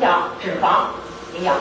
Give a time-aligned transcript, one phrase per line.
[0.00, 0.86] 讲脂肪
[1.34, 1.54] 营养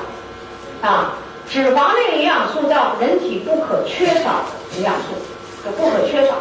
[0.81, 1.13] 啊，
[1.49, 5.15] 脂肪这个营养素叫人体不可缺少的营养素，
[5.63, 6.35] 就不可缺少。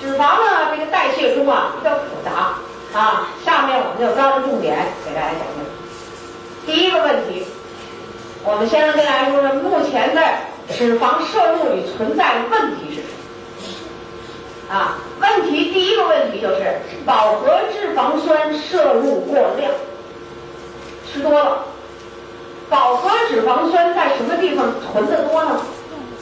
[0.00, 2.54] 脂肪呢，这个代谢中啊比较复杂
[2.98, 5.64] 啊，下面我们就抓住重点给大家讲讲。
[6.66, 7.46] 第一个问题，
[8.44, 10.22] 我们先跟大家说说目前的
[10.74, 13.08] 脂肪摄入里存在的问题是什
[14.68, 14.74] 么？
[14.74, 19.70] 啊，问题第一个问题就是饱和脂肪酸摄入过量，
[21.12, 21.64] 吃多了。
[22.68, 25.60] 饱和脂肪酸在什么地方存的多呢？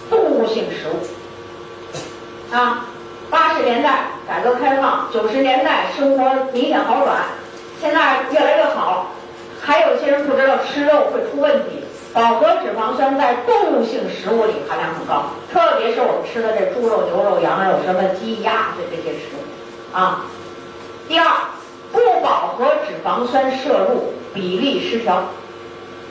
[0.09, 2.55] 动物性食物。
[2.55, 2.87] 啊，
[3.29, 7.19] 八十年代改革开放，九十年代生活明显好转，
[7.81, 9.09] 现在越来越好。
[9.61, 11.85] 还有些人不知道吃肉会出问题。
[12.15, 19.95] 饱和脂肪酸在动物性食物里含量很高，特别是我们吃的这猪肉、牛肉、羊肉、什么鸡鸭这这些食物。
[19.95, 20.25] 啊，
[21.07, 21.27] 第二，
[21.93, 25.23] 不饱和脂肪酸摄入比例失调，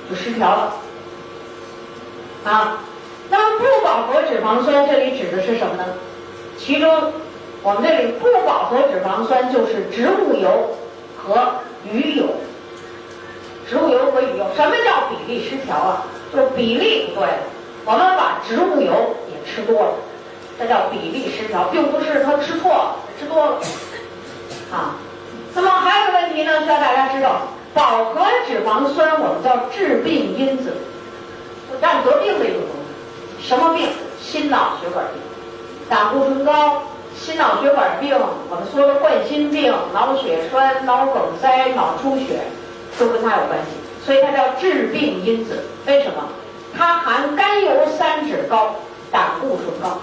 [0.09, 0.73] 就失调了。
[2.45, 2.79] 啊，
[3.29, 5.83] 那么不饱和脂肪酸这里指的是什么呢？
[6.57, 7.13] 其中，
[7.61, 10.75] 我们这里不饱和脂肪酸就是植物油
[11.17, 11.55] 和
[11.91, 12.25] 鱼油。
[13.69, 16.05] 植物油和鱼油，什么叫比例失调啊？
[16.33, 17.27] 就比例不对。
[17.83, 19.93] 我们把植物油也吃多了，
[20.57, 23.59] 这叫比例失调，并不是他吃错了，吃多了。
[24.71, 24.95] 啊，
[25.57, 27.41] 那么还有个问题呢，需要大家知道，
[27.73, 30.71] 饱和脂肪酸我们叫致病因子，
[31.81, 32.77] 让得病的一种东
[33.41, 33.47] 西。
[33.47, 33.89] 什么病？
[34.21, 35.19] 心脑血管病，
[35.89, 36.83] 胆固醇高，
[37.15, 38.15] 心脑血管病，
[38.51, 42.39] 我们说的冠心病、脑血栓、脑梗塞、脑出血。
[42.99, 45.63] 都跟它有关系，所以它叫致病因子。
[45.85, 46.23] 为什么？
[46.75, 48.75] 它含甘油三酯高，
[49.11, 49.99] 胆固醇高。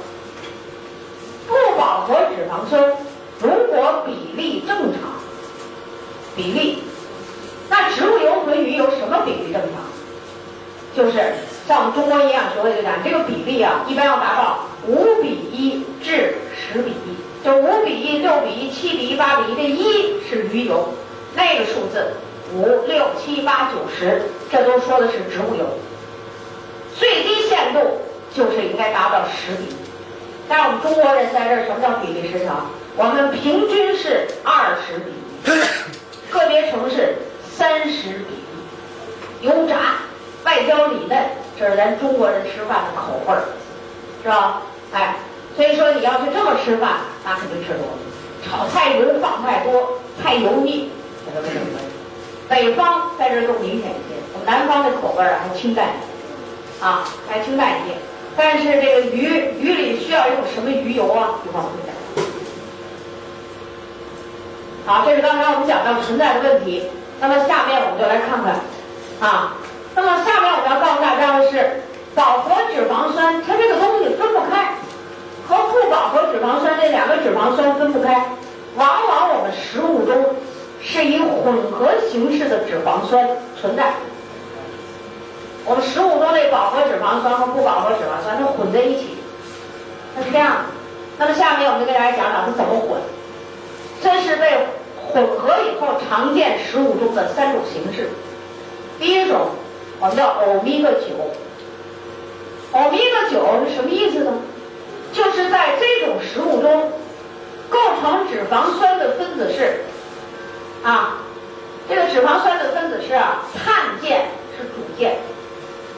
[1.49, 2.93] 不饱和脂肪酸
[3.41, 5.11] 如果比例正常，
[6.37, 6.83] 比例，
[7.69, 9.83] 那植物油和鱼油什么比例正常？
[10.97, 11.35] 就是
[11.67, 20.89] 像我们中国营养学会就讲，这个比例啊，一般要达到五比一至十比一，就五比一、六比一、七比一、八比一，这一是鱼油，
[21.35, 22.13] 那个数字。
[22.55, 24.23] 五六七八九十，
[24.53, 25.67] 这都说的是植物油，
[26.97, 27.81] 最低限度
[28.33, 29.75] 就是应该达到十比。
[30.47, 32.55] 但是我们中国人在这儿，什么叫比例失调？
[32.97, 35.11] 我们平均是二十比
[35.51, 35.51] 一，
[36.35, 37.17] 个别城市
[37.49, 39.47] 三十比一。
[39.47, 39.97] 油炸、
[40.45, 41.17] 外焦里嫩，
[41.59, 43.45] 这是咱中国人吃饭的口味儿，
[44.23, 44.63] 是吧？
[44.93, 45.17] 哎，
[45.55, 47.99] 所以说你要是这么吃饭，那肯定吃多了。
[48.43, 50.91] 炒菜油放太多，太油腻，
[51.25, 51.79] 这都是什么？
[52.49, 55.99] 北方在这更明显一些，我们南方的口味儿还清淡一
[56.81, 57.95] 些，啊，还清淡一些。
[58.37, 61.39] 但是这个鱼鱼里需要用什么鱼油啊？
[61.45, 61.94] 一会儿我们讲。
[64.87, 66.89] 好，这是刚才我们讲到存在的问题。
[67.21, 68.61] 那么下面我们就来看看，
[69.21, 69.55] 啊，
[69.95, 71.83] 那么下面我们要告诉大家的是，
[72.15, 74.75] 饱和脂肪酸它这个东西分不开，
[75.49, 78.27] 和不饱和脂肪酸这两个脂肪酸分不开，
[78.77, 80.35] 往往我们食物中。
[80.87, 83.27] 是以混合形式的脂肪酸
[83.59, 83.95] 存在。
[85.65, 89.17] 我们食物中的饱和脂肪酸和不饱和脂肪酸它混在一起，
[90.15, 90.61] 它是这样的。
[91.17, 93.01] 那么下面我们就给大家讲讲它怎么混。
[94.05, 94.67] 这是被
[95.11, 98.11] 混合以后常见食物中的三种形式。
[99.01, 99.49] 第一种
[99.99, 101.33] 我们叫欧米伽九。
[102.73, 104.33] 欧米伽九是什么意思呢？
[105.15, 106.93] 就是在这种食物中
[107.71, 109.85] 构成脂肪酸的分子是。
[110.83, 111.17] 啊，
[111.89, 113.15] 这个脂肪酸的分子是
[113.57, 115.17] 碳键是主键，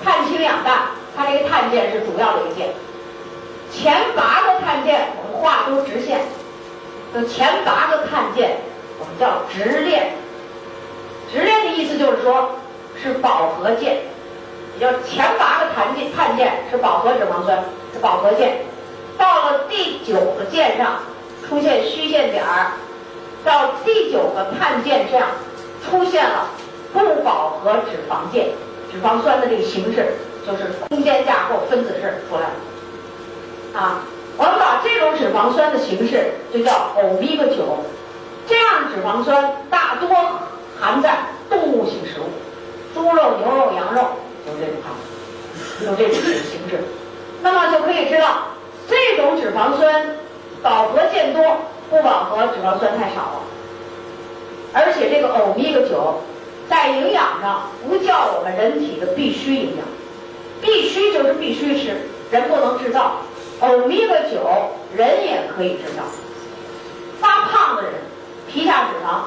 [0.04, 2.68] 碳氢氧氮，它这个碳键是主要的一键。
[3.72, 6.20] 前八个碳键我们画出直线，
[7.14, 8.58] 就前八个碳键
[8.98, 10.12] 我们叫直链。
[11.32, 12.50] 直链的意思就是说
[13.02, 13.98] 是饱和键，
[14.78, 18.58] 也就前八个碳键碳键是饱和脂肪酸，是饱和键。
[19.18, 21.00] 到了第九个键上
[21.48, 22.72] 出现虚线点儿。
[23.44, 25.22] 到第九个碳键上
[25.84, 26.48] 出现了
[26.92, 28.48] 不饱和脂肪键，
[28.90, 30.14] 脂肪酸的这个形式
[30.44, 33.80] 就是空间架构分子式出来了。
[33.80, 34.02] 啊，
[34.36, 37.78] 我们把这种脂肪酸的形式就叫欧米伽九。
[38.48, 40.08] 这样脂肪酸大多
[40.78, 41.18] 含在
[41.50, 42.28] 动物性食物，
[42.94, 44.02] 猪肉、牛肉、羊肉
[44.46, 44.94] 有这种含，
[45.86, 46.84] 有这种形式。
[47.42, 48.48] 那么就可以知道，
[48.88, 50.06] 这种脂肪酸
[50.62, 51.42] 饱和键多。
[51.88, 53.42] 不饱和脂肪酸太少了，
[54.72, 56.20] 而且这个欧米伽九
[56.68, 59.86] 在营养上不叫我们人体的必须营养，
[60.60, 61.94] 必须就是必须吃，
[62.32, 63.18] 人不能制造。
[63.60, 64.46] 欧米伽九
[64.94, 66.02] 人也可以制造，
[67.20, 67.92] 发胖的人
[68.52, 69.22] 皮下脂肪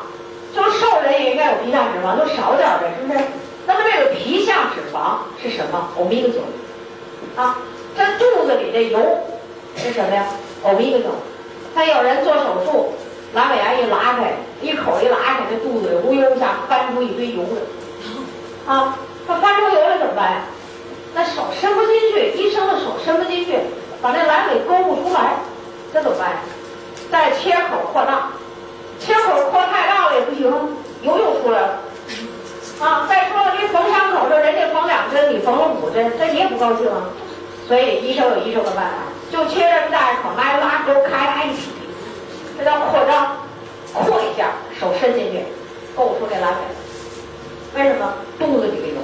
[0.56, 3.20] 就瘦人也应该有皮下脂肪，就少点呗，是不是？
[3.66, 5.90] 那么这个皮下脂肪是什么？
[5.98, 6.40] 欧米伽九
[7.42, 7.58] 啊，
[7.98, 9.00] 这肚子里的油
[9.76, 10.28] 是什么呀？
[10.64, 11.06] 欧米伽九。
[11.74, 12.94] 他有人做手术，
[13.36, 18.98] 阑尾炎一拉开，一口一拉开，这肚子里呜悠一下翻出一堆油来，啊，
[19.28, 20.44] 他翻出油来怎么办呀？
[21.16, 23.54] 那手伸不进去，医生的手伸不进去，
[24.02, 25.34] 把那阑尾勾不出来，
[25.94, 26.38] 这怎么办呀？
[27.12, 28.30] 在切口扩大，
[29.00, 30.46] 切口扩太大了也不行，
[31.02, 31.80] 油又出来了。
[32.80, 37.10] 啊，再说了，你缝伤口这人家缝两针，你缝了五针，这你也不高兴啊。
[37.68, 38.92] 所以医生有医生的办法，
[39.32, 41.70] 就切这么大一口，拿拉钩开开一劈，
[42.58, 43.38] 这叫扩张，
[43.94, 45.44] 扩一下，手伸进去，
[45.96, 47.82] 勾出这阑尾。
[47.82, 48.14] 为什么？
[48.40, 48.96] 肚子里的油。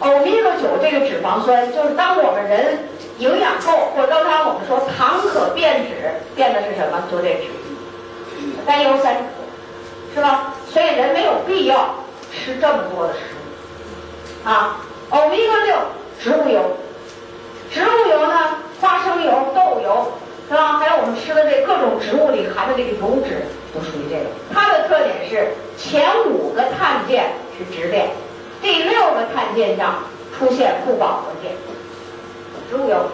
[0.00, 2.78] 欧米伽九这个脂肪酸，就是当我们人
[3.18, 7.02] 营养够，或者刚才我们说糖可变脂，变的是什么？
[7.10, 7.48] 就这脂，
[8.64, 9.18] 甘油三酯，
[10.14, 10.54] 是吧？
[10.70, 11.96] 所以人没有必要
[12.30, 14.78] 吃这么多的食物啊。
[15.10, 15.76] 欧米伽六，
[16.22, 16.62] 植物油，
[17.72, 20.12] 植物油呢，花生油、豆油，
[20.48, 20.78] 是吧？
[20.78, 23.42] 还有我们吃的这各种植物里含的这个油脂，
[23.74, 24.26] 都属于这个。
[24.54, 28.06] 它的特点是前五个碳键是直链。
[28.60, 30.02] 第六个碳键上
[30.36, 31.52] 出现不饱和键，
[32.68, 33.08] 植物油，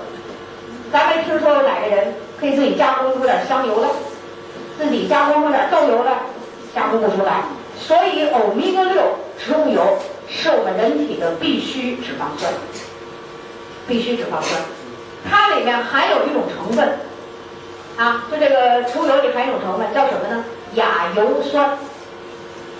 [0.92, 3.88] 咱没听说有哪个人可以自己加工出点香油来，
[4.78, 6.18] 自己加工出点豆油来，
[6.74, 7.42] 加工不出来。
[7.78, 9.02] 所以欧米伽六
[9.38, 9.98] 植物油
[10.28, 12.52] 是我们人体的必需脂肪酸，
[13.86, 14.62] 必需脂肪酸，
[15.28, 16.98] 它里面含有一种成分，
[17.96, 20.44] 啊，就这个植物油里含一种成分叫什么呢？
[20.74, 21.76] 亚油酸，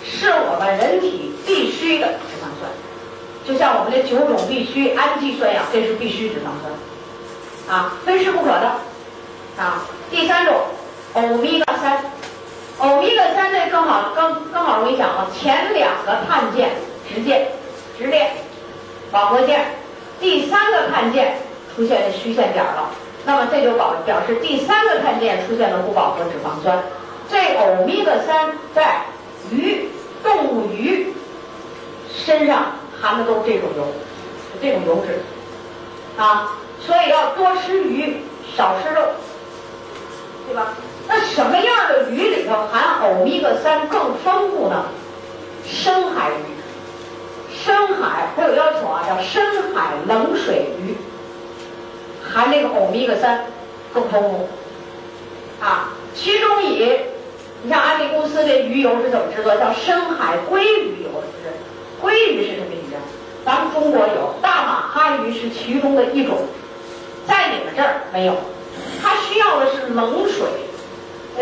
[0.05, 2.09] 是我们人体必须的。
[3.47, 8.77] 就像我们的九种必需氨基酸呀，这是必需脂肪酸，啊，非吃不可的，
[9.59, 9.83] 啊。
[10.11, 10.55] 第三种，
[11.13, 12.05] 欧米伽三，
[12.79, 15.29] 欧米伽三这更好，更更好容易讲了。
[15.39, 16.71] 前两个碳键
[17.07, 17.49] 直键，
[17.99, 18.33] 直链，
[19.11, 19.75] 饱和键，
[20.21, 21.37] 第三个碳键
[21.75, 22.89] 出现虚线点了，
[23.27, 26.83] 那么这就表表示第三个碳键出现了不饱和脂肪酸。
[27.31, 29.03] 这欧米伽三在
[29.51, 29.89] 鱼，
[30.23, 31.13] 动物鱼
[32.25, 32.73] 身上。
[33.03, 33.87] 含的都是这种油，
[34.63, 35.21] 这种油脂，
[36.17, 38.17] 啊，所以要多吃鱼，
[38.57, 39.03] 少吃肉，
[40.47, 40.69] 对吧？
[41.07, 44.87] 那什么样的鱼里头含欧米伽三更丰富呢？
[45.67, 50.97] 深海鱼，深海它有要求啊，叫深海冷水鱼，
[52.23, 53.45] 含这个欧米伽三
[53.93, 54.49] 更丰富，
[55.63, 57.01] 啊，其中以
[57.65, 59.55] 你像安利公司的鱼油是怎么制作？
[59.57, 61.53] 叫深海鲑鱼油，是不是？
[62.05, 63.01] 鲑鱼是什么鱼啊？
[63.47, 66.37] 咱们中国有大马哈鱼是其中的一种，
[67.27, 68.37] 在你们这儿没有，
[69.03, 70.47] 它需要的是冷水，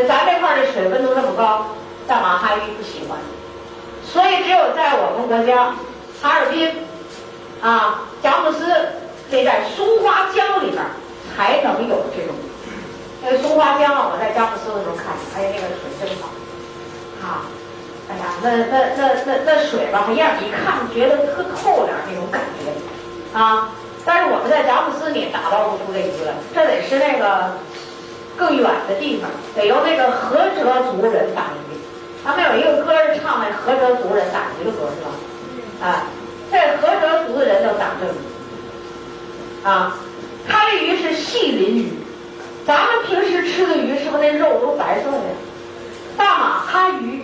[0.06, 1.66] 咱这块的水温度这么高，
[2.06, 3.18] 大马哈鱼不喜欢，
[4.04, 5.74] 所以只有在我们国家，
[6.22, 6.70] 哈尔滨，
[7.60, 8.64] 啊，佳木斯
[9.30, 10.82] 这在松花江里面
[11.34, 12.34] 才能有这种。
[13.24, 16.28] 那个松花江啊，我在佳木斯的时候看，哎，那个水真好，
[17.26, 17.42] 啊。
[18.12, 23.72] 哎呀，那那那那那水吧，一样一看觉得特透亮那种感觉，啊！
[24.04, 27.52] 但是我们在佳木斯你打捞不出这鱼来，这得是那个
[28.36, 31.72] 更远的地方，得由那个菏泽族人打鱼。
[32.24, 35.88] 他们有一个歌是唱那菏泽族人打鱼的歌，是吧？
[35.88, 36.04] 啊，
[36.50, 39.96] 这菏泽族的人都打这鱼，啊，
[40.46, 41.92] 他这鱼是细鳞鱼，
[42.66, 45.18] 咱们平时吃的鱼是不是那肉都白色的？
[46.18, 47.22] 大马哈鱼。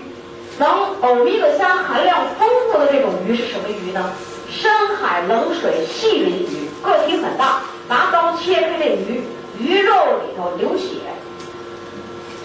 [0.59, 0.69] 能
[1.01, 4.13] 欧米伽三含量丰富的这种鱼是什么鱼呢？
[4.51, 9.23] 深海冷水细鳞鱼，个体很大，拿刀切开这鱼，
[9.59, 9.95] 鱼肉
[10.27, 10.97] 里头流血，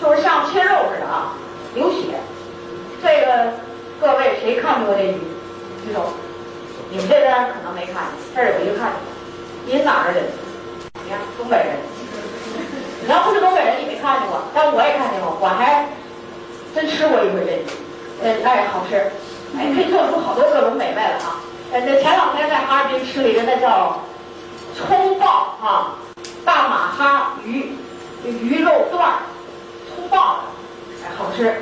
[0.02, 1.34] 就是像切肉似的啊，
[1.74, 2.20] 流血。
[3.02, 3.54] 这个
[4.00, 5.16] 各位谁看见过这鱼？
[5.86, 6.14] 举手。
[6.92, 9.00] 你们这边可能没看见，这儿有一个看见。
[9.66, 10.30] 您哪儿的人？
[11.04, 11.78] 你看东北人。
[13.02, 15.88] 你要不是东北人，你没看见过，但我也看见过，我还
[16.76, 17.66] 真吃过一回这鱼
[18.24, 18.44] 鱼。
[18.44, 19.12] 呃，哎，好吃，
[19.58, 21.44] 哎，可以做出好多各种美味了啊！
[21.74, 24.00] 呃，这前两天在哈尔滨吃了一个，那叫
[24.76, 25.96] 葱爆啊，
[26.46, 27.76] 大马哈鱼
[28.24, 29.14] 鱼肉段儿，
[29.90, 31.54] 葱爆的，哎，好吃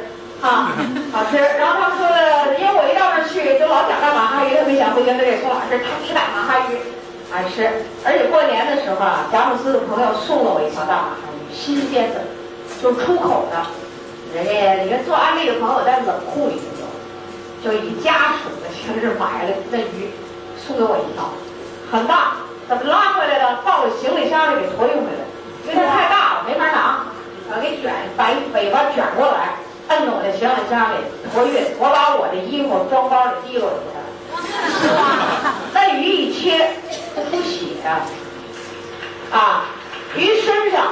[0.41, 0.71] 啊，
[1.11, 1.37] 好吃。
[1.37, 6.77] 然后他们说的，因为我一到那儿去，就老讲大马哈鱼，特别想回跟这个宋老师他吃大马哈鱼，
[7.33, 7.67] 爱吃。
[8.05, 12.21] 而且过年的时候啊，佳木斯的朋友送了我一条大马哈鱼，新鲜的，
[12.81, 13.57] 就是出口的。
[14.33, 16.87] 人家，你看做安利的朋友在冷库里头，
[17.61, 20.09] 就以家属的形式买了那鱼，
[20.57, 21.29] 送给我一条，
[21.91, 22.37] 很大，
[22.69, 23.57] 怎么拉回来的？
[23.65, 25.27] 抱着行李箱里给托运回来，
[25.67, 27.03] 因为它太大了，没法拿，
[27.51, 29.55] 啊，给卷，把尾巴卷过来，
[29.89, 30.95] 摁着我的行李箱里
[31.33, 34.07] 托运，我把我的衣服装包里提溜出来了。
[35.73, 36.69] 那鱼一切
[37.13, 37.65] 不出血，
[39.29, 39.65] 啊，
[40.15, 40.87] 鱼身上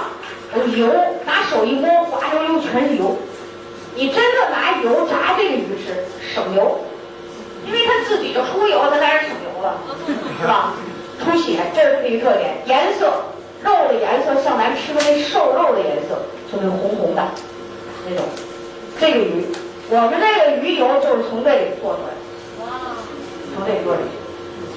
[0.57, 0.93] 有油，
[1.25, 3.17] 拿手一摸，滑溜溜全是油。
[3.99, 5.93] 你真的拿油炸这个鱼吃，
[6.33, 6.79] 省油，
[7.67, 9.77] 因为它自己就出油，它当然省油了，
[10.39, 10.71] 是吧？
[11.21, 12.55] 出血，这是它一个特点。
[12.65, 13.11] 颜色，
[13.61, 16.15] 肉的颜色像咱吃的那瘦肉的颜色，
[16.49, 17.27] 就那红红的
[18.07, 18.23] 那种。
[19.01, 19.45] 这个鱼，
[19.89, 22.19] 我们这个鱼油就是从这里做出来的。
[23.53, 24.01] 从这里做的。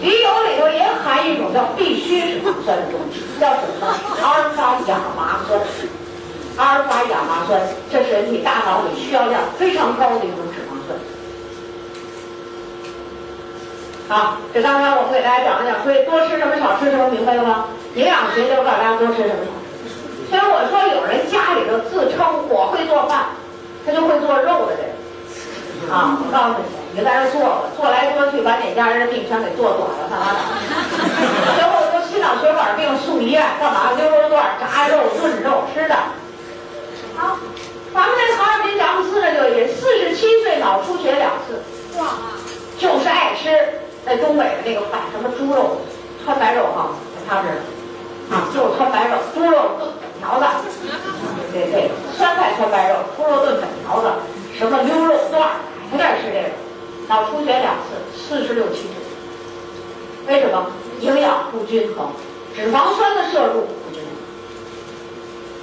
[0.01, 3.87] 鱼油里头也含一种叫必需脂肪酸的东西，叫什么？
[4.21, 5.61] 阿尔法亚麻酸。
[6.57, 10.99] 阿尔法亚麻酸，这是人体大脑里需要量非常高的一种脂肪酸。
[14.09, 17.67] 好，这刚才我们给大家讲了讲，所以多吃什么少吃什么，明白了吗？
[17.95, 19.49] 营养学就告诉大家多吃什么。
[20.29, 23.33] 所以我说，有人家里头自称我会做饭，
[23.87, 24.93] 他就会做肉的人。
[25.91, 30.39] 啊，我告诉你，你在这做了，做来做去把哪家人的病全给做短了，干嘛呢？
[31.57, 33.93] 最后都心脑血管病送医院，干嘛？
[33.97, 35.97] 溜肉段、炸肉、炖肉吃的。
[37.17, 37.39] 好，
[37.95, 41.63] 咱们这哈尔滨佳木斯的就也四十七岁脑出血两次，
[41.99, 42.17] 哇，
[42.79, 45.83] 就是爱吃那东北的那个饭，什么猪肉、
[46.25, 46.91] 川白肉哈，
[47.29, 47.49] 他是
[48.33, 50.47] 啊，就是川白肉，猪肉炖粉条子，
[51.53, 54.09] 对 对对，酸菜川白肉，猪肉炖粉条子，
[54.59, 55.51] 什么溜肉段儿，
[55.91, 56.49] 不爱吃这个，
[57.09, 60.67] 脑出血两次，四十六七岁，为什么？
[61.01, 62.13] 营养不均衡，
[62.55, 64.03] 脂肪酸的摄入不均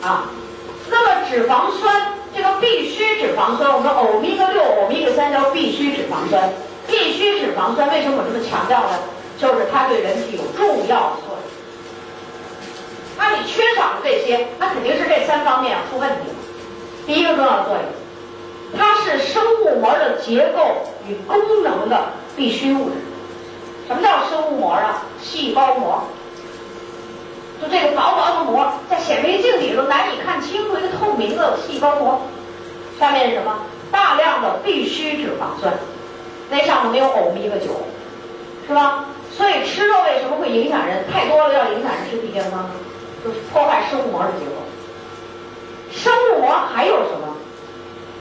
[0.02, 0.30] 衡，啊。
[0.90, 6.50] 那么脂肪酸这个必需脂肪酸，我们欧米伽六、欧米伽三叫必需脂肪酸。
[6.88, 8.98] 必需脂肪酸为什么我这么强调呢？
[9.38, 11.40] 就是它对人体有重要的作用。
[13.18, 16.36] 那你缺少了这些，那肯定是这三方面要出问题了。
[17.06, 22.96] 第一个重要作用，它是生物膜的结构与功能的必需物质。
[23.88, 25.04] 什么叫生物膜啊？
[25.22, 26.04] 细胞膜。
[27.62, 32.22] 就这个薄薄的膜，在显微镜里头难以看清楚一个透明的细胞膜，
[33.00, 33.54] 下面是什么？
[33.92, 35.74] 大量的必需脂肪酸，
[36.50, 37.82] 那上头没有欧米伽九，
[38.68, 39.06] 是吧？
[39.36, 41.04] 所以吃肉为什么会影响人？
[41.12, 42.70] 太多了要影响人身体健康，
[43.24, 44.52] 就是破坏生物膜的结构。
[45.92, 47.36] 生物膜还有什么？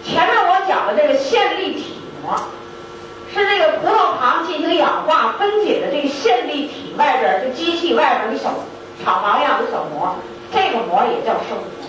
[0.05, 2.35] 前面我讲的这个线粒体膜，
[3.33, 8.55] 是这个葡萄糖进行氧化分解的这个线粒体外边，就机器外边的小。
[9.05, 10.17] 厂房样的小膜，
[10.53, 11.89] 这个膜也叫生物膜。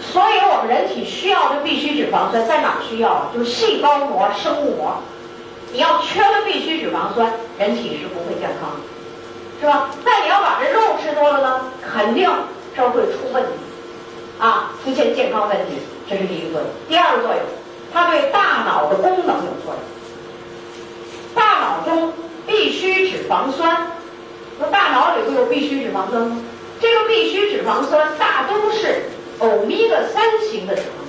[0.00, 3.30] 所以我们人体需要的必需脂肪酸在哪需要？
[3.34, 4.96] 就是细胞膜、生物膜。
[5.72, 9.90] 你要缺了必需脂肪酸，人体是不会健康的，是吧？
[10.04, 12.28] 那你要把这肉吃多了呢，肯定
[12.74, 13.50] 这会出问题，
[14.40, 15.78] 啊，出现健康问题。
[16.08, 16.70] 这是第一个作用。
[16.88, 17.40] 第二个作用，
[17.92, 19.76] 它对大脑的功能有作用。
[21.34, 22.12] 大脑中
[22.46, 23.92] 必需脂肪酸。
[25.50, 26.30] 必需脂肪酸？
[26.80, 29.02] 这个必需脂肪酸大都是
[29.40, 31.04] 欧米伽三型的脂肪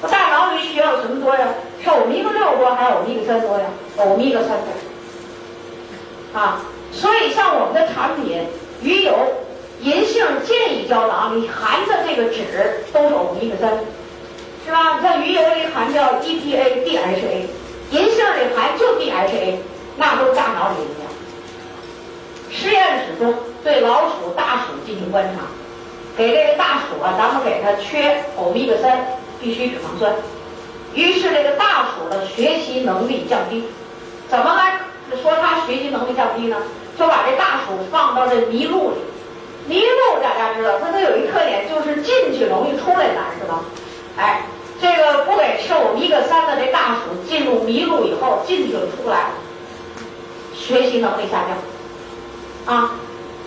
[0.00, 0.10] 酸。
[0.10, 1.48] 大脑里需要什么多呀？
[1.82, 3.66] 是欧米伽六多还是欧米伽三多呀？
[3.98, 6.40] 欧米伽三多。
[6.40, 6.62] 啊，
[6.92, 8.46] 所以像我们的产品
[8.80, 9.12] 鱼油、
[9.80, 12.44] 银杏健乙胶囊里含的这个脂
[12.92, 13.78] 都是欧米伽三，
[14.64, 14.98] 是吧？
[15.00, 17.46] 你像鱼油里含叫 EPA、DHA，
[17.90, 19.56] 银杏里含就 DHA，
[19.96, 21.07] 那都是大脑里营养。
[22.50, 25.42] 实验室中对老鼠、大鼠进行观察，
[26.16, 29.06] 给这个大鼠啊，咱们给它缺欧米伽三
[29.40, 30.12] 必需脂肪酸，
[30.94, 33.64] 于是这个大鼠的学习能力降低。
[34.28, 34.80] 怎么来
[35.22, 36.56] 说它学习能力降低呢？
[36.98, 38.96] 就把这大鼠放到这麋鹿里，
[39.68, 43.60] 麋鹿大家知道，它都有一特点，就是进去容易出来难，是吧？
[44.16, 44.42] 哎，
[44.80, 49.26] 这个不给吃欧米伽三的这大鼠进入麋鹿以后，进去就出来，
[50.54, 51.56] 学习能力下降。
[52.68, 52.90] 啊，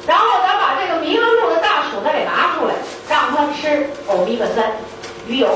[0.08, 2.74] 然后咱把这个迷了路的大鼠再给拿出来，
[3.08, 4.72] 让它吃欧米伽三
[5.28, 5.48] 鱼油，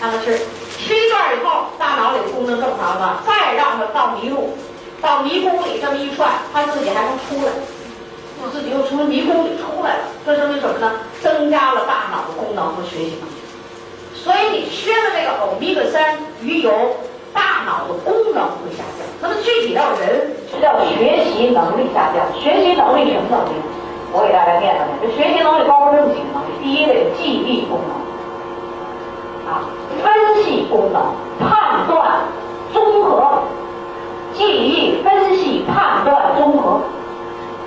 [0.00, 0.38] 让它吃，
[0.78, 4.56] 吃一段以后，大脑里的功能正常了，再让它到迷路，
[5.02, 7.52] 到迷宫里这么一串，它自己还能出来，
[8.40, 10.92] 它自己又从迷宫里出来了，这说明什么呢？
[11.22, 13.34] 增加了大脑的功能和学习能力。
[14.14, 16.96] 所以你缺了这个欧米伽三鱼油。
[17.32, 22.24] 大脑的功能会下降，那么具体到人是叫学习能力下降。
[22.38, 23.56] 学习能力什么能力？
[24.12, 24.92] 我给大家念叨念。
[25.00, 27.92] 这学习能力包括这么几个能力：第一个有记忆功能，
[29.48, 29.64] 啊，
[30.04, 31.00] 分析功能、
[31.40, 32.20] 判断、
[32.72, 33.42] 综合，
[34.34, 36.80] 记忆、分析、判断、综合，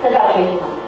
[0.02, 0.78] 这叫学习能力。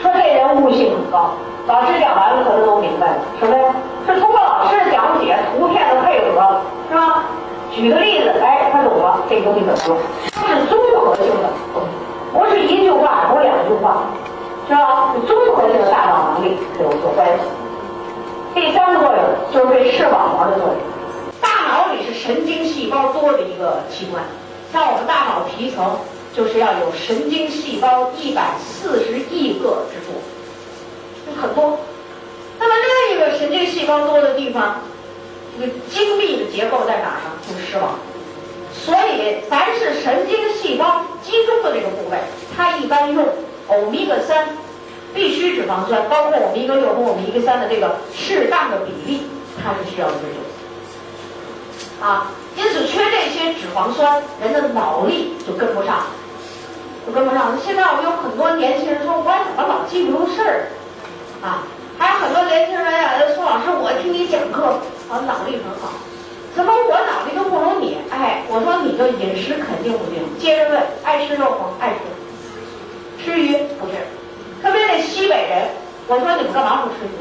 [0.00, 1.32] 说这人悟性很高，
[1.66, 3.74] 老师讲完了，可能都明白了，什么呀？
[4.06, 7.24] 是通过老师的讲解、图片的配合，是吧？
[7.72, 9.98] 举个例子，哎，他懂了，这东西怎么用？
[10.34, 11.50] 它是综合性的，
[12.32, 14.04] 不是一句话，不是两句话，
[14.68, 15.14] 是吧？
[15.26, 17.44] 综合性的大脑能力有所关系。
[18.54, 20.76] 第三个作用就是对视网膜的作用。
[21.40, 24.22] 大脑里是神经细胞多的一个器官，
[24.72, 25.96] 像我们大脑皮层
[26.34, 30.20] 就是要有神经细胞一百四十亿个之多。
[31.24, 31.78] 就很多，
[32.58, 32.74] 那么
[33.08, 34.76] 另一个神经细胞多的地方，
[35.60, 37.30] 这个精密的结构在哪儿呢？
[37.46, 37.98] 就是视网。
[38.72, 42.16] 所以，凡是神经细胞集中的这个部位，
[42.56, 43.26] 它一般用
[43.68, 44.48] 欧米伽三
[45.12, 49.22] 必需脂肪酸，包括欧米伽六和欧米伽三的这个适当的比例，
[49.62, 52.04] 它是需要追求。
[52.04, 56.06] 啊，因此缺这些脂肪酸，人的脑力就跟不上，
[57.06, 57.58] 就跟不上。
[57.62, 60.68] 现在我们有很多年轻人说，我怎么老记不住事儿？
[61.42, 61.64] 啊，
[62.00, 64.80] 还有很多年轻人呀，说老师，我听你讲课，
[65.10, 65.92] 我脑力很好，
[66.56, 67.98] 怎么我脑力都不如你？
[68.08, 70.24] 哎，我说你就饮食肯定不行。
[70.40, 71.76] 接着问，爱吃肉吗？
[71.78, 72.00] 爱吃。
[73.22, 74.00] 吃鱼不是，
[74.62, 75.68] 特别那西北人，
[76.08, 77.20] 我说你们干嘛不吃鱼？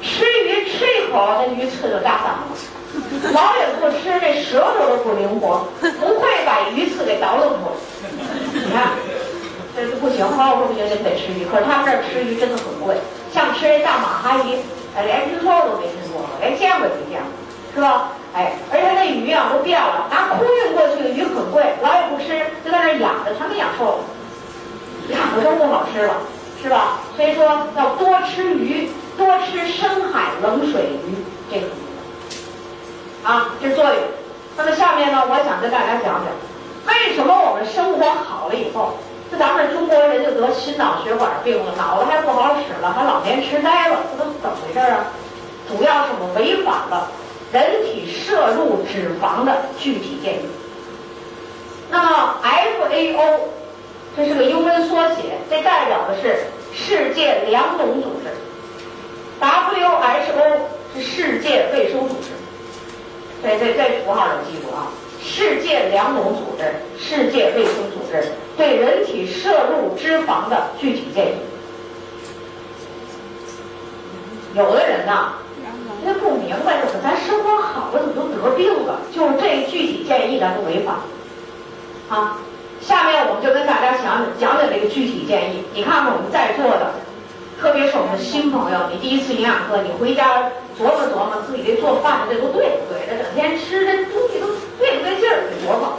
[0.00, 3.28] 吃鱼吃一口，那鱼刺就扎嗓子。
[3.28, 5.68] 老也不吃，这舌头都不灵活，
[6.00, 7.76] 不会把鱼刺给倒腾出来。
[8.54, 8.96] 你看。
[9.76, 11.44] 这就不行，我说不行，你得吃鱼。
[11.44, 12.94] 可是他们这儿吃鱼真的很贵，
[14.24, 14.56] 阿姨，
[15.04, 17.28] 连听说都没听说过，连见过都没见过，
[17.74, 18.08] 是吧？
[18.32, 23.98] 哎，而且那鱼啊都变了，拿空运过去的鱼很贵，老也不吃，就在那养着，全给养瘦了，
[25.10, 26.16] 养的都不好吃了，
[26.62, 27.00] 是吧？
[27.14, 27.44] 所以说
[27.76, 28.88] 要多吃鱼，
[29.18, 31.84] 多吃深海冷水鱼，这个很重
[33.28, 33.30] 要。
[33.30, 33.94] 啊，这作用。
[34.56, 36.32] 那么下面呢，我想跟大家讲讲，
[36.86, 38.94] 为什么我们生活好了以后。
[39.34, 45.06] 这咱们中国人就得心脑血管病了，脑子还不好使了，还老年痴呆了，这都怎么回事啊？
[45.68, 47.10] 主要是我们违反了
[47.52, 50.46] 人体摄入脂肪的具体建议。
[51.90, 53.38] 那么 FAO
[54.16, 58.30] 这是个英文缩写，这代表的是世界粮农组织
[59.40, 60.58] ；WHO
[60.94, 62.30] 是世界卫生组织。
[63.42, 64.86] 这这这符号得记住啊！
[65.24, 68.22] 世界粮农组织、世界卫生组织
[68.58, 71.36] 对人体摄入脂肪的具体建议。
[74.54, 75.32] 有的人呢，
[76.04, 79.00] 他不明白怎么咱生活好了，怎么都得病了？
[79.12, 81.00] 就是这具体建议咱不违法。
[82.10, 82.38] 啊，
[82.82, 85.64] 下面我们就跟大家讲讲讲讲这个具体建议。
[85.72, 86.92] 你看看我们在座的，
[87.64, 93.08] 特别是我们新朋友，你第一次营养课，你回家琢磨琢磨自己这做饭的这都对不对？
[93.08, 94.44] 这整天吃这东西都。
[94.76, 95.48] 对不对劲儿？
[95.48, 95.96] 得琢磨。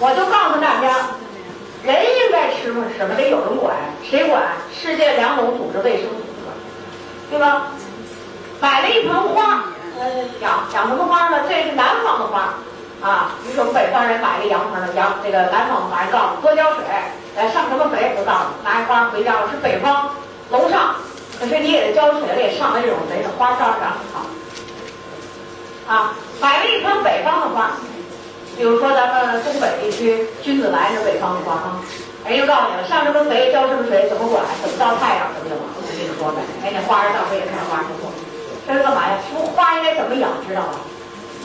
[0.00, 1.20] 我就告诉大家，
[1.84, 3.14] 人应该吃什么？
[3.14, 3.76] 得有人管，
[4.08, 4.40] 谁管？
[4.72, 6.48] 世界粮农组织、卫生组织，
[7.28, 7.68] 对吧？
[8.58, 9.64] 买了一盆花，
[10.00, 10.08] 呃，
[10.40, 11.44] 养养什么花呢？
[11.46, 12.54] 这是南方的花，
[13.06, 16.84] 啊，比如说北方人买个洋盆的，洋这个南方的花，告诉多浇水，
[17.36, 18.16] 呃，上什么肥？
[18.16, 19.34] 我告诉你，拿一花回家。
[19.42, 20.08] 我是北方，
[20.50, 20.96] 楼上，
[21.38, 24.26] 可是你也得浇水，得上那种肥的花招长很好。
[25.86, 27.72] 啊，买了一盆北方的花，
[28.56, 31.80] 比如说咱们东北地区君子兰是北方的花啊。
[32.26, 36.40] 人家告诉你了，上什么肥，浇什么水，怎么管，怎么照太阳，怎么怎么，我跟你说呗。
[36.64, 38.08] 哎，那花儿到时候也开花不错。
[38.66, 39.20] 这是干嘛呀？
[39.28, 40.80] 说花应该怎么养，知道吗？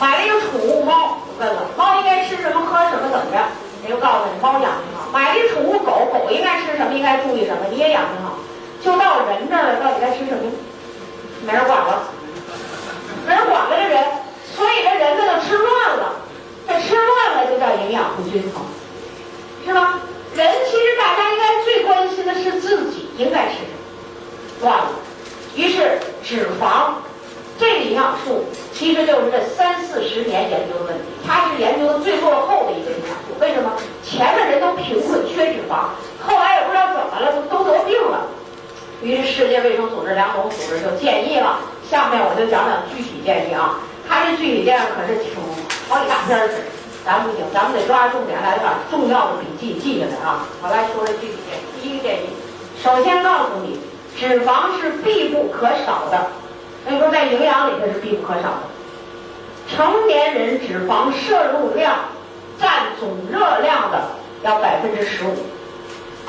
[0.00, 3.36] 买了一个宠物猫，问了，猫应该吃什么，喝什么，怎么着？
[3.84, 5.12] 人家告诉你，猫养挺好。
[5.12, 8.40] 买了一宠物狗，狗应该吃什么，应该注意什么，你也养挺好。
[8.82, 10.50] 就到人这儿了，到底该吃什么？
[11.46, 12.02] 没人管了，
[13.26, 14.04] 没人管了，这人。
[14.56, 16.12] 所以这人呢就吃乱了，
[16.66, 18.62] 这吃乱了就叫营养不均衡，
[19.64, 20.00] 是吧？
[20.34, 24.90] 人其实大家应该最关心的是自己应该吃什么，乱了。
[25.54, 26.92] 于是脂肪
[27.58, 33.34] 这个营养素其实就是这三四十年研究的问题，它是研究的最落后的一个营养素。
[33.40, 33.72] 为什么？
[34.04, 35.88] 前面人都贫困缺脂肪，
[36.20, 38.26] 后来也不知道怎么了，都都得病了。
[39.02, 41.60] 于是世界卫生组织、粮农组织就建议了。
[41.88, 43.80] 下面我就讲讲具体建议啊。
[44.08, 45.34] 他这具体建议可是挺
[45.88, 46.50] 好几大篇儿，
[47.04, 50.44] 咱不行，咱们得抓重点来把重要的笔记记下来啊！
[50.62, 51.62] 我来说说具体建议。
[51.80, 52.26] 第一个建议，
[52.82, 53.78] 首先告诉你，
[54.18, 56.26] 脂肪是必不可少的，
[56.84, 58.62] 所以说在营养里它是必不可少的。
[59.72, 61.94] 成年人脂肪摄入量
[62.60, 64.02] 占总热量的
[64.42, 65.36] 要百分之十五。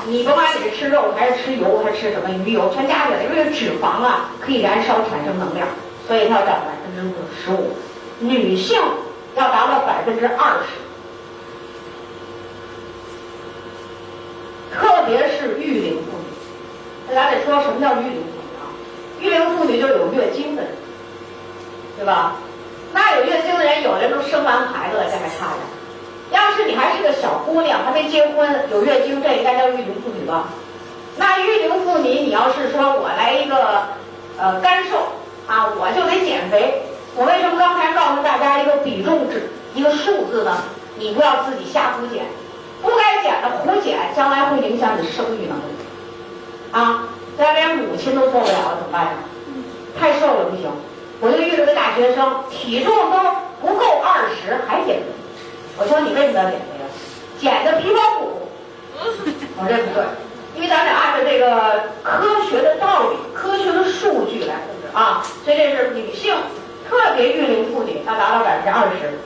[0.06, 5.66] 你甭管你是吃肉还是吃油还是吃什么鱼油，全加起来，因为脂肪啊可以燃烧产生能量。
[6.08, 7.00] 所以它要占百分之
[7.40, 7.76] 十五，
[8.18, 8.76] 女性
[9.36, 10.66] 要达到百分之二十，
[14.74, 16.24] 特别是育龄妇女。
[17.08, 18.66] 那咱得说什么叫育龄妇女啊？
[19.20, 20.72] 育龄妇女就有月经的人，
[21.96, 22.34] 对吧？
[22.92, 25.81] 那有月经的人，有的人都生完孩子了，这还差点。
[26.32, 30.48] 要是你还是个小姑娘，还没结婚，有月经，这应该叫育龄妇女吧？
[31.16, 33.84] 那育龄妇女，你要是说我来一个
[34.38, 34.96] 呃干瘦
[35.46, 36.82] 啊，我就得减肥。
[37.14, 40.56] 我为什么刚才告诉大家一个比重值，一个数字呢？
[40.96, 42.24] 你不要自己瞎胡减，
[42.80, 45.62] 不该减的胡减，将来会影响你生育能力。
[46.72, 49.12] 啊，咱连母亲都做不了了，怎么办呀？
[50.00, 50.70] 太瘦了不行。
[51.20, 53.18] 我就遇了个大学生，体重都
[53.60, 55.04] 不够二十，还减肥。
[55.78, 56.84] 我说你为什么要减肥啊？
[57.38, 58.48] 减的皮包骨。
[59.56, 60.04] 我这不对，
[60.54, 65.22] 因为咱得按照这个科学的道理、科学的数据来控制啊。
[65.44, 66.34] 所以这是女性，
[66.88, 69.18] 特别育龄妇女要达到百分之二十，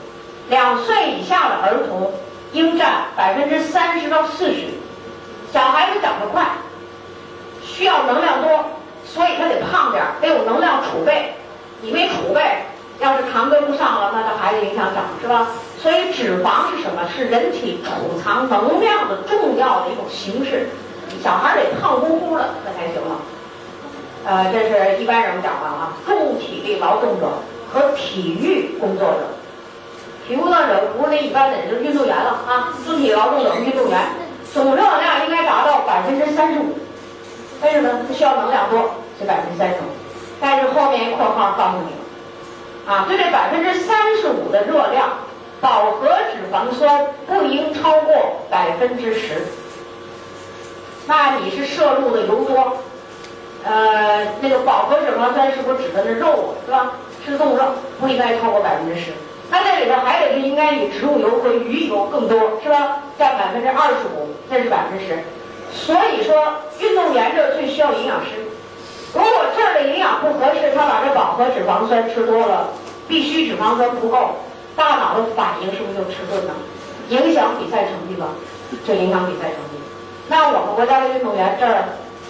[0.48, 2.12] 两岁以下的儿童
[2.52, 4.68] 应占百分之三十到四十。
[5.52, 6.46] 小孩子长得快。
[7.64, 8.64] 需要能量多，
[9.04, 11.34] 所以他得胖点，得有能量储备。
[11.82, 12.40] 你没储备，
[13.00, 15.48] 要是糖跟不上了，那这孩子影响长是吧？
[15.86, 17.08] 所以脂肪是什么？
[17.16, 20.68] 是人体储藏能量的重要的一种形式。
[21.22, 23.16] 小孩得胖乎乎的，那才行了。
[24.24, 27.28] 呃，这是一般人讲的啊，重体力劳动者
[27.72, 29.18] 和体育工作者。
[30.26, 32.74] 体育工作者不是那一般的人，就是运动员了啊。
[32.84, 34.08] 重体力劳动者、运动员，
[34.52, 36.76] 总热量应该达到百分之三十五。
[37.62, 37.90] 为什么？
[38.08, 39.86] 不需要能量多，是百分之三十五。
[40.40, 45.10] 但是后面一括号告诉你了，啊，就这百分之三十五的热量，
[45.60, 48.14] 饱和脂肪酸不应超过
[48.50, 49.42] 百分之十。
[51.06, 52.78] 那你是摄入的油多，
[53.64, 56.92] 呃，那个饱和脂肪酸是不是指的是肉啊是吧？
[57.24, 57.62] 吃动物肉
[58.00, 59.12] 不应该超过百分之十。
[59.50, 62.98] 那这里头还得是应该以植物油和鱼油更多是吧？
[63.18, 65.18] 占百分之二十五，这是百分之十。
[65.72, 66.34] 所以说，
[66.80, 68.30] 运动员这最需要营养师。
[69.14, 72.68] 如果这儿的营养不合适，他把这饱和脂肪酸吃多了，
[73.08, 74.36] 必须脂肪酸不够，
[74.76, 76.54] 大脑的反应是不是就迟钝了？
[77.08, 78.26] 影响比赛成绩吧？
[78.84, 79.78] 就影响比赛成绩。
[80.28, 81.84] 那我们国家的运动员这儿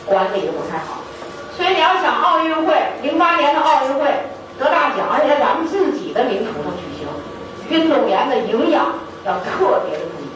[0.05, 1.01] 管理的不太好。
[1.57, 4.05] 所以你要想奥运会，零八年的奥运会
[4.59, 7.09] 得大奖，而且在咱们自己的领土上举行，
[7.71, 8.93] 运动员的营养
[9.25, 10.29] 要特别的注意。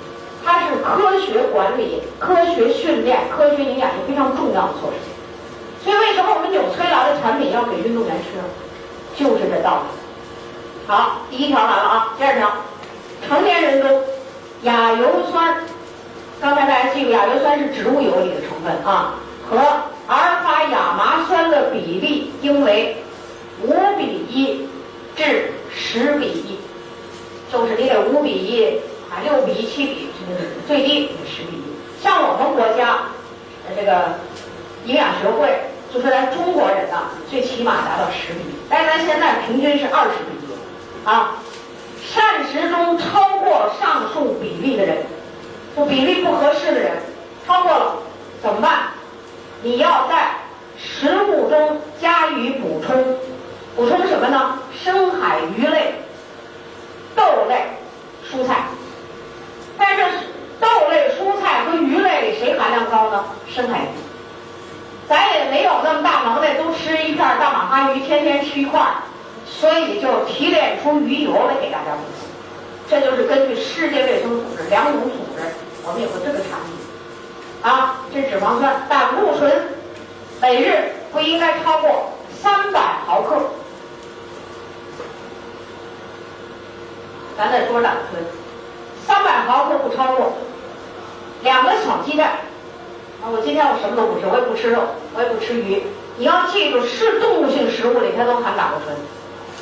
[0.43, 5.85] 它是科学管理、科学训练、科学营养一个非常重要的措施。
[5.85, 8.41] 所以，为什么我们纽崔莱的产品要给运动员吃？
[9.23, 10.00] 就是这道理。
[10.87, 12.51] 好，第一条完了啊，第二条，
[13.27, 14.03] 成年人中
[14.63, 15.57] 亚油酸，
[16.41, 19.15] 刚才大家记住，亚油酸是植物油里的成分啊，
[19.49, 19.59] 和
[20.07, 22.97] 阿尔法亚麻酸的比例应为
[23.63, 24.69] 五比一
[25.15, 26.59] 至十比一，
[27.53, 28.81] 就是你得五比一。
[29.11, 31.65] 啊，六比一、七比是最低十比一。
[32.01, 32.99] 像我们国家，
[33.67, 34.05] 呃，这个
[34.85, 35.51] 营养学会
[35.93, 40.40] 就说咱中国人呢，最起码达到十比一，但是咱现在平均是二十比一。
[41.05, 41.35] 啊，
[42.03, 44.99] 膳食中超过上述比例的人，
[45.77, 46.93] 就比例不合适的人，
[47.47, 47.95] 超过了
[48.43, 48.89] 怎么办？
[49.63, 50.33] 你要在
[50.79, 53.19] 食物中加以补充，
[53.77, 54.59] 补充什么呢？
[54.83, 55.95] 深海鱼类、
[57.15, 57.67] 豆类、
[58.31, 58.65] 蔬菜。
[59.79, 60.03] 但是
[60.59, 63.25] 豆类、蔬菜和鱼类谁含量高呢？
[63.49, 63.89] 深海鱼。
[65.09, 68.81] 咱也没有那么大能耐，都吃一片大马哈鱼，天天吃一块，
[69.61, 72.01] 所以就提炼出鱼油来给大家补。
[72.89, 75.43] 这就是根据世界卫生组织、粮农组织，
[75.85, 76.73] 我们有个这个产品。
[77.61, 79.69] 啊，这脂肪酸胆固醇
[80.41, 83.37] 每日不应该超过三百毫克。
[87.37, 88.25] 咱再说胆固醇。
[89.07, 90.33] 三百毫克不超过，
[91.43, 92.29] 两个小鸡蛋。
[93.23, 94.81] 啊，我今天我什么都不吃，我也不吃肉，
[95.15, 95.83] 我也不吃鱼。
[96.17, 98.97] 你要记住，是动物性食物里它都含胆固醇，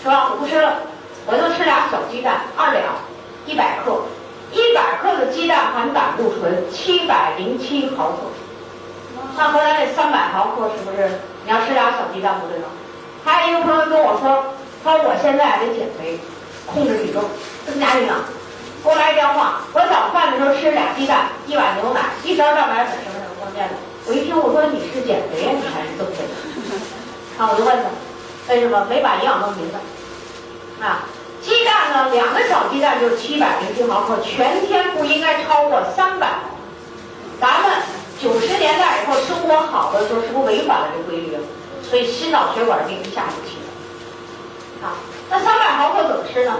[0.02, 0.30] 是吧？
[0.30, 0.74] 我不吃了，
[1.26, 2.84] 我就吃俩小鸡蛋，二两，
[3.46, 4.02] 一百克，
[4.52, 8.16] 一百克的鸡蛋含胆固醇七百零七毫克。
[9.36, 11.18] 那和咱这三百毫克是不是？
[11.44, 12.66] 你要吃俩小鸡蛋不对吗？
[13.24, 16.18] 还有一个朋友跟我说，他说我现在得减肥，
[16.66, 17.24] 控制体重，
[17.66, 18.16] 增加营养。
[18.84, 23.74] 给我来电话，我早饭的时候吃俩鸡蛋，一碗牛奶，一勺蛋白粉，什么什么关键的。
[24.06, 26.22] 我一听，我说你是减肥呀，你还是增肥？
[27.38, 27.90] 啊，我就问他，
[28.48, 30.86] 为什么没把营养弄明白？
[30.86, 31.02] 啊，
[31.42, 36.44] 鸡蛋呢，两个小鸡蛋就是七百零七毫克，全天不应该超过三百毫克。
[37.40, 37.70] 咱们
[38.20, 41.36] 九十年代以后生活好的时候，是不是违反了这规律？
[41.82, 44.86] 所以心脑血管病一下就起了。
[44.88, 44.96] 啊，
[45.30, 46.56] 那三百毫克怎么吃呢？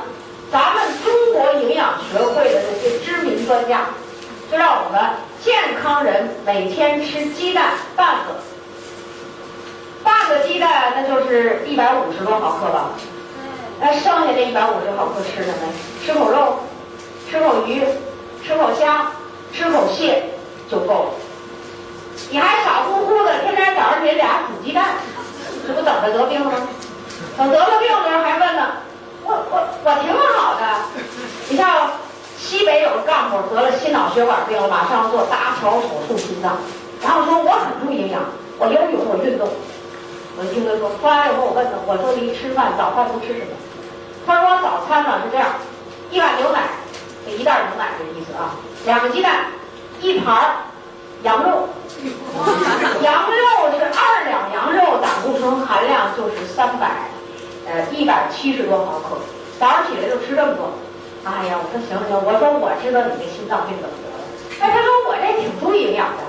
[0.50, 3.86] 咱们中国营养学会的这些知名专家，
[4.50, 5.00] 就让我们
[5.44, 8.34] 健康人每天吃鸡蛋半个，
[10.08, 12.92] 半个鸡蛋那就是一百五十多毫克吧。
[13.78, 15.68] 那剩下这一百五十毫克吃什么？
[16.02, 16.60] 吃口肉，
[17.30, 17.84] 吃口鱼，
[18.42, 19.12] 吃口虾，
[19.52, 20.30] 吃口蟹
[20.70, 21.10] 就够了。
[22.30, 24.94] 你还傻乎乎的天天早上给俩煮鸡蛋，
[25.66, 26.52] 这不等着得病吗？
[27.36, 28.66] 等得了病的人还问呢，
[29.24, 30.66] 我我我挺好的。
[31.50, 31.90] 你像
[32.38, 36.56] 西北有个干部得了心脑血管病，马上做搭桥手术心脏，
[37.02, 38.22] 然后说我很注意营养，
[38.58, 39.46] 我游泳我运动。
[40.38, 43.58] 我听他说，后来以后我问他，我说你吃饭早饭不吃什么？
[44.24, 45.50] 他说早餐呢是这样，
[46.12, 46.62] 一碗牛奶，
[47.26, 48.54] 这一袋牛奶的意思啊，
[48.86, 49.50] 两个鸡蛋，
[50.00, 50.70] 一盘
[51.24, 51.66] 羊肉。
[53.02, 57.10] 羊肉是二两羊肉，胆固醇含量就是三百，
[57.66, 59.18] 呃，一百七十多毫克。
[59.58, 60.70] 早上起来就吃这么多。
[61.24, 64.22] 哎呀，我说行行，我说我知道你这心脏病怎么得了。
[64.60, 66.22] 哎，他说我这挺注意营养的。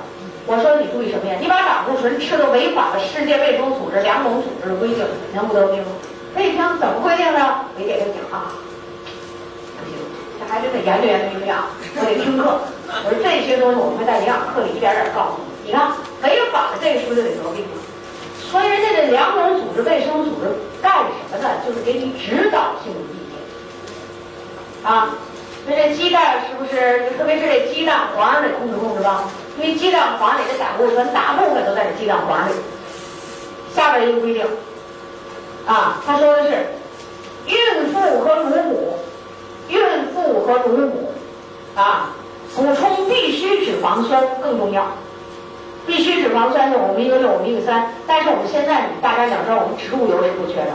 [0.50, 1.38] 我说你注意什么呀？
[1.40, 5.94] 你把胆固醇吃的违反了世界卫生组织粮农组织的规定，能不得病吗？
[6.34, 7.70] 他一听怎么规定呢？
[7.78, 8.58] 我给他讲啊，
[9.78, 9.94] 不行，
[10.42, 12.66] 这还真得研究研究营养，我得听课。
[13.06, 15.70] 我说这些东西我们会在营养课里一点点告诉你。
[15.70, 15.94] 你看，
[16.26, 17.78] 违反了这个是不是就得得病了？
[18.50, 20.50] 所以人家这粮农组织、卫生组织
[20.82, 21.62] 干什么的？
[21.62, 23.38] 就是给你指导性的意见
[24.82, 25.14] 啊。
[25.70, 27.14] 那这鸡蛋是不是？
[27.14, 29.30] 特别是这鸡蛋黄得控制控制吧？
[29.62, 32.54] 因为鸡蛋黄里的胆固醇大部分都在这鸡蛋黄里。
[33.76, 34.45] 下边一个规定
[35.67, 36.65] 啊，他说的是，
[37.45, 38.98] 孕妇和乳母，
[39.67, 39.80] 孕
[40.13, 41.12] 妇和乳母
[41.76, 42.10] 啊，
[42.56, 44.88] 补充必需脂肪酸更重要。
[45.86, 50.72] 必需脂肪酸是我们一个六、我们一个三，但是我们现在大家想知道，我们植物油是不缺的，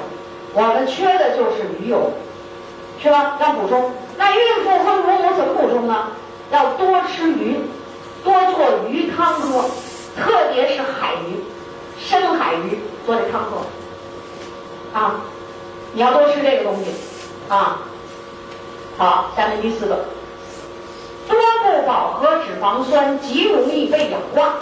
[0.53, 2.13] 我们缺的就是鱼油，
[3.03, 3.37] 是吧？
[3.41, 3.91] 要补充。
[4.17, 6.09] 那孕妇和乳母怎么补充呢？
[6.53, 7.59] 要多吃鱼，
[8.25, 9.69] 多做鱼汤喝，
[10.17, 11.45] 特别是海鱼，
[12.01, 14.99] 深海鱼做这汤喝。
[14.99, 15.21] 啊，
[15.93, 16.91] 你要多吃这个东西，
[17.49, 17.79] 啊。
[18.97, 20.05] 好，下面第四个，
[21.29, 24.55] 多不饱和脂肪酸极容易被氧化。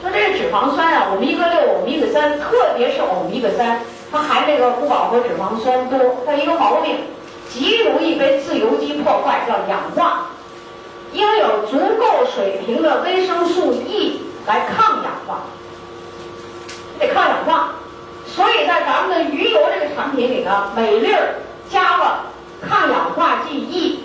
[0.00, 3.80] 说这个脂肪酸啊，欧米伽六、欧米伽三，特别是欧米伽三，
[4.12, 6.96] 它含这个不饱和脂肪酸多，它一个毛病，
[7.50, 10.28] 极容易被自由基破坏，叫氧化。
[11.12, 15.42] 应有足够水平的维生素 E 来抗氧化，
[16.98, 17.70] 得抗氧化。
[18.26, 21.34] 所以在咱们的鱼油这个产品里呢，每粒儿
[21.70, 22.26] 加了
[22.60, 24.04] 抗氧化剂 E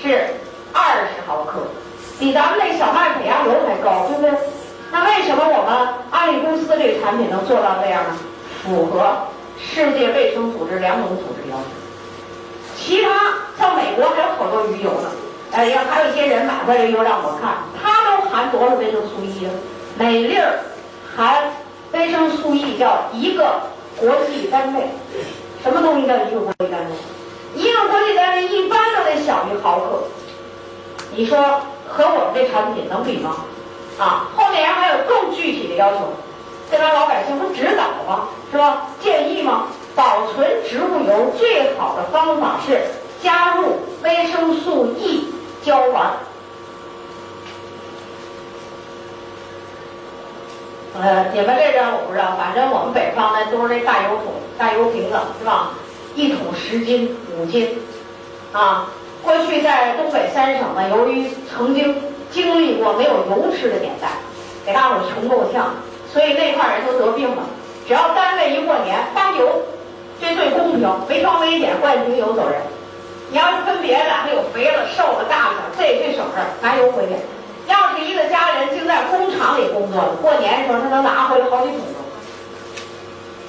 [0.00, 0.26] 是
[0.72, 1.66] 二十毫克，
[2.18, 4.30] 比咱们那小麦胚芽油还高，对不对？
[4.92, 8.16] 那为什么我们安利公司这个产品能做到这样呢？
[8.62, 9.16] 符合
[9.58, 11.64] 世界卫生组织两种组织要求。
[12.76, 13.08] 其他
[13.58, 15.10] 像美国还有好多鱼油呢，
[15.52, 19.50] 哎呀，还有一些人买回来又让我看，它都含多少维生素 E 啊？
[19.96, 20.58] 每粒儿
[21.16, 21.50] 含
[21.92, 23.60] 维生素 E 叫一个
[23.96, 24.88] 国际单位，
[25.62, 26.92] 什么东西叫一个国际单位？
[27.54, 30.02] 一个国际单位一般都得小于毫克，
[31.14, 31.38] 你说
[31.88, 33.36] 和我们这产品能比吗？
[33.98, 36.00] 啊，后面还有更具体的要求，
[36.70, 38.28] 这帮老百姓不指导吗？
[38.52, 38.88] 是吧？
[39.00, 39.68] 建议吗？
[39.94, 42.82] 保存植物油最好的方法是
[43.22, 45.32] 加入维生素 E
[45.66, 46.12] 胶丸。
[50.94, 54.26] 呃，你们这边我不知道，反正我们北方呢都是那大油桶、
[54.56, 55.72] 大油瓶子，是吧？
[56.14, 57.80] 一桶十斤、五斤，
[58.52, 58.88] 啊，
[59.24, 62.00] 过去在东北三省呢，由于曾经。
[62.28, 64.08] 经历过没有油吃的年代，
[64.66, 65.72] 给大伙穷够呛，
[66.12, 67.42] 所以那块人都得病了。
[67.86, 69.62] 只要单位一过年发油，
[70.20, 72.60] 这最公平，没装危险，换瓶油走人。
[73.28, 77.14] 你要是分别的，还有肥了、瘦了、大了，这这省事儿，拿油回去。
[77.66, 81.96] 要是一个家人竟在工厂里工作的，过年的时候他能拿回来好几桶油。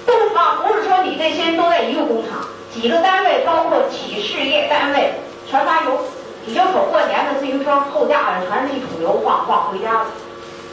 [0.05, 5.13] 都啊，不是说你这些人都在一个工厂，几个单位，包括企事业单位，
[5.49, 5.99] 全发油。
[6.45, 10.05] 你就说过年的自行车后架上全是一桶油，晃晃回家了，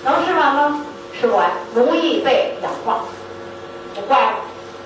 [0.04, 0.84] 能吃完吗？
[1.20, 3.00] 吃不完，容易被氧化，
[3.94, 4.36] 就坏了。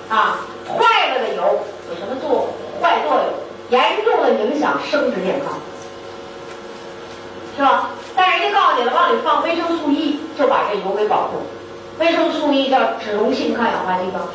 [0.08, 1.42] 啊，坏了的油
[1.88, 2.48] 有什么作
[2.82, 3.47] 坏作用？
[3.70, 5.58] 严重的影响生殖健康，
[7.56, 7.90] 是吧？
[8.16, 11.42] 但人家告诉你了，往里放维生素 E，就把这油给保护。
[11.98, 14.28] 维生素 E 叫脂溶性抗氧化剂吗？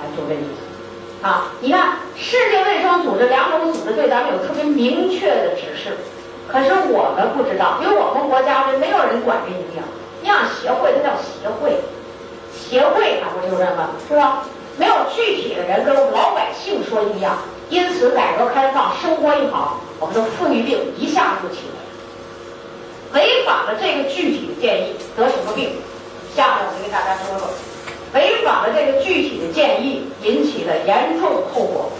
[0.00, 1.26] 哎，就这意思。
[1.26, 5.96] 啊，你看，世界卫生组织、粮农组织对咱们有特别明确的指示，
[6.48, 9.84] 可是我们不知道，因为我们国家这没有人管这营养，
[10.22, 11.78] 营养协会它叫协会，
[12.52, 14.42] 协会它不就这么是吧？
[14.76, 17.36] 没有具体的人跟我们老百姓说营养，
[17.72, 25.70] 因此改革开放，生活一好，我们的富裕病一下子就起来了，违反了这个具体的建议，得什么病？
[26.36, 27.48] 下面我就给大家说说。
[28.12, 31.90] 违反了这个具体的建议，引起的严重后果。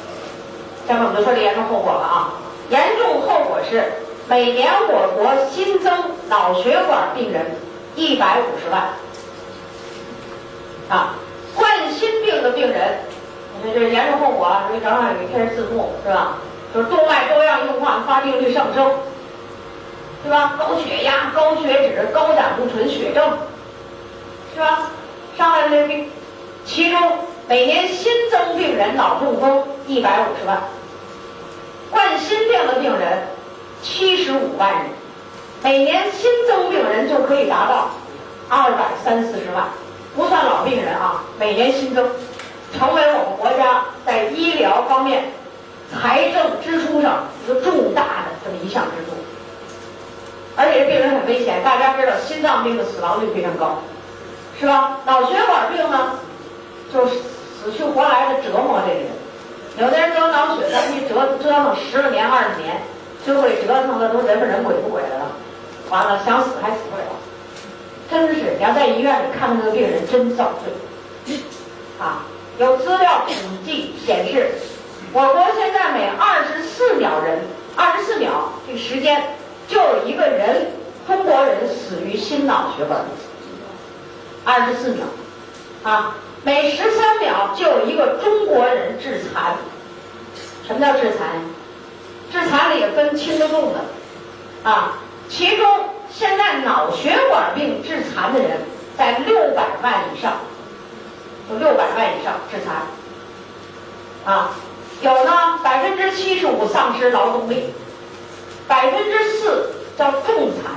[0.86, 2.34] 下面我们就说这严重后果了啊！
[2.68, 3.94] 严重后果是
[4.28, 5.90] 每年我国新增
[6.28, 7.46] 脑血管病人
[7.96, 8.90] 一百五十万。
[10.90, 11.14] 啊，
[11.56, 12.98] 冠心病的病人，
[13.64, 14.64] 你说这是严重后果啊！
[14.68, 16.38] 所以正好给贴着字幕是吧？
[16.74, 18.90] 就是动脉粥样硬化发病率上升，
[20.24, 20.54] 对吧？
[20.58, 23.38] 高血压、高血脂、高胆固醇血症，
[24.54, 24.90] 是吧？
[25.36, 26.10] 上来的这病，
[26.64, 26.98] 其中
[27.46, 30.60] 每年新增病人脑中风一百五十万，
[31.90, 33.22] 冠心病的病人
[33.82, 34.82] 七十五万人，
[35.62, 37.90] 每年新增病人就可以达到
[38.48, 39.66] 二百三四十万，
[40.16, 42.08] 不算老病人啊，每年新增，
[42.78, 45.24] 成为我们国家在医疗方面
[45.92, 49.12] 财政支出上一个重大的这么一项支出，
[50.56, 53.78] 而且这病人很危险，大家知道心脏病的死亡率非常高。
[54.60, 54.98] 是吧？
[55.06, 56.12] 脑血管病呢，
[56.92, 59.08] 就是死去活来的折磨这个人。
[59.78, 62.80] 有的人得脑血栓，一折折腾十来年、二十年，
[63.24, 65.32] 最后折腾的都人不人鬼不鬼的了。
[65.90, 67.04] 完了，想死还死不了。
[68.08, 70.52] 真是，你要在医院里看那个病人，真遭
[71.26, 71.36] 罪。
[71.98, 72.22] 啊，
[72.58, 73.34] 有资料统
[73.64, 74.50] 计显示，
[75.12, 77.40] 我国现在每二十四秒人，
[77.76, 79.36] 二十四秒这时间，
[79.68, 80.72] 就有一个人，
[81.06, 83.08] 中国人死于心脑血管病。
[84.44, 85.06] 二十四秒，
[85.82, 89.54] 啊，每十三秒就有一个中国人致残。
[90.66, 91.28] 什么叫致残？
[92.30, 93.80] 致残里也分轻的重的，
[94.68, 95.66] 啊，其中
[96.10, 98.58] 现在脑血管病致残的人
[98.96, 100.34] 在六百万以上，
[101.48, 104.50] 就六百万以上致残，啊，
[105.00, 107.72] 有呢百分之七十五丧失劳动力，
[108.68, 110.72] 百分之四叫重残，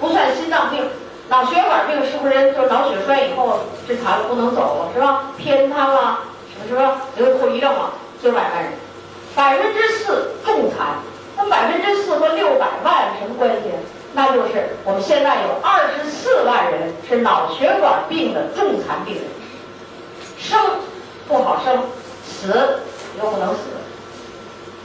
[0.00, 0.84] 不算心脏病。
[1.28, 5.24] 脑血管病是不是就脑血栓以后致残了不能走了是吧？
[5.36, 6.20] 偏瘫了
[6.52, 8.72] 什么什么留后遗症了，九百万人，
[9.34, 10.86] 百分之四重残。
[11.36, 13.70] 那百分之四和六百万什么关系？
[14.14, 19.24] 那就是我们现在有二十四万人是脑血管病的重残病人，
[20.46, 20.58] 生
[21.26, 21.62] 不好？
[21.64, 21.82] 生，
[22.24, 22.80] 死
[23.18, 23.60] 又不能死，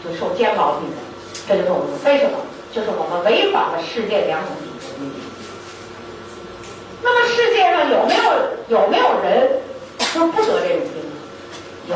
[0.04, 0.98] 就受煎熬病人。
[1.48, 2.38] 这就是我们为什么？
[2.74, 5.22] 就是我们违反了世界良种组织规定。
[7.04, 9.60] 那么世界上有没有有没有人
[10.00, 11.04] 说不得这种病？
[11.90, 11.96] 有，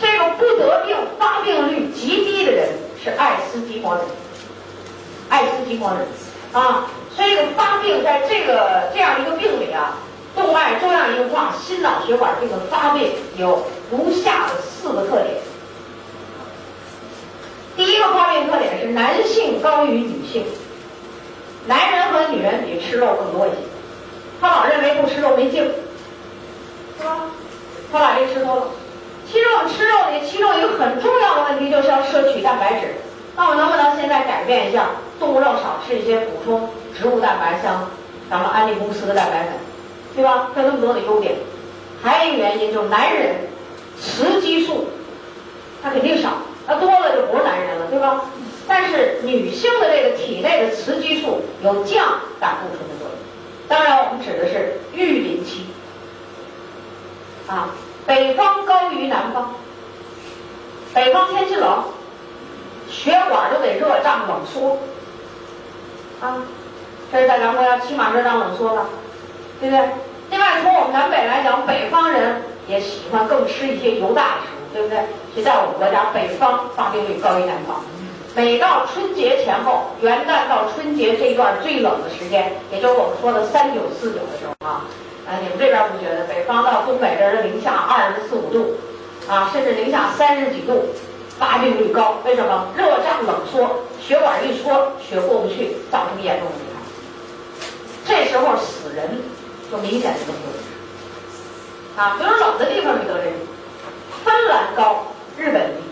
[0.00, 2.68] 这个不得病、发病率极低的人
[3.02, 4.04] 是爱斯基摩人。
[5.28, 6.06] 爱斯基摩人
[6.52, 9.98] 啊，所以发病在这个这样一个病里啊，
[10.34, 15.36] 动脉粥样硬化、心脑血管病的发病有如下的四个特点。
[17.76, 20.44] 第一个发病特点是男性高于女性，
[21.66, 23.56] 男人和女人比吃肉更多一些。
[24.40, 25.62] 他老认为不吃肉没劲，
[26.98, 27.26] 是吧？
[27.92, 28.62] 他把这吃多了。
[29.30, 32.96] 其实我们吃肉里，其中一个很重要的问题就是要摄取蛋白质。
[33.36, 34.86] 那我能不能现在改变一下，
[35.18, 37.88] 动物肉少吃一些，补充植物蛋白，像
[38.28, 39.52] 咱们安利公司的蛋白粉，
[40.14, 40.50] 对吧？
[40.56, 41.36] 有那么多的优点。
[42.02, 43.36] 还有一个原因就是男人
[44.00, 44.88] 雌激素
[45.82, 46.32] 它肯定少，
[46.66, 48.24] 那多了就不是男人了，对吧？
[48.66, 53.16] 但是女性的这个体内的雌激素有降胆固醇的作用。
[53.68, 55.66] 当然，我们指的是育龄期，
[57.48, 57.70] 啊，
[58.06, 59.54] 北方高于南方，
[60.94, 61.84] 北方天气冷，
[62.88, 64.78] 血管都得热胀冷缩，
[66.20, 66.42] 啊，
[67.12, 68.88] 这是在咱们国家起码热胀冷缩了，
[69.60, 69.84] 对不对？
[70.30, 74.98] 另外，从我们南北来讲，北方人也喜欢更吃一些油大的食物，对不对？
[75.34, 77.82] 所以在我们国家，北方发病率高于南方。
[78.34, 84.86] 每到春节前后，元旦到春节这一段最冷的时间，也就是我们说的三九四九的时候啊，
[85.26, 86.24] 啊，你们这边不觉得？
[86.24, 88.76] 北方到东北这儿的零下二十四五度，
[89.28, 90.86] 啊，甚至零下三十几度，
[91.38, 92.18] 发病率高。
[92.24, 92.68] 为什么？
[92.76, 93.68] 热胀冷缩，
[94.00, 96.80] 血管一缩，血过不去，造成严重的危害。
[98.06, 99.20] 这时候死人
[99.70, 100.50] 就明显的更多。
[101.96, 103.36] 啊，比如冷的地方你得这个，
[104.24, 105.06] 芬兰高，
[105.38, 105.82] 日本低。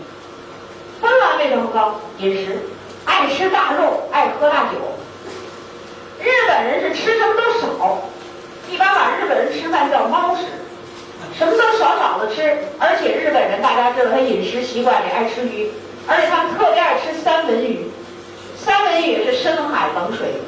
[1.01, 1.99] 芬兰为什么高？
[2.17, 2.57] 饮食，
[3.05, 4.73] 爱吃大肉，爱喝大酒。
[6.21, 8.01] 日本人是吃什么都少，
[8.69, 10.41] 一般把日本人吃饭叫猫食，
[11.37, 12.57] 什么都少少的吃。
[12.79, 15.71] 而且日本人大家知道，他饮食习惯也爱吃鱼，
[16.07, 17.89] 而且他们特别爱吃三文鱼。
[18.57, 20.41] 三文鱼是深海冷水鱼，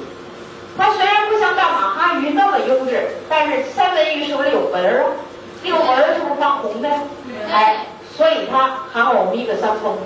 [0.77, 5.11] 它虽然不像大马哈鱼那么优质，但是三文鱼是不是有纹儿啊？
[5.63, 6.89] 有纹儿是不是发红的？
[7.51, 9.99] 哎，所以它含欧米伽三丰富。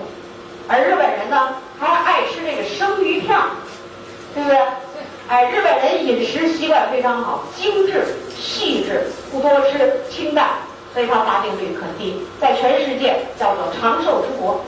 [0.68, 3.46] 而日本人呢，还爱吃这个生鱼片儿，
[4.34, 4.58] 对不对？
[5.28, 8.04] 哎，日本人饮食习惯非常好，精致
[8.36, 10.50] 细致，不多吃，清淡，
[10.94, 14.64] 所以它发病率很低，在全世界叫做长寿之国。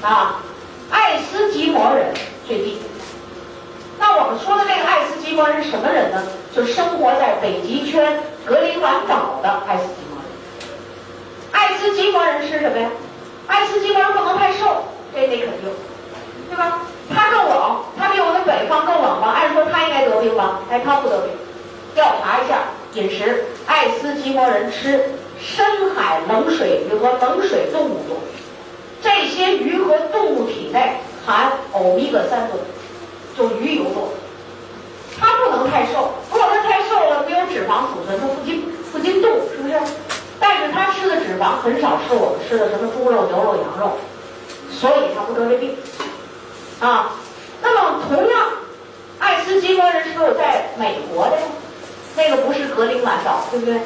[0.00, 0.42] 啊，
[0.90, 2.06] 爱斯基摩人
[2.46, 2.78] 最低。
[4.02, 6.20] 那我们说的这个爱斯基摩人是什么人呢？
[6.52, 10.26] 就生活在北极圈格陵兰岛的爱斯基摩人。
[11.52, 12.90] 爱斯基摩人吃什么呀？
[13.46, 14.82] 爱斯基摩人不能太瘦，
[15.14, 15.70] 这得肯定，
[16.50, 16.82] 对吧？
[17.14, 19.28] 他更冷，他比我们北方更冷吗？
[19.36, 20.58] 按说他应该得病吧？
[20.68, 21.30] 哎，他不得病。
[21.94, 22.58] 调查一下
[22.94, 25.00] 饮食，爱斯基摩人吃
[25.38, 28.16] 深海冷水鱼和冷水动物多。
[29.00, 32.58] 这些鱼和动物体内含欧米伽三多，
[33.36, 34.08] 就鱼油多。
[35.20, 39.74] 他不能太瘦，如果他太瘦了，没有脂肪储存，他不经不经动，是不是？
[40.40, 43.98] 但是他吃的脂肪很少吃我们吃的什么猪肉、牛肉、羊肉，
[44.70, 45.76] 所以他不得这病。
[46.80, 47.12] 啊，
[47.62, 48.40] 那么同样，
[49.20, 51.42] 爱斯基摩人是有在美国的呀，
[52.16, 53.80] 那个不是格陵兰岛，对不对？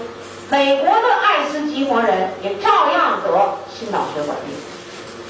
[0.49, 4.55] 美国的爱斯基摩人也照样得心脑血管病。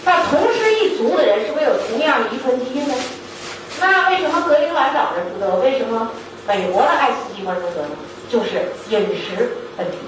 [0.04, 2.94] 那同是一族的人，是不是有同样的遗传基因呢？
[3.80, 5.56] 那为什么格陵兰岛人不得？
[5.56, 6.10] 为什么
[6.46, 7.88] 美国的爱斯基摩人得呢？
[8.28, 9.98] 就是饮食问题。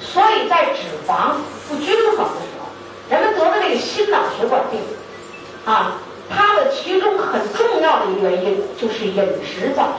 [0.00, 1.32] 所以在脂肪
[1.68, 2.68] 不均衡的时候，
[3.08, 4.80] 人们得的这个心脑血管病，
[5.64, 5.98] 啊。
[6.34, 9.96] 它的其中很重要的一个原因就是饮食造成。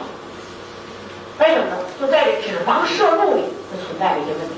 [1.38, 1.78] 为什么呢？
[2.00, 4.56] 就在这脂肪摄入里就存在了一些问题。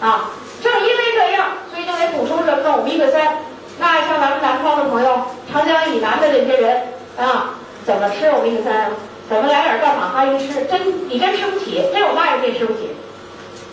[0.00, 0.30] 啊，
[0.62, 2.74] 正因为这样，所以就得补充什么呢？
[2.74, 3.38] 欧米伽三。
[3.80, 6.82] 那像咱们南方的朋友，长江以南的这些人
[7.18, 7.54] 啊，
[7.90, 8.86] 怎么吃我给你三？
[9.28, 10.64] 怎么来点大马哈鱼吃？
[10.66, 12.94] 真你真吃不起，真有卖也真吃不起。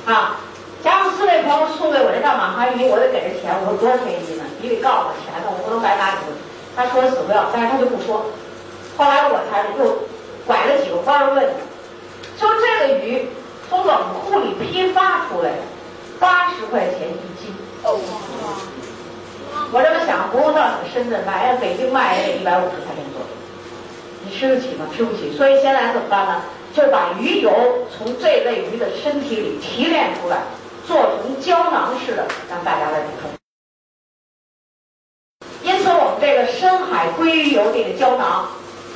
[0.08, 0.42] 啊，
[0.84, 3.54] 佳木斯那朋友送给我这大马哈鱼，我得给这钱。
[3.62, 4.44] 我说多少钱一斤呢？
[4.60, 6.34] 你得告诉我钱呢，我不能白拿你的。
[6.76, 8.26] 他说死不要，但是他就不说。
[8.98, 10.10] 后来我才又
[10.48, 11.46] 拐了几个弯儿问，
[12.42, 13.30] 说这个鱼
[13.70, 15.62] 从冷库里批发出来的，
[16.18, 17.54] 八十块钱一斤。
[17.84, 18.02] 哦，
[19.72, 23.30] 我这么想，不用到你深圳买，北京卖也得一百五十块钱左右。
[24.28, 24.86] 你吃得起吗？
[24.94, 25.32] 吃不起。
[25.32, 26.42] 所以现在怎么办呢？
[26.76, 27.50] 就把鱼油
[27.90, 30.40] 从这类鱼的身体里提炼出来，
[30.86, 33.30] 做成胶囊式的，让大家来补充。
[35.64, 38.50] 因此，我们这个深海鲑鱼油这个胶囊，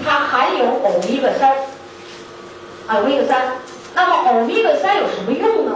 [0.04, 1.56] 它含有欧米伽三
[2.88, 3.54] 啊，欧米伽三。
[3.96, 5.76] 那么欧米伽三有什么用呢？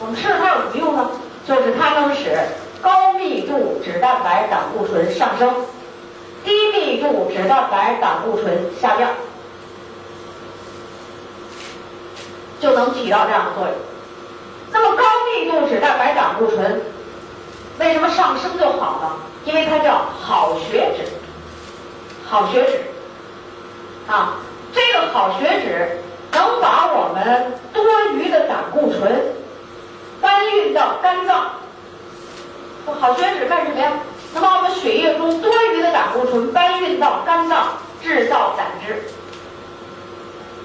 [0.00, 1.10] 我们吃了它有什么用呢？
[1.46, 2.36] 就是它能使
[2.80, 5.54] 高密度脂蛋白胆固醇上升，
[6.44, 9.10] 低密度脂蛋白胆固醇下降，
[12.60, 13.74] 就能起到这样的作用。
[14.70, 16.82] 那么高密度脂蛋白胆固醇
[17.78, 19.10] 为什么上升就好呢？
[19.44, 21.04] 因为它叫好血脂，
[22.28, 22.80] 好血脂，
[24.06, 24.34] 啊，
[24.72, 26.00] 这个好血脂
[26.32, 27.82] 能把我们多
[28.14, 29.22] 余的胆固醇
[30.20, 31.52] 搬运到肝脏。
[33.00, 33.92] 好血脂干什么呀？
[34.34, 37.68] 能把我们血液中多余的胆固醇搬运到肝脏，
[38.02, 39.02] 制造胆汁。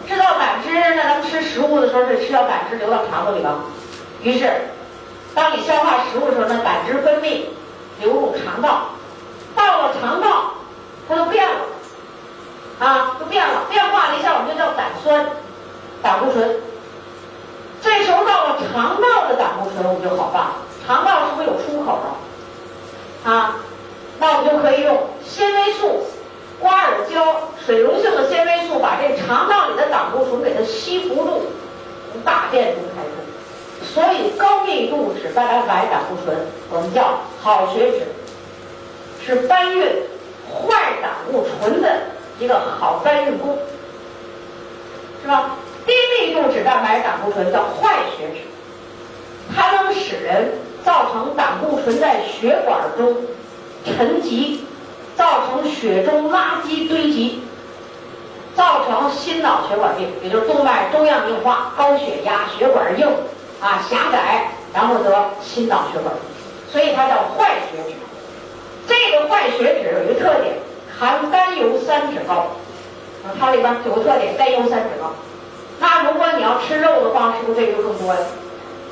[0.07, 3.59] 制造胆汁，那咱们吃食物的时候，这吃到胆汁流到肠子里了。
[4.23, 4.51] 于是，
[5.35, 7.45] 当你消化食物的时候，那胆汁分泌。
[8.01, 8.91] 流入肠道，
[9.57, 10.53] 到了肠道，
[11.05, 11.59] 它就变了，
[12.79, 15.25] 啊，就变了，变化了一下，我们就叫胆酸、
[16.01, 16.55] 胆固醇。
[17.81, 20.55] 这时候到了肠道的胆固醇，我们就好办了。
[20.87, 22.28] 肠道是不是有出口的？
[23.23, 23.57] 啊，
[24.19, 26.05] 那我们就可以用纤维素、
[26.59, 31.43] 瓜尔胶、水溶性的纤维素，把这肠道里的胆固醇给它吸附住，
[32.11, 33.09] 从大便中排出。
[33.93, 36.35] 所以高密度脂蛋白胆固醇，
[36.69, 38.07] 我们叫好血脂，
[39.25, 39.85] 是搬运
[40.47, 41.89] 坏胆固醇的
[42.39, 43.57] 一个好搬运工，
[45.21, 45.57] 是吧？
[45.85, 48.41] 低密度脂蛋白胆固醇叫坏血脂，
[49.55, 50.53] 它能使人
[50.83, 53.15] 造成胆固醇在血管中
[53.85, 54.65] 沉积，
[55.15, 57.41] 造成血中垃圾堆积，
[58.55, 63.07] 造成心脑血管病，也就是动脉粥样硬化、高血压、血管硬。
[63.61, 66.15] 啊，狭窄，然后得心脑血管，
[66.71, 67.93] 所以它叫坏血脂。
[68.87, 70.55] 这个坏血脂有一个特点，
[70.97, 72.47] 含甘油三酯高。
[73.37, 75.11] 它里边有个特点，甘油三酯高。
[75.81, 78.19] 那如果你要吃肉的话，是不是这个就更多呀？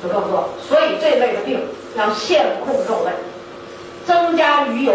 [0.02, 0.48] 就这么多。
[0.66, 3.12] 所以这类的病要限控肉类，
[4.06, 4.94] 增加鱼油，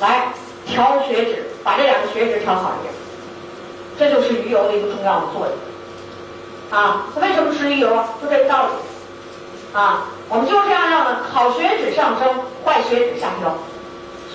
[0.00, 0.28] 来
[0.66, 2.94] 调血脂，把这两个血脂调好一点。
[3.98, 6.78] 这就是鱼油的一个重要的作用。
[6.78, 7.88] 啊，为什么吃鱼油？
[8.22, 9.78] 就这个道理。
[9.78, 12.28] 啊，我们就是这样让的，好血脂上升，
[12.64, 13.54] 坏血脂下降。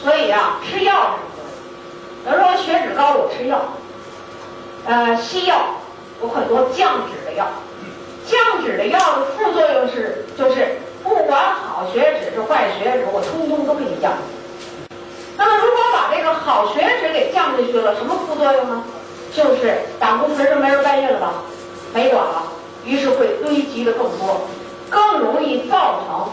[0.02, 1.16] 所以啊，吃药。
[2.26, 3.62] 有人说血脂高，我吃药。
[4.86, 5.56] 呃，西药
[6.22, 7.48] 有很多降脂的药，
[8.26, 14.14] 降脂的药的副作用是，就是不管好血脂是坏血脂，我通通都给你降。
[15.38, 18.84] 那么如果把这个好血脂给降下去了，什么副作用呢？
[19.34, 21.34] 就是胆固醇就没人搬运了吧，
[21.92, 22.44] 没管了，
[22.86, 24.42] 于是会堆积的更多，
[24.92, 26.30] 更容易造成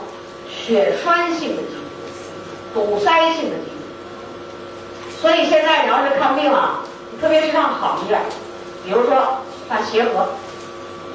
[0.48, 5.16] 血栓性的疾病、堵塞性的疾病。
[5.18, 6.84] 所以现在你要是看病啊，
[7.22, 8.20] 特别是上好医院，
[8.84, 10.28] 比如说像协和，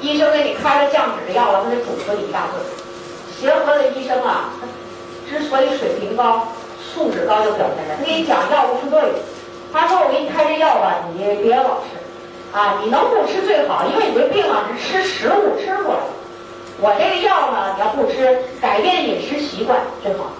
[0.00, 2.62] 医生给你开了降脂的药了，他得嘱咐你一大顿。
[3.38, 4.50] 协和的医生啊，
[5.28, 6.48] 之所以水平高。
[6.94, 9.10] 素质高就表现在，他给你讲药物副作用。
[9.70, 16.08] 他说：“我给你开这药吧，你别老吃，啊，你能不吃最好，因为你这病啊是吃食物吃过来的。
[16.80, 20.32] 我这个药呢，你要不吃，改变饮食习惯最好。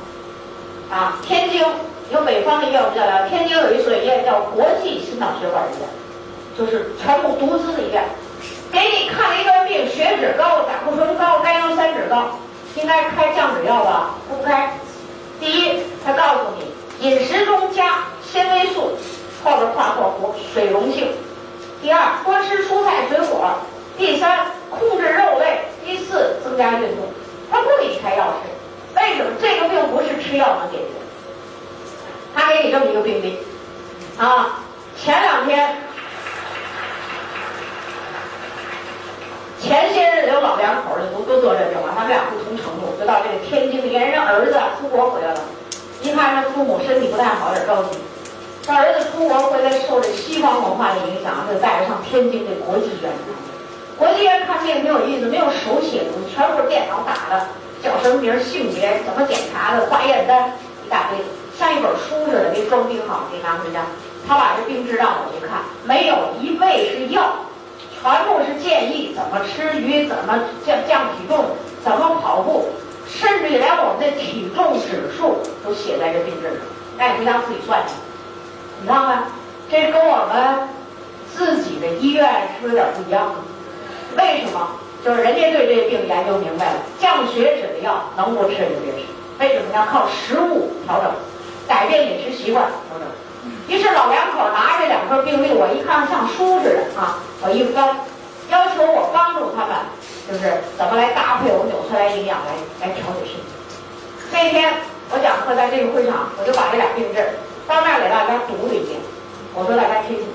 [0.89, 1.63] 啊，天津
[2.11, 5.89] 有北方的医院叫，天津有一所医院叫国际心脑血管医院，
[6.57, 8.03] 就是全部独资的医院，
[8.73, 12.39] 给你看了一个病，血脂高、胆固醇高、甘油三酯高，
[12.75, 14.11] 应该开降脂药吧？
[14.29, 14.79] 不开。”
[15.39, 18.97] 第一，他告诉你饮食中加纤维素，
[19.45, 21.13] 后边画括弧水溶性。
[21.83, 23.51] 第二，多吃蔬菜水果。
[23.99, 25.61] 第三，控制肉类。
[25.85, 27.05] 第四，增加运动。
[27.51, 29.31] 他不给你开药吃，为什么？
[29.41, 30.95] 这个病不是吃药能解决。
[32.35, 33.39] 他给你这么一个病例，
[34.19, 34.59] 啊，
[34.99, 35.77] 前两天。
[39.61, 45.41] 前些日子有老两口的都都得这病了，他们俩不同程度，就到这个天津连，人儿子出国回来了，
[46.03, 47.99] 一看他父母身体不太好，有点着急。
[48.67, 53.35] 他儿子出国回来，受这西方文化的影响，就带着上天津这国际医院看病。
[53.99, 57.47] 国际医院看病没有意思，没有手写的，全部是电脑打的，
[57.83, 60.53] 叫什么名、性别、怎么检查的、化验单
[60.85, 61.19] 一大堆，
[61.59, 63.81] 像一本书似的，给装订好，给拿回家。
[64.29, 67.33] 他把这病志让我一看，没有一味是药。
[68.07, 71.45] 全部是建议怎么吃鱼，怎么降降体重，
[71.83, 72.69] 怎么跑步，
[73.05, 76.59] 甚至连我们的体重指数都写在这病纸上，
[76.97, 77.95] 让你回家自己算去。
[78.81, 79.25] 你看看，
[79.69, 80.69] 这跟我们
[81.35, 83.35] 自己的医院是不是有点不一样？
[84.17, 84.69] 为什么？
[85.05, 89.03] 就是人家对这个病研究明白了，降血脂的药能不吃就别吃。
[89.41, 91.11] 为什么要靠食物调整，
[91.67, 93.09] 改变饮食习惯调整？
[93.69, 97.99] 于是老两口拿着两份病历，我一看像书似的啊，我一翻，
[98.49, 99.75] 要求我帮助他们，
[100.31, 103.51] 就是怎么来搭配我们纽崔莱营养来来调节身体。
[104.31, 104.75] 那天
[105.11, 107.19] 我讲课在这个会场，我就把这俩病症
[107.67, 109.03] 当面给大家读了一遍，
[109.55, 110.27] 我说大家听听。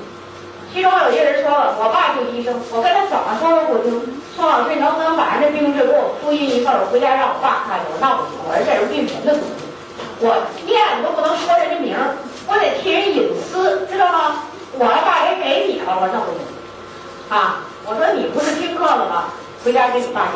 [0.74, 4.20] 其中有些人说了，我爸就医生，我跟他怎么说都不听。
[4.36, 7.92] 宋老师，你能不能把人这病症给我复印一份，我回家让我爸看去？
[7.92, 9.48] 我说那不行，我说这是病人的东西，
[10.20, 10.36] 我
[10.68, 12.16] 念都不能说人家名儿。
[12.52, 14.44] 我得替人隐私，知道吗？
[14.74, 16.44] 我爸也给你了，我弄不行。
[17.30, 19.32] 啊，我说你不是听课了吗？
[19.64, 20.28] 回家跟你爸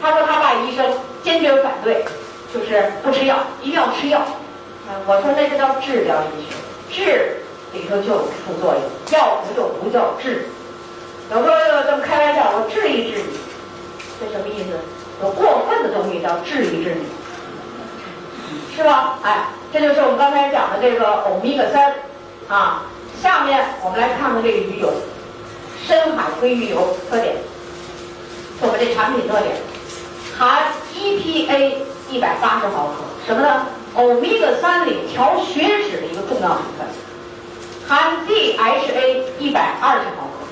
[0.00, 0.86] 他说他爸医生
[1.24, 2.04] 坚决反对，
[2.54, 4.22] 就是不吃药，一定要吃药。
[5.06, 6.46] 我说那就叫治疗医
[6.88, 7.36] 学，治
[7.72, 10.46] 里头就有副作用，药不就不叫治。
[11.32, 13.34] 有时候这么开玩笑，我治一治你，
[14.20, 14.78] 这什么意思？
[15.20, 17.06] 有过分的东西叫治一治你，
[18.76, 19.18] 是吧？
[19.22, 19.46] 哎。
[19.74, 21.94] 这就是我们刚才讲的这个欧米伽三，
[22.46, 22.84] 啊，
[23.20, 24.88] 下面我们来看看这个鱼油，
[25.84, 27.34] 深海鲑鱼油特点，
[28.60, 29.56] 我们这产品特点，
[30.38, 31.72] 含 EPA
[32.08, 33.66] 一百八十毫克，什么呢？
[33.96, 36.86] 欧米伽三里调血脂的一个重要成分，
[37.88, 40.46] 含 DHA 一百二十毫克，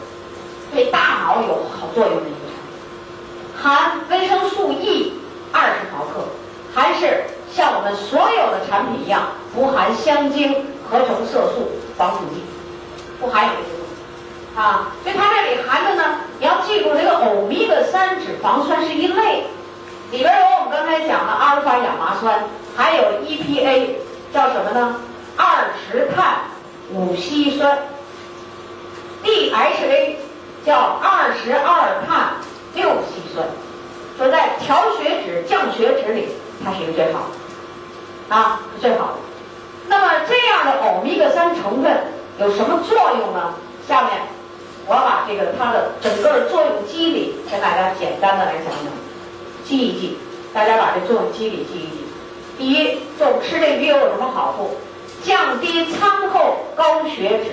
[0.75, 5.13] 对大脑有好作用的一个产品，含维生素 E
[5.53, 6.27] 二十毫克，
[6.75, 7.23] 还是。
[7.55, 10.55] 像我们所有的产品一样，不含香精、
[10.89, 12.43] 合成色素、防腐剂，
[13.21, 14.93] 不含有这些东西啊。
[15.03, 19.45] 所以它这里含的呢，你要记住，这个欧米伽三脂肪酸是一类，
[20.11, 22.45] 里边有我们刚才讲的阿尔法亚麻酸，
[22.75, 23.91] 还有 EPA，
[24.33, 24.97] 叫什么呢？
[25.37, 26.37] 二十碳
[26.93, 27.79] 五烯酸
[29.23, 30.17] ，DHA
[30.65, 32.35] 叫二十二碳
[32.75, 33.47] 六烯酸，
[34.17, 36.29] 说在调血脂、降血脂里，
[36.65, 37.42] 它是一个最好的。
[38.33, 39.15] 啊，是最好的。
[39.89, 42.05] 那么这样的欧米伽三成分
[42.39, 43.53] 有什么作用呢？
[43.87, 44.23] 下面
[44.87, 48.93] 我把这个它的整个的作用机理跟大家简单的来讲讲，
[49.65, 50.17] 记一记。
[50.55, 52.05] 大家把这作用机理记一记。
[52.57, 54.79] 第一，就吃这鱼油有什么好处？
[55.23, 57.51] 降低餐后高血脂。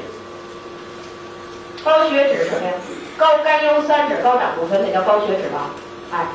[1.84, 2.73] 高血脂什么呀？
[3.17, 5.71] 高甘油三酯、高胆固醇，那叫高血脂吧？
[6.11, 6.25] 哎，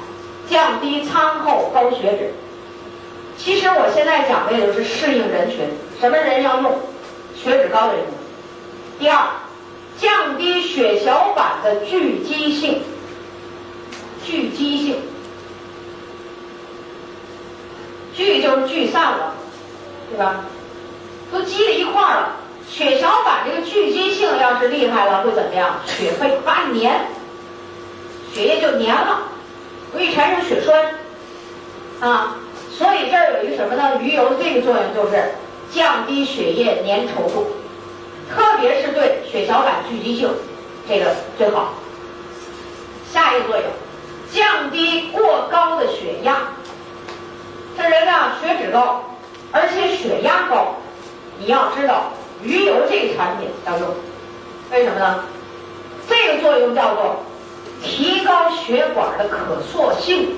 [0.50, 2.34] 降低餐后高血脂。
[3.36, 5.68] 其实我现在讲的也就是适应人群，
[6.00, 6.78] 什么人要用，
[7.36, 8.04] 血脂高的人。
[8.98, 9.26] 第二，
[9.98, 12.82] 降低血小板的聚集性，
[14.24, 14.96] 聚集性，
[18.14, 19.34] 聚就是聚散了，
[20.10, 20.44] 对吧？
[21.32, 22.36] 都积在一块儿了，
[22.70, 25.80] 血小板这个聚集性要是厉害了，会怎么样？
[25.84, 27.08] 血会发黏，
[28.32, 29.22] 血液就黏了，
[29.92, 30.94] 容易产生血栓，
[32.00, 32.36] 啊，
[32.76, 34.00] 所以这儿有一个什么呢？
[34.00, 35.32] 鱼油这个作用就是
[35.72, 37.46] 降低血液粘稠度。
[38.34, 40.28] 特别是对血小板聚集性，
[40.88, 41.74] 这个最好。
[43.12, 43.66] 下一个作用，
[44.32, 46.38] 降低过高的血压。
[47.76, 49.04] 这人呢血脂高，
[49.52, 50.74] 而且血压高，
[51.38, 52.12] 你要知道
[52.42, 53.88] 鱼油这个产品要用，
[54.72, 55.24] 为什么呢？
[56.08, 57.16] 这个作用叫做
[57.82, 60.34] 提高血管的可塑性，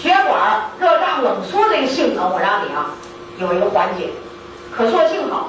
[0.00, 2.94] 血管热胀冷缩这个性能，我让你啊
[3.38, 4.10] 有一个缓解，
[4.70, 5.48] 可塑性好。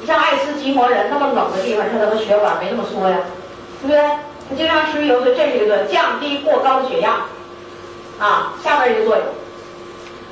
[0.00, 3.18] 你像爱斯基摩人那么冷的地方，他怎么血管没那么缩呀？
[3.80, 4.00] 对不对？
[4.50, 7.20] 他经常吃鱼油，所以这是一个降低过高的血压。
[8.18, 9.24] 啊，下面一个作用，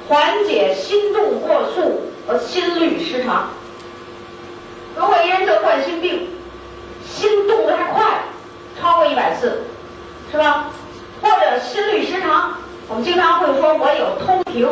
[0.08, 3.48] 缓解心动过速和心律失常。
[4.96, 6.30] 如果一人得冠心病，
[7.06, 8.22] 心动的太快，
[8.80, 9.62] 超过一百次，
[10.32, 10.70] 是吧？
[11.22, 12.54] 或者心律失常，
[12.88, 14.68] 我们经常会说我有通停。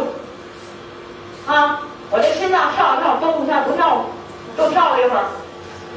[1.47, 4.05] 啊，我这心脏跳一跳，动一下不跳。
[4.57, 5.25] 又跳了一会儿，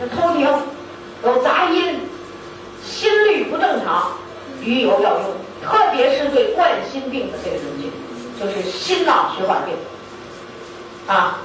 [0.01, 0.49] 那偷听
[1.24, 1.99] 有杂音，
[2.84, 4.13] 心率不正常，
[4.61, 5.26] 鱼油要用，
[5.63, 7.91] 特别是对冠心病的这个东西，
[8.39, 9.76] 就是心脑血管病
[11.05, 11.38] 啊。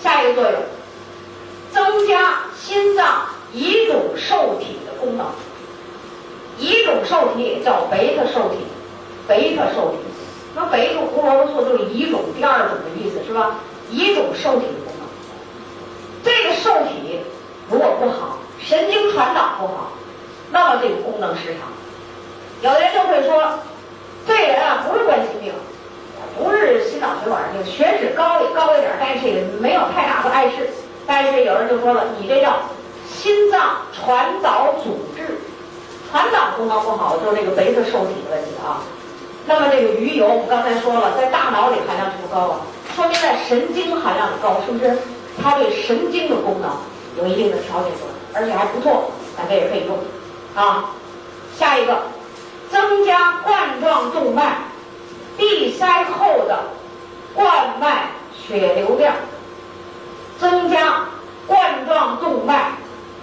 [0.00, 0.60] 下一个作用，
[1.72, 3.22] 增加心脏
[3.52, 5.26] 乙种受体的功能。
[6.56, 8.58] 乙种受体也叫贝塔受体，
[9.28, 9.98] 贝塔受体，
[10.56, 13.60] 那贝塔胡萝卜素就是乙种第二种的意思是吧？
[13.90, 15.06] 乙种受体功能。
[16.24, 17.20] 这个受体
[17.70, 19.92] 如果不好，神经传导不好，
[20.50, 21.68] 那么这个功能失常。
[22.62, 23.60] 有的人就会说，
[24.26, 25.52] 这人啊不是冠心病，
[26.36, 30.68] 不是心脑血管病，血脂高也高一点，但是也没有太大的碍事。
[31.06, 32.60] 但是有人就说了，你这叫
[33.08, 35.38] 心脏传导阻滞，
[36.10, 38.82] 传导功能不好，就是这个贝塔受体的问题啊。
[39.48, 42.60] 那么这个鱼油，我们刚才说了，在大脑里含量就不高啊，
[42.94, 44.98] 说明在神经含量高，是不是？
[45.42, 46.70] 它对神经的功能
[47.16, 49.96] 有一定的调节作用，而且还不错，大家也可以用。
[50.54, 50.90] 啊，
[51.58, 51.96] 下一个，
[52.70, 54.58] 增加冠状动脉
[55.38, 56.64] 闭塞后的
[57.34, 57.48] 冠
[57.80, 59.14] 脉血流量，
[60.38, 61.06] 增加
[61.46, 62.72] 冠状动脉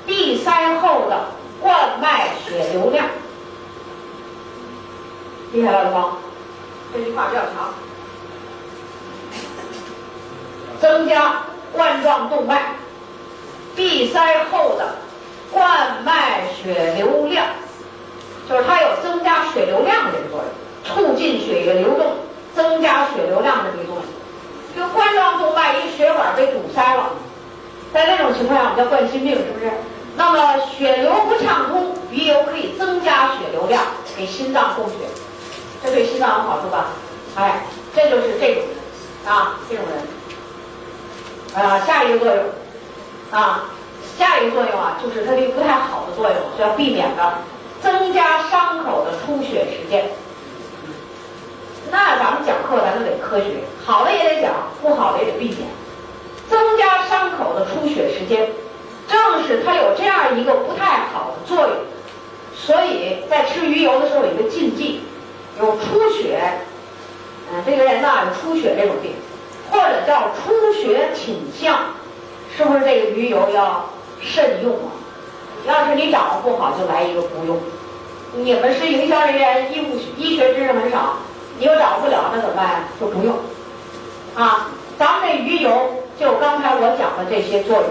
[0.08, 1.26] 闭塞后的
[1.62, 3.06] 冠脉血流量，
[5.56, 6.18] 厉害了吗？
[6.94, 7.74] 这句话比较长，
[10.82, 11.44] 增加。
[11.74, 12.72] 冠状动脉
[13.76, 14.96] 闭塞后的
[15.52, 17.48] 冠脉血流量，
[18.50, 20.48] 就是它有增加血流量的这个作用，
[20.86, 22.14] 促进血液流动，
[22.56, 24.04] 增加血流量的这个作用。
[24.74, 27.10] 这个冠状动脉一血管被堵塞了，
[27.94, 29.70] 在这种情况下，我们叫冠心病，是不是？
[30.16, 33.84] 那么血流不畅通，鱼油可以增加血流量，
[34.16, 34.94] 给心脏供血，
[35.86, 36.88] 这对心脏有好处吧？
[37.36, 37.64] 哎，
[37.96, 41.64] 这就是这种人啊，这种人。
[41.64, 42.44] 啊，下一个作用，
[43.30, 43.66] 啊，
[44.18, 47.34] 下一个作用啊，就是它这不太好的作用是要避免的，
[47.82, 50.10] 增加伤口的出血时间。
[51.92, 55.70] 那咱们讲课咱就得科学，好的也得讲，不好的也得避免。
[56.50, 58.50] 增加伤口的出血时间，
[59.08, 61.78] 正是它有这样一个不太好的作用，
[62.56, 65.04] 所以在吃鱼油的时候有一个禁忌，
[65.60, 66.40] 有出血，
[67.52, 69.14] 嗯，这个人呢有出血这种病。
[69.72, 71.76] 或者叫出血倾向，
[72.56, 73.90] 是不是这个鱼油要
[74.22, 74.94] 慎用啊？
[75.66, 77.58] 要是你掌握不好，就来一个不用。
[78.36, 81.18] 你们是营销人员，医务医学知识很少，
[81.58, 82.84] 你又掌握不了，那怎么办？
[83.02, 83.36] 就不用。
[84.36, 87.90] 啊，咱们这鱼油就刚才我讲的这些作用，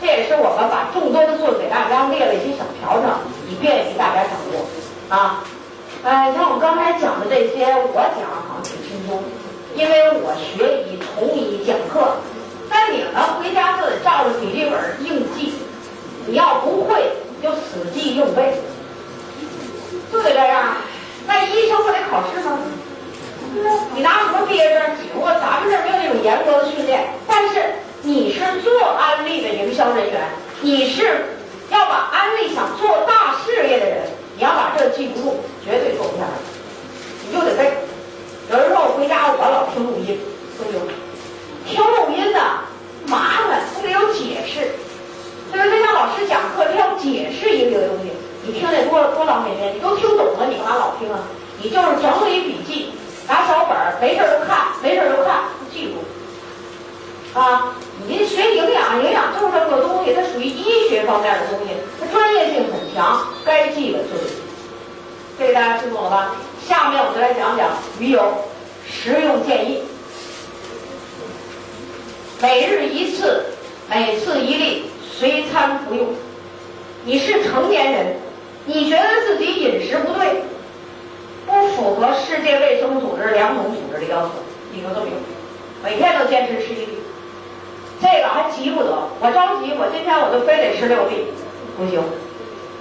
[0.00, 4.64] 这也是我们把众多的作用给大家列了一些小条条，以便于大家掌握。
[5.14, 5.44] 啊，
[6.02, 9.22] 呃，像我刚才讲的这些，我讲好像挺轻松。
[9.76, 12.16] 因为我学医从医讲课，
[12.68, 15.54] 但你呢回家就得照着笔记本硬记，
[16.26, 18.54] 你要不会就死记硬背，
[20.10, 20.76] 就得这样。
[21.26, 22.58] 那医生不得考试吗？
[23.94, 24.82] 你拿什么毕业证？
[25.12, 27.62] 不过咱们这没有那种严格的训练，但是
[28.02, 30.22] 你是做安利的营销人员，
[30.62, 31.26] 你是
[31.70, 33.98] 要把安利想做大事业的人，
[34.40, 36.32] 你要把这记不住，绝对做不下来，
[37.28, 37.76] 你就得背。
[38.50, 40.18] 有人说我回家我老听录音，
[40.56, 40.80] 不行，
[41.68, 42.40] 听录音呢
[43.04, 44.72] 麻烦，不得有解释。
[45.52, 51.20] 就是他像老师讲课，他要解释一个东西，你听得多少美面，你都听懂了，你干嘛老听啊？
[51.60, 52.94] 你就是整理笔记，
[53.28, 56.00] 拿小本儿，没事儿就看，没事儿就看，记住。
[57.32, 57.74] 啊，
[58.08, 64.34] 你学营养，营养就是这么个东西，它属于医学方面的东西，它专业性很强，该记的就得记。
[65.38, 66.34] 这个大家听懂了吧？
[66.66, 67.70] 下面我们就来讲讲
[68.00, 68.20] 鱼油
[68.84, 69.82] 食用建议。
[72.42, 73.44] 每日一次，
[73.88, 76.08] 每次一粒，随餐服用。
[77.04, 78.16] 你是成年人，
[78.66, 80.42] 你觉得自己饮食不对，
[81.46, 84.30] 不符合世界卫生组织粮农组织的要求，
[84.72, 85.12] 你就这么用，
[85.84, 86.98] 每天都坚持吃一粒。
[88.00, 88.90] 这个还急不得，
[89.20, 91.26] 我着急，我今天我就非得吃六粒，
[91.76, 92.02] 不行，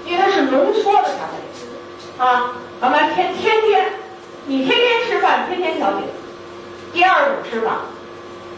[0.05, 2.55] 因为它是浓缩的产品啊。
[2.79, 3.91] 咱们天天天，
[4.45, 6.03] 你天天吃饭，天天调节。
[6.93, 7.81] 第二种吃法。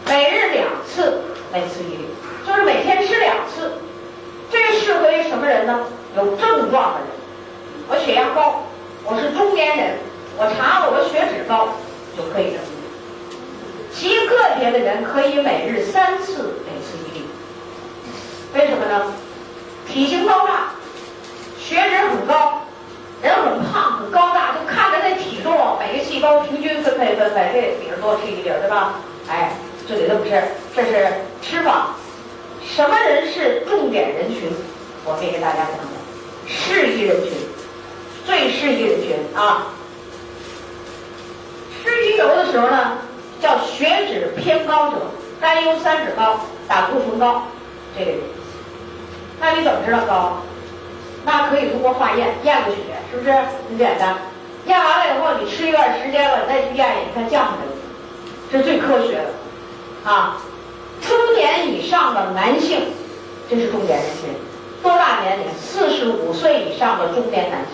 [0.06, 2.06] 每日两次，每次一粒，
[2.46, 3.72] 就是每天吃两次。
[4.50, 5.86] 这适合于什么人呢？
[6.16, 7.08] 有症状的人。
[7.88, 8.64] 我血压高，
[9.04, 9.98] 我是中年人，
[10.36, 11.68] 我查了我血脂高，
[12.16, 12.81] 就可以这么。
[13.94, 17.26] 极个别的人可以每日三次，每次一粒。
[18.54, 19.12] 为什么呢？
[19.88, 20.74] 体型高大，
[21.58, 22.62] 血脂很高，
[23.22, 28.94] 人很胖很高大，就看着那体重，每个细胞平均分配分配，这比着多吃一粒，对吧？
[29.28, 29.52] 哎。
[29.84, 30.40] 就得这么吃，
[30.76, 31.08] 这是
[31.42, 31.96] 吃法。
[32.64, 34.48] 什么人是重点人群？
[35.04, 35.88] 我可以给大家讲讲，
[36.46, 37.32] 适宜人群，
[38.24, 39.66] 最适宜人群啊。
[41.82, 42.98] 吃鱼油的时候呢，
[43.42, 44.98] 叫血脂偏高者，
[45.40, 46.38] 甘油三酯高，
[46.68, 47.42] 胆固醇高，
[47.98, 48.20] 这类人。
[49.40, 50.36] 那你怎么知道高？
[51.24, 52.78] 那可以通过化验，验个血，
[53.10, 54.16] 是不是很简单？
[54.66, 57.72] 验完了以后，你吃一段时间了，你再去验，你看降没有？
[58.52, 60.08] 这是最科学的。
[60.08, 60.40] 啊，
[61.00, 62.80] 中年以上的男性，
[63.50, 64.30] 这是重点人群，
[64.82, 65.46] 多大年龄？
[65.60, 67.70] 四十五岁以上的中年男性。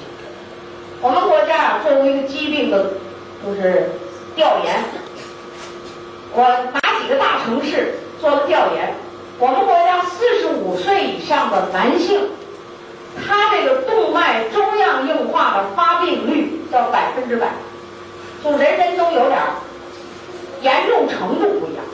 [1.03, 2.93] 我们国家啊，作为一个疾病的，
[3.45, 3.91] 就是
[4.35, 4.83] 调研，
[6.35, 8.95] 我哪几个大城市做了调研？
[9.39, 12.29] 我们国家四十五岁以上的男性，
[13.17, 17.49] 他这个动脉粥样硬化的发病率叫百分之百，
[18.43, 19.55] 就人人都有点儿
[20.61, 21.85] 严重程度不一样。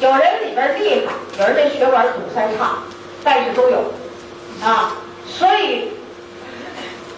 [0.00, 2.78] 有人里边厉害，有人这血管堵塞差，
[3.22, 3.92] 但是都有
[4.62, 4.96] 啊。
[5.26, 5.92] 所以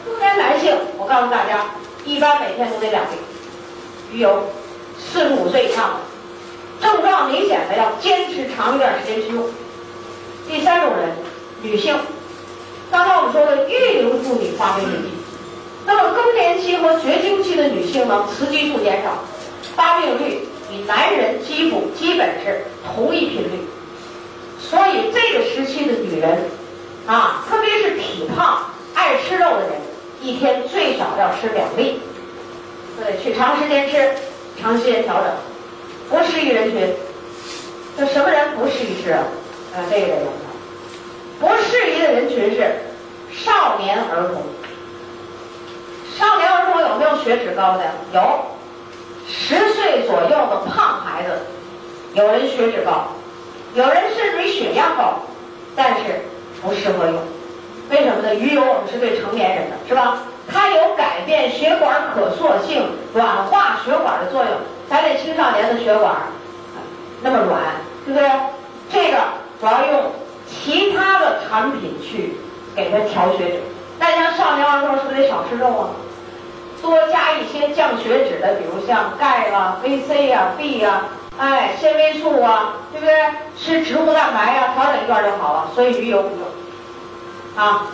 [0.05, 1.65] 中年男性，我告诉大家，
[2.05, 3.17] 一般每天都得两粒
[4.13, 4.45] 鱼油。
[4.99, 6.01] 四十五岁以上，
[6.81, 9.45] 症状明显的要坚持长一段时间去用。
[10.49, 11.11] 第三种人，
[11.63, 11.99] 女性，
[12.91, 15.09] 刚才我们说的育龄妇女发病率低，
[15.85, 19.25] 那么更年期和绝经期的女性呢，雌激素减少，
[19.75, 20.49] 发病率。
[20.69, 23.69] 与男人基础基本是同一频率，
[24.61, 26.51] 所以这个时期的女人，
[27.07, 29.81] 啊，特别是体胖、爱吃肉的人，
[30.21, 32.01] 一天最少要吃两粒，
[32.99, 34.11] 对，去长时间吃，
[34.61, 35.33] 长时间调整，
[36.11, 36.95] 不适宜人群。
[37.97, 39.25] 那什么人不适宜吃啊？
[39.75, 40.19] 啊，这个人
[41.41, 42.75] 不适宜的人群是
[43.33, 44.43] 少年儿童。
[46.19, 47.85] 少年儿童有没有血脂高的？
[48.13, 48.41] 有。
[49.29, 51.31] 十岁左右的胖孩子，
[52.15, 53.09] 有人血脂高，
[53.75, 55.21] 有人甚至于血压高，
[55.75, 56.23] 但是
[56.63, 57.19] 不适合用。
[57.91, 58.35] 为什么呢？
[58.35, 60.23] 鱼油我们是对成年人的，是吧？
[60.49, 64.53] 它有改变血管可塑性、软化血管的作用。
[64.89, 66.15] 咱这青少年的血管
[67.23, 67.61] 那么软，
[68.05, 68.31] 对不对？
[68.93, 69.19] 这个
[69.61, 70.13] 主要用
[70.49, 72.37] 其他的产品去
[72.75, 73.61] 给他调血脂。
[73.99, 75.89] 那像少年儿童是不是得少吃肉啊？
[76.83, 81.03] 多加一些降血脂的，比如像钙啦、VC 呀、B 呀，
[81.37, 83.15] 哎，纤维素啊，对不对？
[83.59, 85.71] 吃植物蛋白呀，调整一段就好了。
[85.75, 86.47] 所以鱼油不用。
[87.57, 87.87] 啊，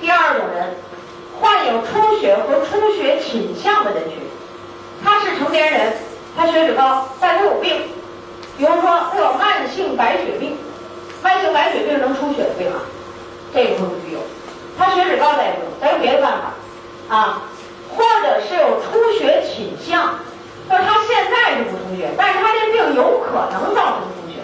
[0.00, 0.76] 第二种人，
[1.40, 4.18] 患有出血和出血倾向的人群，
[5.04, 5.92] 他是成年人，
[6.36, 7.76] 他血脂高，但他有病，
[8.56, 10.56] 比如说他有慢性白血病，
[11.22, 12.80] 慢性白血病能出血的病啊，
[13.54, 14.20] 这个不用鱼油。
[14.78, 17.42] 他血脂高咱也不用，咱有别的办法啊。
[17.92, 20.14] 或者是有出血倾向，
[20.70, 24.38] 就是他现在是不出血，但是他这病有可能造成出血，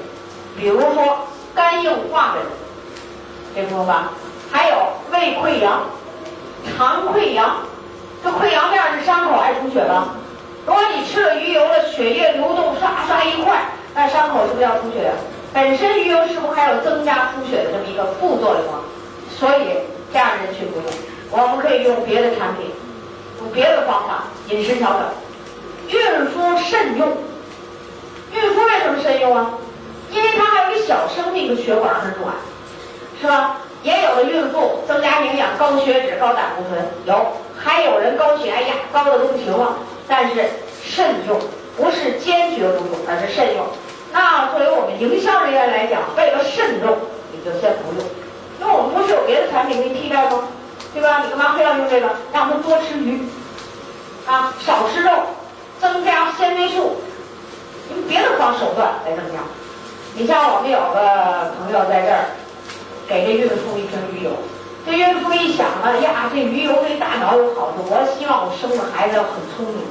[0.58, 1.20] 比如说
[1.54, 4.10] 肝硬化的人，这说吧？
[4.50, 4.76] 还有
[5.12, 5.84] 胃溃疡、
[6.76, 7.58] 肠溃疡，
[8.24, 10.08] 这溃疡面是伤口爱出血吧？
[10.66, 13.62] 如果你吃了鱼油了，血液流动唰唰一块，
[13.94, 15.12] 那伤口是不是要出血？
[15.54, 18.82] 本身鱼油是不是还有增加出血的这么一个副作用啊？
[19.30, 19.78] 所以
[20.12, 20.86] 这样人群不用，
[21.30, 22.66] 我们可以用别的产品。
[23.38, 27.16] 用别的方法饮食调整，孕妇慎用。
[28.32, 29.50] 孕妇为什么慎用啊？
[30.10, 32.34] 因为她还有一个小生命的血管很软，
[33.20, 33.58] 是吧？
[33.82, 39.76] 也有的孕妇增加营养，高血脂、高胆固醇有，还有人高血压高的都不行了。
[40.08, 40.44] 但是
[40.84, 41.38] 慎用，
[41.76, 43.66] 不是坚决不用，而是慎用。
[44.12, 46.96] 那作为我们营销人员来讲，为了慎重，
[47.32, 48.04] 你就先不用，
[48.60, 50.48] 因为我们不是有别的产品可以替代吗？
[50.94, 51.22] 对吧？
[51.24, 52.06] 你干嘛非要用这个？
[52.32, 53.20] 让他们多吃鱼，
[54.26, 55.10] 啊，少吃肉，
[55.78, 56.96] 增加纤维素，
[57.90, 59.40] 用别的方手段来增加。
[60.14, 62.24] 你像我们有个朋友在这儿，
[63.06, 64.30] 给这孕妇一瓶鱼油，
[64.86, 69.82] 这孕妇一想了呀，这鱼油对大脑有好处，我希望我生的孩子很聪明，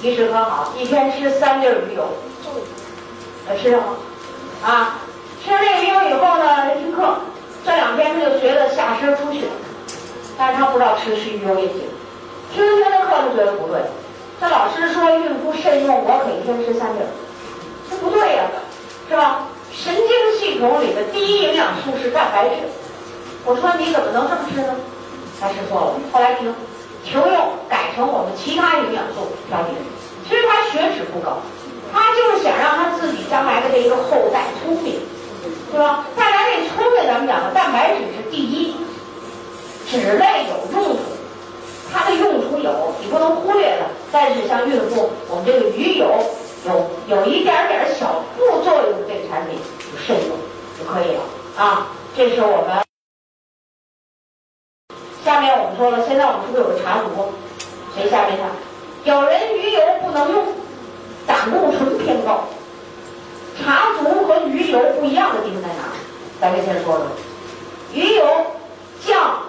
[0.00, 2.08] 医食很好，一天吃三粒鱼油，
[3.46, 3.86] 呃，吃上了？
[4.64, 5.00] 啊，
[5.44, 7.16] 吃了这个鱼油以后呢，听课，
[7.66, 9.44] 这两天他就觉得下身出血，
[10.38, 11.82] 但是他不知道吃吃鱼油也行，
[12.54, 13.82] 听听的课他觉得不对，
[14.40, 17.00] 这老师说孕妇慎用，我可一天吃三粒，
[17.90, 18.44] 这不对呀，
[19.06, 19.48] 是吧？
[19.70, 22.56] 神经系统里的第一营养素是蛋白质，
[23.44, 24.74] 我说你怎么能这么吃呢？
[25.40, 25.94] 他吃错了。
[26.12, 26.54] 后来停，
[27.04, 29.68] 停用改成我们其他营养素调节。
[30.28, 31.38] 其实他血脂不高，
[31.92, 35.00] 他就是想让他自己将来的这一个后代聪明，
[35.72, 36.04] 对吧？
[36.16, 38.76] 再来这聪明，咱们讲的蛋白质是第一，
[39.88, 40.98] 脂类有用处，
[41.92, 43.86] 它的用处有，你不能忽略的。
[44.12, 46.14] 但是像孕妇，我们这个鱼油。
[46.66, 50.36] 有有一点点小副作用，这个产品就慎用
[50.78, 51.22] 就可以了
[51.56, 51.88] 啊。
[52.14, 52.84] 这是我们
[55.24, 57.32] 下面我们说了，现在我们是不是有个茶组？
[57.94, 58.48] 谁下面看？
[59.04, 60.46] 有人鱼油不能用，
[61.26, 62.44] 胆固醇偏高。
[63.62, 65.92] 茶足和鱼油不一样的地方在哪？
[66.40, 67.06] 咱们先说说，
[67.92, 68.24] 鱼油
[69.04, 69.40] 降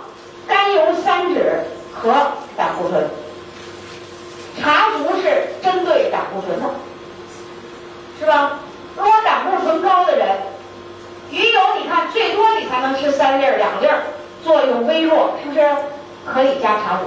[0.48, 1.40] 甘油三酯
[1.94, 2.14] 和
[2.58, 3.10] 胆固醇，
[4.62, 6.70] 茶足是针对胆固醇的。
[8.20, 8.60] 是吧？
[8.98, 10.28] 如果胆固醇高的人，
[11.32, 14.04] 鱼油你看最多你才能吃三粒儿、两粒儿，
[14.44, 15.62] 作用微弱，是不是？
[16.26, 17.06] 可以加茶补。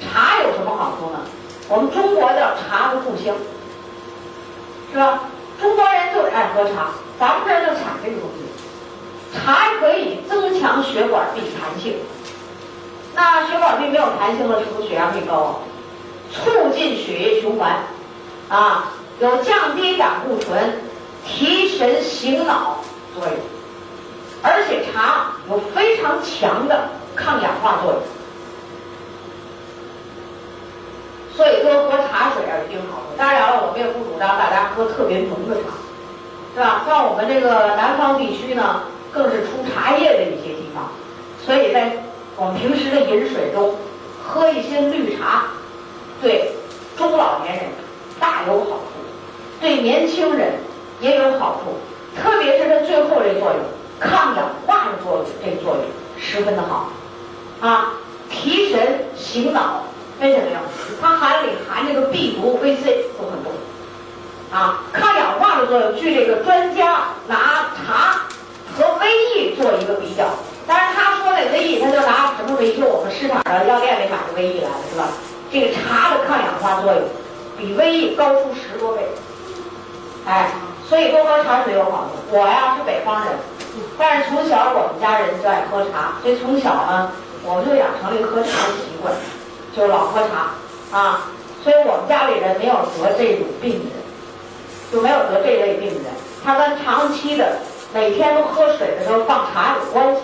[0.00, 1.20] 茶有什么好处呢？
[1.68, 3.34] 我们中国叫茶的故乡，
[4.92, 5.20] 是吧？
[5.60, 9.38] 中国人就爱喝茶，咱们这就产这个东西。
[9.38, 11.96] 茶可以增强血管壁弹性，
[13.14, 15.54] 那血管壁没有弹性了，是不是血压会高啊？
[16.32, 17.76] 促进血液循环，
[18.48, 18.92] 啊。
[19.20, 20.80] 有降低胆固醇、
[21.24, 22.78] 提神醒脑
[23.14, 23.36] 作用，
[24.44, 28.02] 而且茶有非常强的抗氧化作用，
[31.34, 33.00] 所以多喝茶水啊一定好。
[33.16, 35.70] 当然了，我们也不主张大家喝特别浓的茶，
[36.54, 36.82] 是吧？
[36.86, 40.92] 像我们这个南方地区呢，更是出茶叶的一些地方，
[41.42, 42.04] 所以在
[42.36, 43.74] 我们平时的饮水中
[44.22, 45.46] 喝一些绿茶，
[46.20, 46.52] 对
[46.98, 47.64] 中老年人
[48.20, 48.92] 大有好处。
[49.60, 50.52] 对年轻人
[51.00, 51.78] 也有好处，
[52.20, 53.60] 特别是它最后这作用，
[54.00, 55.84] 抗氧化的作用，这个作用
[56.18, 56.90] 十分的好，
[57.60, 57.92] 啊，
[58.30, 59.84] 提神醒脑，
[60.20, 60.60] 为什么呀？
[61.00, 63.52] 它含里含这个 B 族、VC 都很多，
[64.52, 68.22] 啊，抗氧化的作用，据这个专家拿茶
[68.76, 70.24] 和维 E 做一个比较，
[70.66, 72.80] 当然他说那维 E，他就拿什么维 E？
[72.80, 75.08] 就我们市场上药店里买的维 E 来的是吧？
[75.52, 77.02] 这个茶的抗氧化作用
[77.56, 79.06] 比维 E 高出十多倍。
[80.26, 80.50] 哎，
[80.88, 82.36] 所以多喝茶水有好处。
[82.36, 83.34] 我呀是北方人，
[83.98, 87.12] 但是从小我们家人就爱喝茶，所以从小呢
[87.44, 89.14] 我们就养成了一个喝茶的习惯，
[89.76, 90.50] 就老喝茶
[90.96, 91.28] 啊。
[91.62, 93.90] 所以我们家里人没有得这种病人，
[94.92, 96.04] 就没有得这类病人。
[96.44, 97.58] 他跟长期的
[97.92, 100.20] 每天都喝水的时候放茶有关系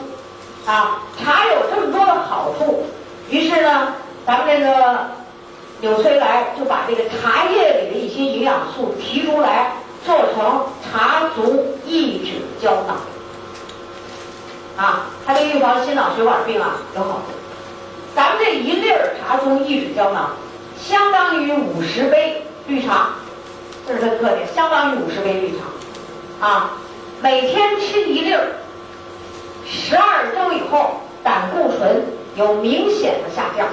[0.67, 1.03] 啊。
[1.23, 2.85] 茶有这么多的好处，
[3.29, 3.95] 于是呢，
[4.27, 4.99] 咱们这个
[5.81, 9.73] 纽崔莱就把这个茶叶里的一些营养素提出来。
[10.03, 12.97] 做成茶足抑制胶囊，
[14.81, 17.25] 啊，它对预防心脑血管病啊有好处。
[18.17, 20.31] 咱们这一粒儿茶足抑制胶囊，
[20.81, 23.11] 相当于五十杯绿茶，
[23.87, 26.71] 这是它的特点，相当于五十杯绿茶，啊，
[27.21, 28.55] 每天吃一粒儿，
[29.67, 32.03] 十二周以后胆固醇
[32.37, 33.69] 有明显的下降。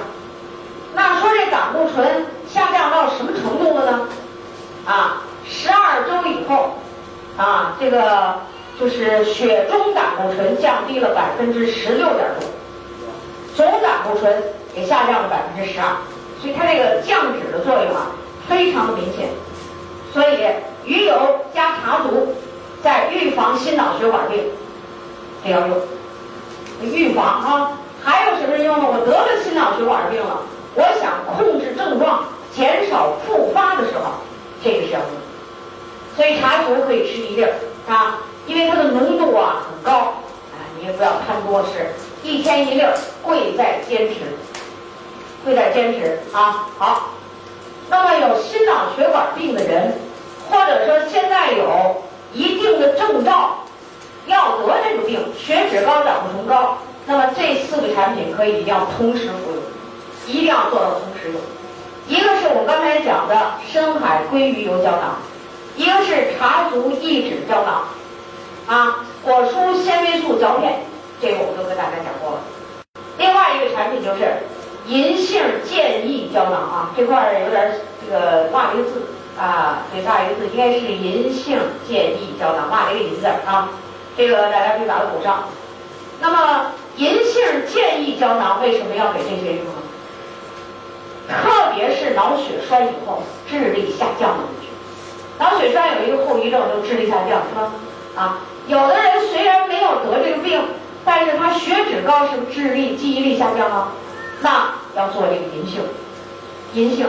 [0.94, 4.08] 那说这胆固醇下降到什么程度了呢？
[4.84, 5.22] 啊？
[5.48, 6.76] 十二周以后，
[7.38, 8.34] 啊，这个
[8.78, 12.48] 就是血中胆固醇降低了百分之十六点多，
[13.56, 14.42] 总胆固醇
[14.74, 15.96] 也下降了百分之十二，
[16.40, 18.12] 所以它这个降脂的作用啊，
[18.48, 19.28] 非常的明显。
[20.12, 20.38] 所以
[20.84, 21.14] 鱼油
[21.52, 22.34] 加茶足，
[22.82, 24.44] 在预防心脑血管病，
[25.44, 25.76] 这要用。
[26.80, 27.72] 预防啊，
[28.04, 28.84] 还有什么用呢？
[28.88, 30.40] 我得了心脑血管病了，
[30.76, 32.24] 我想控制症状，
[32.54, 34.12] 减少复发的时候，
[34.62, 35.08] 这个是要用。
[36.16, 37.52] 所以茶足可以吃一粒儿，
[37.88, 41.68] 啊，因为它的浓度啊很高，啊，你也不要贪多吃，
[42.22, 44.14] 一天一粒儿，贵在坚持，
[45.44, 46.66] 贵在坚持啊！
[46.78, 47.10] 好，
[47.90, 49.98] 那么有心脑血管病的人，
[50.50, 53.58] 或者说现在有一定的症状，
[54.26, 59.62] 要得这个病，血脂高、胆固醇高，那么这四个产品可以一定要同时服用，
[60.26, 61.40] 一定要做到同时用。
[62.08, 65.16] 一个是我刚才讲的深海鲑鱼油胶囊，
[65.76, 67.84] 一个是茶足益脂胶囊，
[68.68, 70.80] 啊，果蔬纤维素胶片，
[71.22, 72.40] 这个我们都跟大家讲过了。
[73.16, 74.28] 另外一个产品就是
[74.86, 79.06] 银杏健益胶囊啊，这块儿有点这个落了一个字
[79.40, 81.58] 啊，这大一个字应该是银杏
[81.88, 83.70] 健益胶囊，落了一个银字啊，
[84.18, 85.44] 这个大家可以把它补上。
[86.20, 89.72] 那么银杏健益胶囊为什么要给这些用呢？
[91.26, 94.68] 特别是脑血栓以后智力下降的人群，
[95.38, 97.72] 脑血栓有一个后遗症，就是智力下降，是吧？
[98.16, 100.60] 啊，有的人虽然没有得这个病，
[101.04, 103.92] 但是他血脂高，是智力、记忆力下降了？
[104.40, 105.82] 那要做这个银杏，
[106.74, 107.06] 银杏，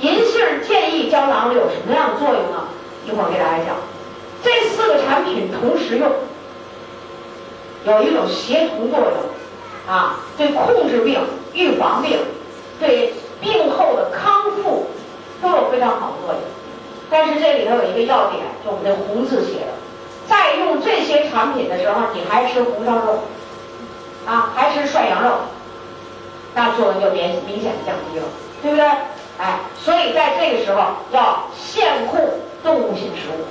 [0.00, 2.66] 银杏健益胶囊有什么样的作用呢？
[3.06, 3.76] 一会儿给大家讲。
[4.42, 6.10] 这四个产品同时用，
[7.84, 11.20] 有一种协同作用，啊，对控制病、
[11.52, 12.18] 预防病，
[12.80, 13.12] 对。
[13.42, 14.86] 病后的康复
[15.42, 16.40] 都有非常好的作用，
[17.10, 19.72] 但是这里头有一个要点，就我们这红字写的，
[20.32, 23.18] 在用这些产品的时候，你还吃红烧肉，
[24.26, 25.28] 啊，还吃涮羊肉，
[26.54, 28.24] 那作用就明明显降低了，
[28.62, 28.86] 对不对？
[29.38, 30.80] 哎，所以在这个时候
[31.10, 32.18] 要限控
[32.62, 33.44] 动物性食物，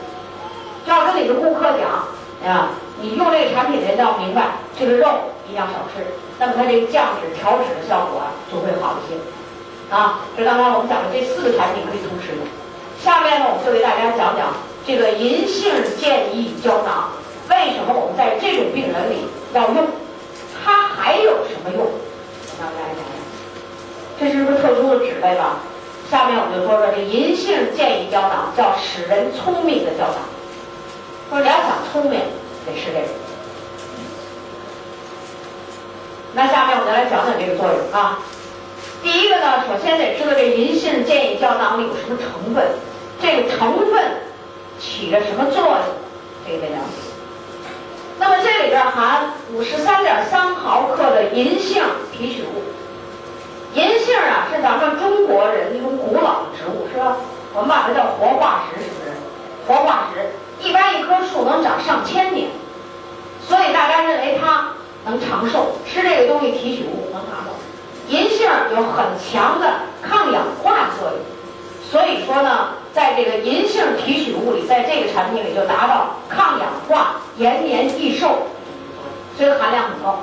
[0.90, 2.70] 要跟你的顾客讲啊，
[3.00, 5.08] 你用这个产品的人要明白，这个肉
[5.46, 6.04] 一定要少吃，
[6.40, 9.16] 那么它这个降脂调脂的效果啊就会好一些。
[9.96, 12.42] 啊，这刚才我们讲的这四个产品可以同时用。
[13.04, 14.50] 下面呢，我们就给大家讲讲
[14.92, 17.12] 这个银杏健益胶囊，
[17.50, 19.24] 为什么我们在这种病人里
[19.54, 19.88] 要用？
[20.62, 21.80] 它还有什么用？
[21.80, 23.16] 我跟大家讲讲。
[24.20, 25.60] 这是不是特殊的脂类吧？
[26.12, 30.20] 下面我们就说说这银杏健益胶囊，叫使人聪明的胶囊。
[31.30, 32.20] 说你要想聪明，
[32.66, 33.08] 得吃这个。
[36.34, 38.20] 那下面我们来讲讲这个作用啊。
[39.02, 42.76] 第一个呢，首先得知道这银杏健益胶囊里有什么成分，
[43.22, 44.28] 这个成分
[44.82, 45.78] 起着什么作用，
[46.46, 46.98] 这个得了解。
[48.18, 52.64] 那么这里边含五十三点三毫克的银杏提取物。
[53.74, 57.16] 银杏啊，是咱们中国人一种古老的植物，是吧？
[57.54, 59.12] 我们把它叫活化石，是不是？
[59.68, 60.32] 活化石，
[60.68, 62.50] 一般一棵树能长上千年，
[63.48, 64.70] 所以大家认为它
[65.06, 67.52] 能长寿，吃这个东西提取物能长寿。
[68.10, 69.68] 银杏有很强的
[70.02, 71.20] 抗氧化作用，
[71.90, 78.48] 所以说呢，在这个银杏提取物里，在这个产品里就达到抗氧化、延年益寿，
[79.38, 80.20] 所以含量很高。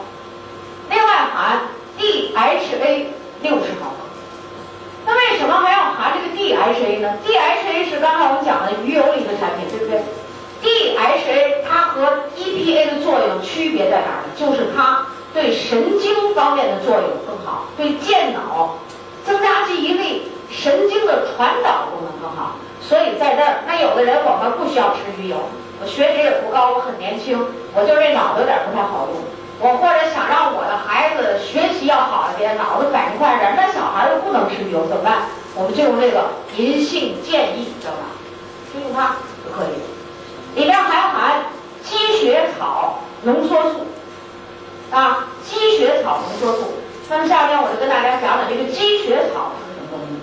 [0.91, 1.63] 另外含
[1.99, 3.07] DHA
[3.43, 3.97] 六十毫克，
[5.07, 10.03] 那为什么还要含这个 DHA 呢？DHA 是刚才我们讲的鱼油里的产品，对不对
[10.63, 14.31] ？DHA 它和 EPA 的作用区别在哪儿呢？
[14.37, 15.07] 就是它。
[15.35, 18.79] 对神经方面的作用更好，对健脑、
[19.27, 22.57] 增加记忆力、神经的传导功能更好。
[22.81, 25.37] 所以在这儿，那有的人我们不需要吃鱼油，
[25.81, 27.39] 我血脂也不高，我很年轻，
[27.75, 29.17] 我就这脑子有点不太好用。
[29.61, 35.29] 我或者想让我的孩子学习要好一点，脑子反应快点，那小孩又不能吃鱼油怎么办？
[35.55, 38.07] 我们就用这个银杏健益胶囊，
[38.73, 40.59] 就用它就可以。
[40.59, 41.45] 里面还含
[41.83, 43.87] 积雪草浓缩素。
[44.91, 46.75] 啊，积雪草浓缩素。
[47.11, 50.15] 那么下面我就跟大家讲讲这个积雪草是什么东西。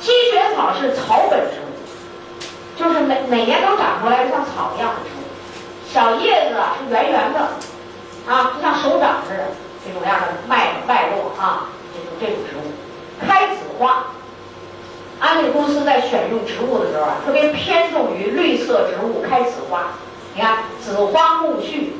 [0.00, 1.68] 积雪草是草本植物，
[2.78, 5.22] 就是每每年都长出来像草一样的植物，
[5.92, 7.40] 小叶子啊是圆圆的，
[8.32, 9.44] 啊，就像手掌似的
[9.84, 12.70] 这种样的脉脉络啊，这种这种植物。
[13.26, 14.04] 开紫花，
[15.18, 19.88] 安利公司在选用植物的时候啊，特别偏重于绿色植物开紫花。
[20.34, 21.90] 你看，紫花苜蓿，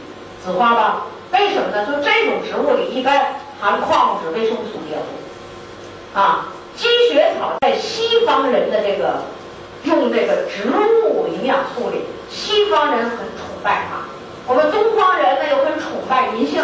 [0.45, 1.07] 紫花吧。
[1.33, 1.85] 为什么呢？
[1.85, 6.21] 就这种植物里一般含矿物质、维生素比较多。
[6.21, 6.47] 啊，
[6.79, 9.20] 积雪草在西方人的这个
[9.83, 14.07] 用这个植物营养素里，西方人很崇拜它。
[14.47, 16.62] 我们东方人呢又很崇拜银杏，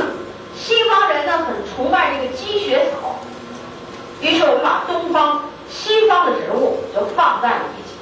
[0.55, 3.17] 西方人呢很崇拜这个积雪草。
[4.21, 7.97] 于是我们把东方、西方的植物就放在了一起。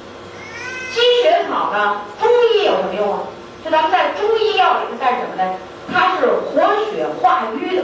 [0.95, 3.21] 积雪草呢，中医有什么用啊？
[3.65, 5.55] 就咱们在中医药里是干什么的？
[5.91, 6.61] 它是活
[6.93, 7.83] 血化瘀的，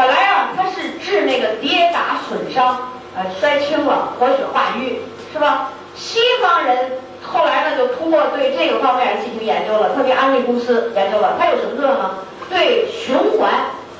[0.00, 4.98] 本来啊，它是治那个跌打损伤，呃，摔青了，活血化瘀，
[5.30, 5.72] 是吧？
[5.94, 6.92] 西方人
[7.22, 12.14] 后来呢，就通过对这个方面进行研究了，特别安利公司研究了，它有什么作用呢？
[12.48, 13.50] 对循环，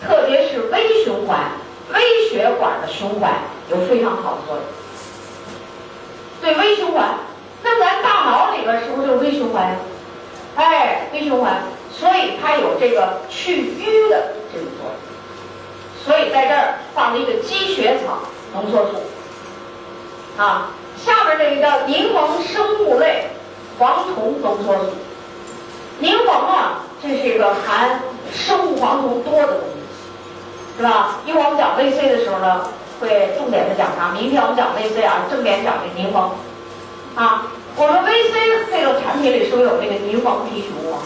[0.02, 1.38] 特别是微循环、
[1.92, 3.32] 微血管的循环
[3.68, 4.64] 有非常好的作用。
[6.40, 7.10] 对微循环，
[7.62, 9.76] 那咱大脑里边是不是就是微循环呀？
[10.56, 11.58] 哎，微循环，
[11.92, 15.09] 所以它有这个去瘀的这种作用。
[16.04, 18.18] 所以在这儿放了一个积雪草
[18.54, 19.02] 浓缩素，
[20.40, 23.28] 啊，下边这个叫柠檬生物类
[23.78, 24.90] 黄酮浓缩素。
[25.98, 28.00] 柠檬啊，这是一个含
[28.32, 31.18] 生物黄酮多的东西，是吧？
[31.26, 32.64] 一会我们讲 VC 的时候呢，
[32.98, 34.08] 会重点的讲它。
[34.08, 36.30] 明天我们讲 VC 啊，重点讲这柠檬。
[37.14, 41.02] 啊，我们 VC 这个产品里是不是有这个柠檬提取物啊？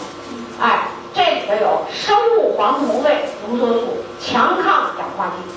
[0.61, 5.53] 哎，这里头有生物黄酮类浓缩素，强抗氧化剂。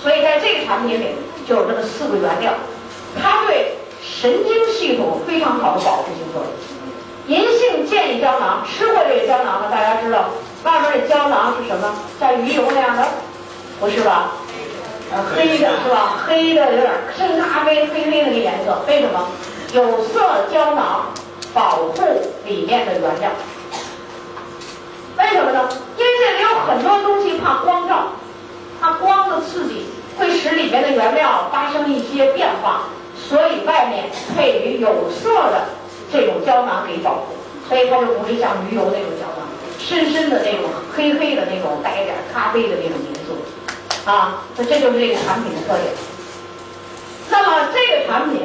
[0.00, 1.06] 所以在这个产品里
[1.48, 2.52] 就有这么四个原料，
[3.20, 6.50] 它对神经系统非常好的保护性作用。
[7.26, 10.26] 银杏健益胶囊，吃过这个胶囊的大家知道，
[10.62, 11.92] 外面这胶囊是什么？
[12.20, 13.08] 像鱼油那样的，
[13.80, 14.32] 不是吧？
[15.10, 16.22] 呃，黑的是吧？
[16.26, 18.82] 黑的有点深咖啡，黑黑的那颜色。
[18.86, 19.26] 为什么？
[19.72, 20.20] 有色
[20.52, 21.06] 胶囊
[21.52, 22.02] 保护
[22.44, 23.30] 里面的原料。
[25.18, 25.68] 为什么呢？
[25.96, 28.08] 因为这里有很多东西怕光照，
[28.80, 29.86] 怕光的刺激
[30.18, 32.88] 会使里面的原料发生一些变化，
[33.28, 34.04] 所以外面
[34.34, 35.64] 配于有色的。
[36.12, 37.34] 这种胶囊给保护，
[37.68, 39.48] 所以它就不是像鱼油那种胶囊，
[39.80, 45.92] 深深的那种黑黑的那种带一点咖啡的那种颜色，啊，那这就是这个产品的特点。
[47.30, 48.42] 那么这个产品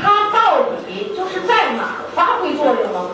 [0.00, 3.10] 它到底就是在哪儿发挥作用呢？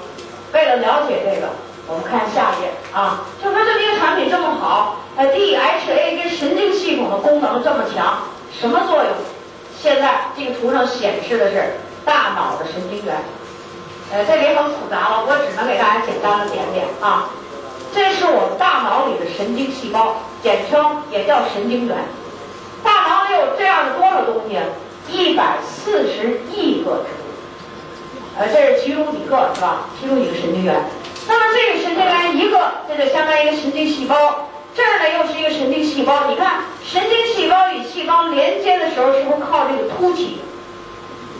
[0.52, 1.48] 为了了解这个，
[1.90, 8.18] 我们看下一页啊，就说这么一个产品这么好，呃，DHA 跟神经系统的功能这么强，
[8.52, 9.12] 什么作用？
[9.76, 13.16] 现在这个图上显示的是大脑的神经元。
[14.12, 17.28] 呃，这里很复杂了，我只能给大家简单的点点啊。
[17.92, 20.14] 这是我们大脑里的神经细胞，
[20.44, 21.96] 简称也叫神经元。
[22.84, 24.56] 大脑里有这样的多少东西？
[25.10, 28.38] 一百四十亿个植物。
[28.38, 29.88] 呃，这是其中几个是吧？
[30.00, 30.84] 其中几个神经元。
[31.28, 34.48] 那么这个神经元一个，这就相当于一个神经细胞。
[34.74, 36.28] 这儿呢又是一个神经细胞。
[36.28, 40.40] 你看，神经细胞与细胞连接的时候，是不是靠这个突起？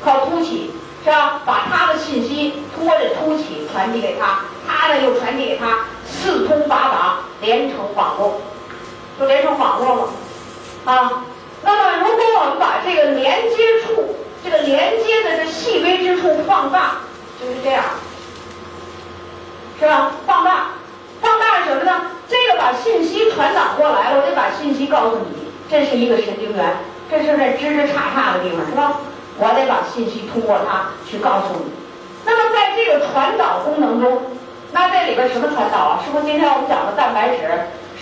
[0.04, 0.72] 靠突起。
[1.02, 1.40] 是吧？
[1.46, 8.38] 把它的信息通过这凸起传递给他，他呢又传递给他，四通八达，连成网络，
[9.18, 10.08] 就连成网络了
[10.84, 11.24] 啊。
[11.62, 14.14] 那么，如果我们把这个连接处，
[14.44, 16.96] 这个连接的这细微之处放大，
[17.40, 17.82] 就是这样，
[19.80, 20.12] 是吧？
[20.26, 20.66] 放大，
[21.22, 22.02] 放大是什么呢？
[22.28, 26.76] 这个把信息传导过来了，我得把信息告诉你，这是一个神经元，
[27.10, 29.00] 这是那枝枝杈杈的地方，是吧？
[29.38, 31.72] 我得把信息通过它去告诉你。
[32.26, 34.20] 那么在这个传导功能中，
[34.72, 36.00] 那这里边什么传导啊？
[36.04, 37.48] 是不是今天我们讲的蛋白质，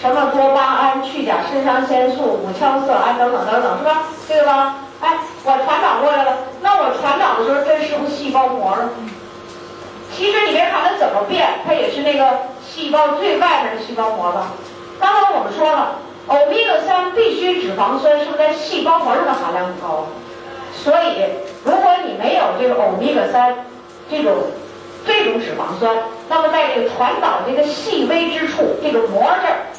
[0.02, 4.02] 什么多巴胺、去甲肾上腺素、五羟色胺等等等等，是吧？
[4.26, 4.74] 对吧？
[5.00, 6.38] 哎，我传导过来了。
[6.60, 8.90] 那我传导的时候，这是不是细胞膜了？
[10.18, 12.28] 其实你别看它怎么变，它也是那个
[12.60, 14.50] 细胞最外面的细胞膜吧？
[14.98, 15.94] 刚刚我们说了，
[16.26, 20.06] 欧米伽三必需脂肪酸是不是在细胞膜上的含量很高？
[20.74, 21.22] 所以，
[21.64, 23.54] 如果你没有这个欧米伽三
[24.10, 24.34] 这种
[25.06, 25.96] 这种脂肪酸，
[26.28, 29.70] 那么在这个传导这个细微之处，这个膜这儿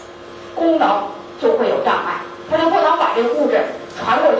[0.56, 1.04] 功能
[1.42, 3.60] 就会有障碍，它就不能把这个物质
[4.00, 4.38] 传过去。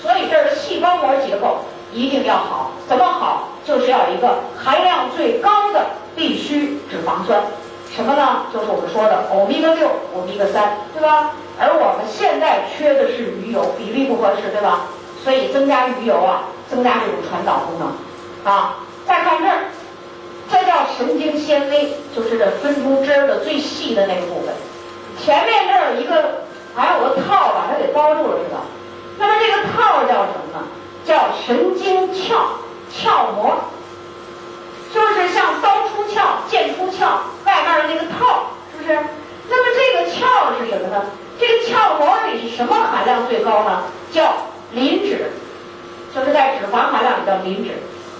[0.00, 3.48] 所以这儿的细胞膜结构一定要好，怎么好？
[3.64, 7.42] 就是要一个含量最高的必需脂肪酸，
[7.90, 8.46] 什么呢？
[8.52, 11.32] 就是我们说的欧米伽六、欧米伽三，对吧？
[11.58, 14.82] 而我们现在缺的是鱼油，比例不合适，对吧？
[15.24, 17.88] 所以增加鱼油啊，增加这种传导功能，
[18.44, 18.76] 啊，
[19.06, 19.64] 再看这儿，
[20.48, 24.54] 这叫神经纤维，就是这分出汁儿的最细的那个部分。
[25.18, 26.42] 前面这儿有一个，
[26.76, 28.60] 还有个套把它给包住了，是吧？
[29.18, 30.62] 那么这个套叫什么呢？
[31.06, 32.34] 叫神经鞘
[32.92, 33.56] 鞘膜，
[34.92, 37.06] 就是像刀出鞘、剑出鞘
[37.44, 38.98] 外面的那个套，是不是？
[39.48, 40.26] 那么这个鞘
[40.58, 41.04] 是什么呢？
[41.38, 43.84] 这个鞘膜里是什么含量最高呢？
[44.10, 44.34] 叫
[44.72, 45.30] 磷脂，
[46.14, 47.70] 就是在脂肪含量里叫磷脂。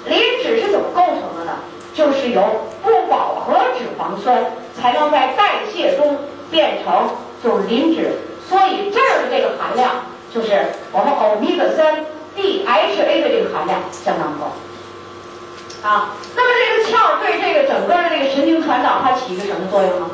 [0.04, 1.52] 磷脂是怎么构成的呢？
[1.92, 2.42] 就是由
[2.84, 4.44] 不饱和脂肪酸
[4.78, 6.18] 才能在代谢中
[6.50, 7.08] 变成
[7.42, 9.90] 就是磷脂，所以这儿的这个含量
[10.32, 12.04] 就是我们欧米伽三
[12.36, 14.52] DHA 的这个含量相当高。
[15.82, 20.10] 啊，那么这个鞘对这个整个的这个神经传导它起一个什么作用呢？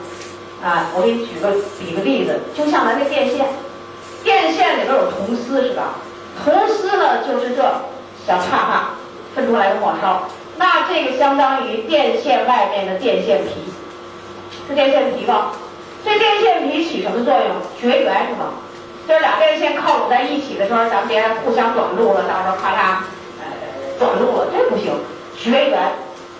[0.63, 3.47] 啊，我给你举个比个例子，就像咱这电线，
[4.23, 5.95] 电线里边有铜丝是吧？
[6.45, 7.63] 铜丝呢，就是这
[8.27, 8.91] 小叉叉
[9.35, 10.23] 分出来的末梢，
[10.57, 13.51] 那这个相当于电线外面的电线皮，
[14.69, 15.53] 是电线皮吧？
[16.05, 17.49] 这电线皮起什么作用？
[17.81, 18.53] 绝缘是吧？
[19.07, 22.97] 这俩电线靠拢在一起的时候，咱们别互相短路了，到时候咔嚓，
[23.41, 24.93] 呃，短路了，这不行，
[25.37, 25.93] 绝缘。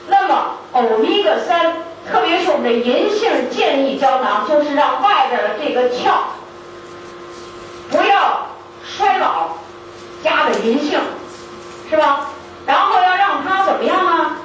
[0.09, 1.75] 那么欧米伽三，
[2.11, 6.13] 特别是我们的银杏健益胶囊，就是让外边的这个鞘
[7.91, 8.47] 不要
[8.85, 9.49] 衰老，
[10.23, 11.01] 加的银杏，
[11.91, 12.29] 是吧？
[12.65, 14.37] 然后要让它怎么样呢？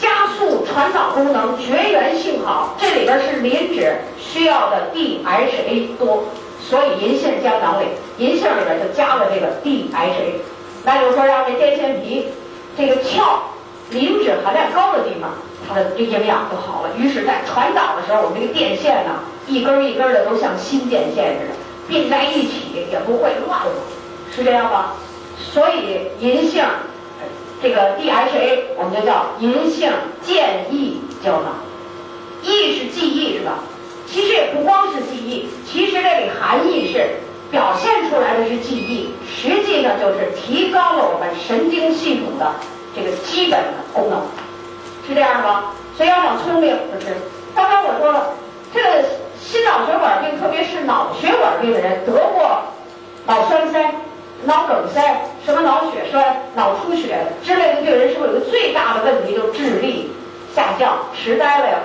[0.00, 2.74] 加速传导功能，绝缘性好。
[2.80, 6.24] 这里边是磷脂需要的 DHA 多。
[6.70, 7.86] 所以银杏胶囊里，
[8.18, 10.38] 银杏里边就加了这个 DHA，
[10.84, 12.26] 那就是说让这电线皮
[12.78, 13.20] 这个鞘
[13.90, 15.32] 磷脂含量高的地方，
[15.68, 16.90] 它的这营养就好了。
[16.96, 19.18] 于是，在传导的时候，我们这个电线呢，
[19.48, 21.54] 一根一根的都像新电线似的
[21.88, 23.72] 并在一起，也不会乱了，
[24.32, 24.92] 是这样吗？
[25.52, 26.64] 所以银杏
[27.60, 29.90] 这个 DHA 我们就叫银杏
[30.22, 31.56] 健益胶囊，
[32.44, 33.58] 益是记忆是吧？
[34.10, 37.06] 其实也不光是记忆，其实这里含义是
[37.50, 42.52] 表现出来的是记忆，实际上就是提高了我们神经系统的
[42.94, 44.20] 这个基本的功能，
[45.06, 45.72] 是这样吗？
[45.96, 47.14] 所以要想聪明，就是
[47.54, 48.34] 刚刚我说了，
[48.74, 49.04] 这个
[49.40, 52.62] 心脑血管病，特别是脑血管病的人，得过
[53.26, 53.94] 脑栓塞、
[54.44, 60.10] 脑梗塞、什么脑血栓、脑出血之类的病人，是不是有个最大的问题，就是智力
[60.54, 61.78] 下降、痴呆了呀？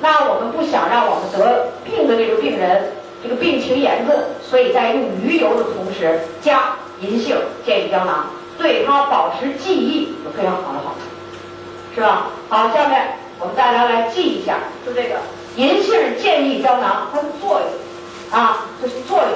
[0.00, 2.92] 那我们不想让我们得病的这个病人
[3.22, 8.26] 这个病情严重，所以在用鱼油的同时加银杏健益胶囊，
[8.58, 12.26] 对它保持记忆有非常好的好处，是吧？
[12.50, 15.16] 好，下面我们大家来记一下，就这个
[15.56, 19.28] 银杏健益胶囊它的作用啊，这是作用。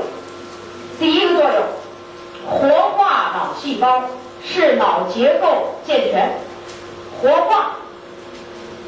[0.98, 1.62] 第一个作用，
[2.47, 4.02] 活化脑细胞，
[4.44, 6.39] 使脑结构健全，
[7.22, 7.76] 活化。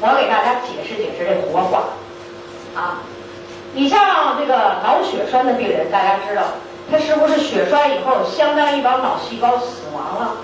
[0.03, 1.83] 我给大家解释解释这活化，
[2.75, 3.05] 啊，
[3.75, 6.41] 你像这个脑血栓的病人，大家知道，
[6.89, 10.37] 他是不是血栓以后相当于把脑细胞死亡了？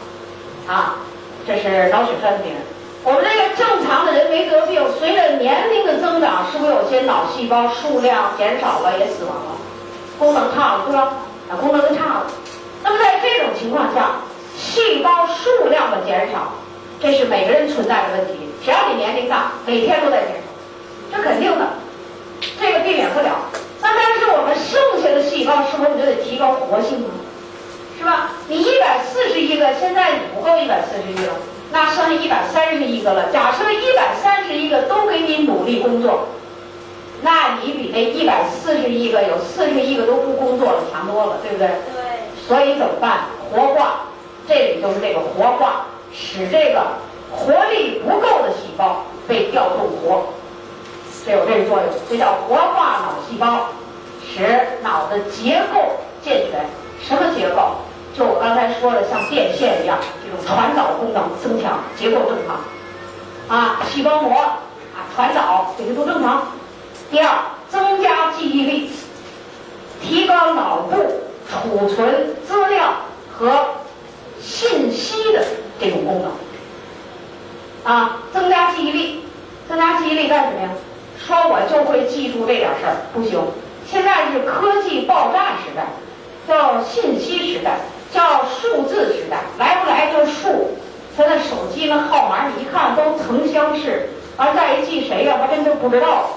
[0.67, 0.97] 啊，
[1.47, 2.61] 这是脑血栓的病人。
[3.03, 9.57] 我们这个正常的人没得病，随着年龄的增长，是不是有些脑细胞数量减少了，也死亡了，
[10.19, 11.13] 功能差了，对吧？
[11.49, 12.27] 啊，功能差了。
[12.83, 14.21] 那么在这种情况下，
[14.55, 16.53] 细胞数量的减少，
[17.01, 18.46] 这是每个人存在的问题。
[18.67, 21.65] 只要你年龄大，每天都在减少，这肯定的，
[22.59, 23.47] 这个避免不了。
[23.81, 27.07] 那但是我们剩下的细胞是不是就得提高活性呢？
[27.97, 28.31] 是吧？
[28.49, 31.35] 你一百四十亿个，现在你不够一百四十亿了，
[31.71, 33.31] 那剩下一百三十亿个了。
[33.31, 36.27] 假设一百三十亿个都给你努力工作，
[37.21, 41.67] 那你比那一百四十亿个有四十亿个都不工作了强多了，对不对？
[41.67, 42.03] 对。
[42.45, 43.27] 所以怎么办？
[43.49, 44.07] 活化，
[44.45, 47.06] 这里就是这个活化，使这个。
[47.31, 50.27] 活力不够的细胞被调动活，
[51.25, 53.67] 这有这个作用，这叫活化脑细胞，
[54.25, 55.79] 使脑的结构
[56.23, 56.65] 健全。
[57.01, 57.75] 什么结构？
[58.17, 63.55] 就我刚才说的，像电线一样，这种传导功能增强，结构正常。
[63.55, 66.47] 啊，细胞膜啊，传导这些都正常。
[67.11, 67.29] 第二，
[67.69, 68.89] 增加记忆力，
[70.01, 70.97] 提高脑部
[71.47, 72.93] 储存资料
[73.37, 73.65] 和
[74.41, 75.45] 信息的
[75.79, 76.31] 这种功能。
[77.87, 79.23] 啊，增加记忆力，
[79.69, 80.69] 增加记忆力干什么呀？
[81.25, 83.41] 说我就会记住这点事儿，不行。
[83.89, 85.87] 现在是科技爆炸时代，
[86.45, 87.79] 叫信息时代，
[88.11, 90.71] 叫数字时代，来不来就数。
[91.15, 96.31] 现在手机那号码你一看都曾相识，而再一记谁呀，还真就不知道，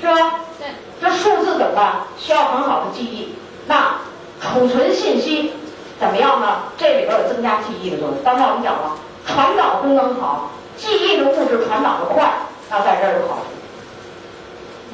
[0.00, 0.40] 是吧？
[0.58, 0.66] 对。
[1.00, 1.92] 这数字怎么办？
[2.18, 3.36] 需要很好的记忆。
[3.68, 3.98] 那
[4.40, 5.52] 储存信息
[6.00, 6.62] 怎么样呢？
[6.76, 8.16] 这里边有增加记忆的作用。
[8.24, 8.96] 刚才我们讲了。
[9.28, 12.32] 传导功能好，记忆的物质传导的快，
[12.70, 13.42] 那在这儿有好处。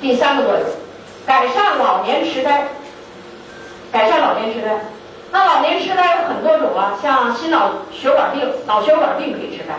[0.01, 0.63] 第三个作用，
[1.27, 2.69] 改善老年痴呆。
[3.93, 4.71] 改善老年痴呆，
[5.31, 9.75] 那老年痴呆有很多种啊，像心脑血管病，脑血管病可以痴呆。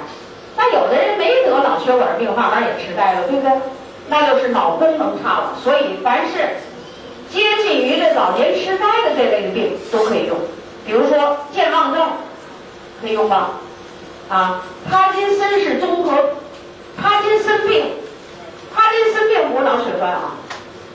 [0.55, 3.51] 那有的人没得脑血管病，慢慢也痴呆了，对不对？
[4.07, 5.55] 那就是脑功能差了。
[5.63, 6.57] 所以凡是
[7.31, 10.38] 接近于这老年痴呆的这类的病都可以用，
[10.85, 12.07] 比如说健忘症，
[13.01, 13.49] 可以用吗？
[14.34, 16.18] 啊，帕金森是综合，
[16.99, 17.85] 帕金森病，
[18.73, 20.31] 帕金森病不是脑血栓啊，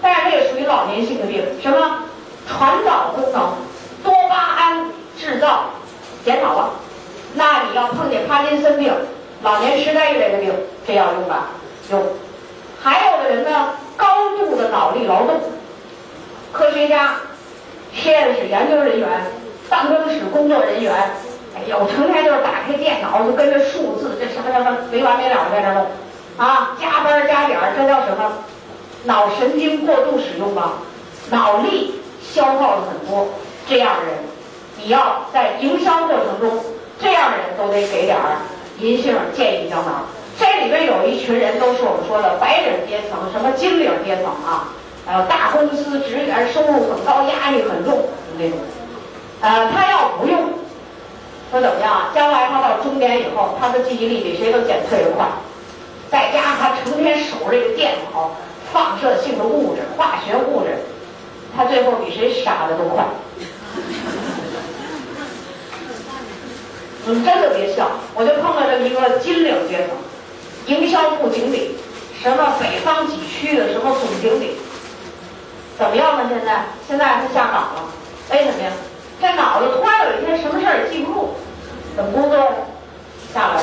[0.02, 1.44] 但是它也属于老年性的病。
[1.62, 2.00] 什么？
[2.48, 3.52] 传导功能，
[4.02, 5.66] 多巴胺制造
[6.24, 6.70] 减少了。
[7.34, 8.92] 那你要碰见帕金森病、
[9.44, 10.52] 老年痴呆一类的病，
[10.84, 11.50] 这要用吧？
[11.92, 12.02] 用。
[12.82, 15.40] 还有的人呢，高度的脑力劳动，
[16.50, 17.14] 科学家、
[17.94, 19.08] 实验室研究人员、
[19.68, 21.12] 办公室工作人员。
[21.66, 25.86] 有成天就是打开电脑就跟着数字，这什么什么没完没了的在这弄，
[26.36, 28.32] 啊，加班加点这叫什么？
[29.04, 30.72] 脑神经过度使用吧，
[31.30, 33.28] 脑力消耗了很多，
[33.68, 34.18] 这样人，
[34.76, 36.64] 你要在营销过程中，
[37.00, 38.36] 这样人都得给点儿
[38.80, 40.04] 银杏建议胶囊。
[40.38, 44.68] 这里边有一群人都是我们说的白领阶层，什么金领阶层啊，
[45.06, 48.04] 还有大公司职员，收入很高，压力很重
[48.36, 48.58] 那种。
[49.40, 50.50] 呃，他要不用，
[51.50, 52.10] 说怎么样？
[52.14, 55.26] 将来他到中年以后，他的记忆力比谁都减退的快。
[56.10, 58.30] 再加上他成天守着这个电脑，
[58.72, 60.76] 放射性的物质、化学物质，
[61.56, 63.04] 他最后比谁傻的都快。
[67.04, 69.96] 你 们真的别笑，我就碰到这么一个金领阶层，
[70.66, 71.76] 营销部经理，
[72.22, 74.56] 什么北方几区的什么总经理，
[75.78, 76.28] 怎么样呢？
[76.28, 77.84] 现在现在他下岗了，
[78.32, 78.70] 为什么呀？
[79.20, 81.30] 这脑子突然有一天什么事儿也记不住，
[81.96, 82.46] 怎么工作呀？
[83.34, 83.62] 下来，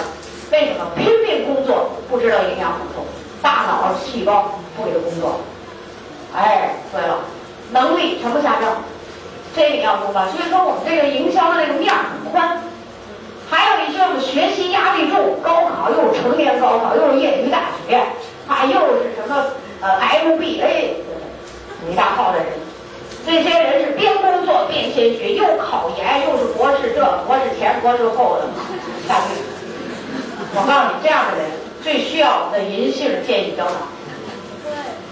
[0.52, 3.06] 为什么拼命工作不知道营养补充？
[3.42, 5.40] 大脑细胞不给他工作。
[6.36, 7.20] 哎，对了，
[7.72, 8.84] 能力全部下降，
[9.56, 10.28] 这你要明白。
[10.28, 12.62] 所以说我们这个营销的这个面很宽。
[13.50, 18.04] 还有一些我们学习压力重，高考又是成年高考，又是业余大学，
[18.48, 19.46] 啊，又是什么
[19.82, 20.96] 呃 MBA，
[21.88, 22.48] 你大号的人。
[23.26, 28.46] 这些人是边工作边先学，又考研，又是博士这博士前博士后的
[29.08, 29.42] 下去。
[30.54, 31.50] 我告诉你，这样的人
[31.82, 33.74] 最需要我们的银杏建议胶囊，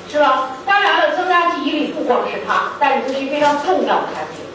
[0.07, 0.51] 是吧？
[0.63, 4.45] 当然了，增加记忆力不光是它，但是这是非常重要的产品。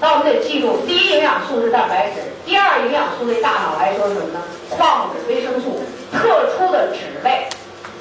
[0.00, 4.40] 那我们得记住，第一营养素是蛋白质，第二营养素对大脑来说是什么呢？
[4.70, 7.46] 矿物质、维生素、特殊的脂类，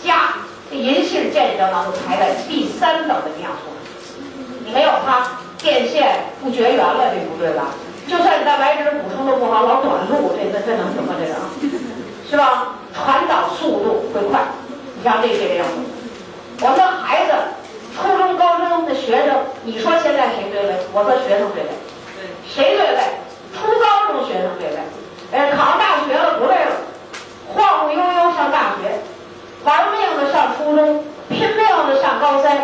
[0.01, 0.33] 加。
[0.71, 3.67] 这银杏建议胶囊是排在第三等的营养素。
[4.63, 5.27] 你没有它，
[5.57, 7.67] 电线不绝缘了，这不对吧？
[8.07, 11.35] 就算你蛋白质补充的不好，老短路，这这这能行吗这个？
[12.29, 12.75] 是吧？
[12.93, 14.41] 传导速度会快。
[14.97, 15.65] 你像这些这样，
[16.61, 17.31] 我们的孩子，
[17.95, 20.75] 初中、高中的学生，你说现在谁最累？
[20.93, 21.69] 我说学生最累。
[22.47, 23.01] 谁最累？
[23.55, 24.77] 初高中学生最累。
[25.31, 26.71] 哎，考上大学了不累了，
[27.55, 28.99] 晃晃悠悠上大学，
[29.63, 32.59] 玩命的上初中，拼命的上高三。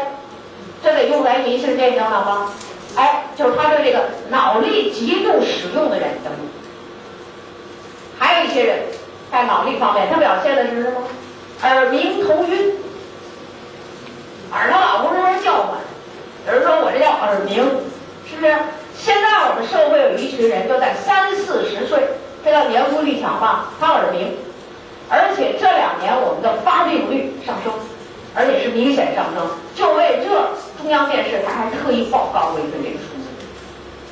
[0.88, 2.50] 这得用来银杏健胶囊吗？
[2.96, 6.32] 哎，就是他对这个脑力极度使用的人等。
[8.18, 8.80] 还有一些人
[9.30, 11.04] 在脑力方面，他表现的是什么？
[11.62, 12.72] 耳鸣头晕，
[14.54, 15.72] 耳朵老嗡嗡叫唤。
[16.48, 17.58] 有人说我这叫耳鸣，
[18.26, 18.56] 是不是？
[18.98, 22.00] 现在我们社会有一群人，就在三四十岁，
[22.46, 23.74] 这叫年富力强吧？
[23.78, 24.38] 他耳鸣，
[25.10, 27.74] 而且这两年我们的发病率上升。
[28.36, 30.30] 而且是明显上升，就为这，
[30.82, 33.28] 中央电视台还特意报告过一个这个数字。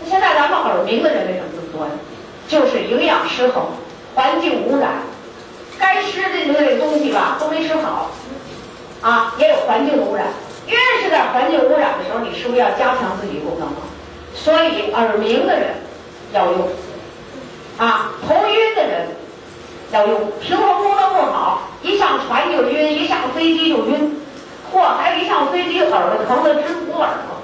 [0.02, 1.92] 那现在咱们耳鸣的人为什么这么多呢？
[2.48, 3.64] 就是营养失衡，
[4.14, 4.94] 环境污染，
[5.80, 8.12] 该吃进去的这东西吧都没吃好，
[9.02, 10.28] 啊，也有环境污染。
[10.68, 13.78] 越是在环境污染的时候，你是不是要加强自己功能呢？
[14.34, 15.76] 所以耳鸣的人
[16.34, 16.68] 要用，
[17.78, 19.08] 啊，头晕的人。
[19.92, 24.20] 要用平衡功能不好，一上船就晕，一上飞机就晕，
[24.74, 27.38] 嚯，还有一上飞机耳朵疼的直捂耳朵。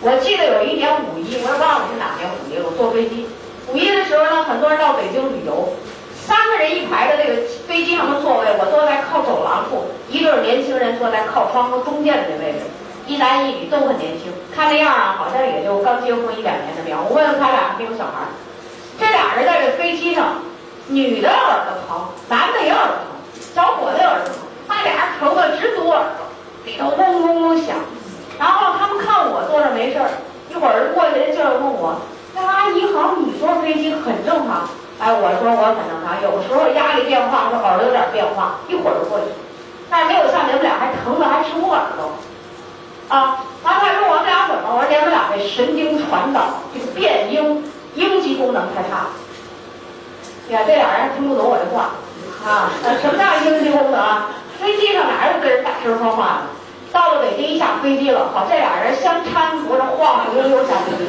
[0.00, 2.66] 我记得有一年五一，我也忘了是哪年五一了。
[2.66, 3.26] 我坐飞机，
[3.68, 5.74] 五一的时候呢，很多人到北京旅游，
[6.14, 12.60] 三个人一排的这个飞机上的座位，我坐在靠走廊处，一对年轻人坐在靠窗户中间的这位置，
[13.06, 17.00] 一男一女都很年轻，看那样啊，好像也就刚结婚一两年的样。
[17.02, 18.26] 我问问他俩没有小孩，
[18.98, 20.42] 这俩人在这飞机上。
[20.90, 23.12] 女的耳朵疼，男的也耳朵疼，
[23.54, 24.36] 小伙子也耳朵疼，
[24.68, 26.17] 那俩疼的直堵耳朵，
[26.68, 27.76] 里头嗡嗡嗡响。
[28.38, 30.10] 然后他们看我坐着没事儿，
[30.50, 31.96] 一会儿过去人就问我
[32.36, 34.68] ：“那阿姨好，你坐飞机很正常。”
[35.00, 39.26] 哎，我说我很正常，有时候压力变化，这耳朵有点变化，一会儿就过去。
[39.88, 42.12] 但是没有像你们俩还疼的还直捂耳朵。
[43.08, 44.76] 啊，完他说我们俩怎么？
[44.76, 47.64] 我说你们俩这神经传导这个变音
[47.94, 49.08] 应激功能太差。
[50.50, 51.96] 呀，这俩人听不懂我这话，
[52.44, 52.70] 啊，
[53.00, 53.98] 什么叫应激功能？
[54.60, 56.57] 飞机上哪有跟人大声说话的？
[56.92, 61.04] 到了北京一下飞机了，好，这俩人相搀扶着晃晃悠悠下飞机。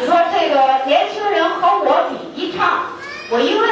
[0.00, 2.82] 你说这个年轻人和我比一差，
[3.30, 3.70] 我一问，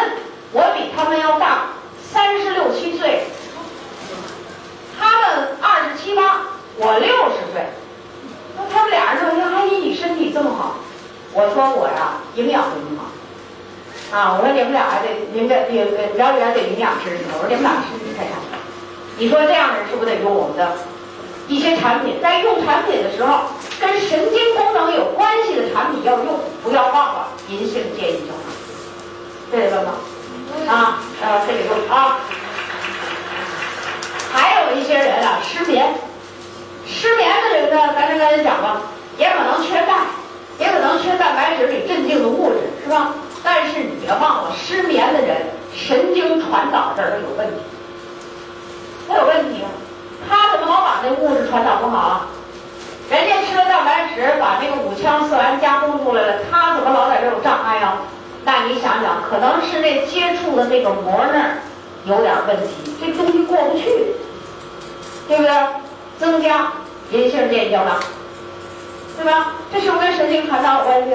[0.52, 1.68] 我比他们要大
[2.02, 3.24] 三十六七岁，
[4.98, 6.42] 他们二十七八，
[6.78, 7.66] 我六十岁。
[8.56, 10.76] 那他们俩人说：“阿姨，你身体这么好。”
[11.32, 13.04] 我说：“我呀，营养很好。”
[14.16, 14.38] 啊！
[14.38, 15.56] 我说你们俩得，你们得，
[16.14, 17.24] 了解了解营养知识。
[17.34, 18.38] 我说你们俩身体太差。
[19.18, 20.72] 你说这样的人是不是得用我们的
[21.48, 22.20] 一些产品？
[22.20, 23.44] 在用产品的时候，
[23.80, 28.52] 跟神经功能有关系的产品要用，不要忘了银杏建议胶囊。
[29.50, 29.92] 这得吗？
[30.68, 32.18] 啊，呃，这得问啊。
[34.32, 35.94] 还有一些人啊失眠，
[36.86, 38.82] 失眠的人呢，咱就刚才讲了，
[39.16, 39.94] 也可能缺钙，
[40.58, 43.14] 也可能缺蛋白质里镇静的物质，是吧？
[43.42, 47.62] 但是你别忘了，失眠的人神经传导这儿都有问题，
[49.08, 49.64] 他有问题，
[50.28, 52.26] 他怎么老把那物质传导不好啊？
[53.08, 58.02] 人家吃了蛋白质，把那个五羟色胺加工出来了，他怎么老在这有障碍啊？
[58.44, 61.58] 那你想想，可能是那接触的那个膜那儿
[62.04, 63.84] 有点问题，这东西过不去，
[65.28, 65.52] 对不对？
[66.18, 66.72] 增加
[67.10, 68.00] 银杏叶胶囊，
[69.16, 69.54] 对吧？
[69.72, 71.14] 这是不是跟神经传导有关系？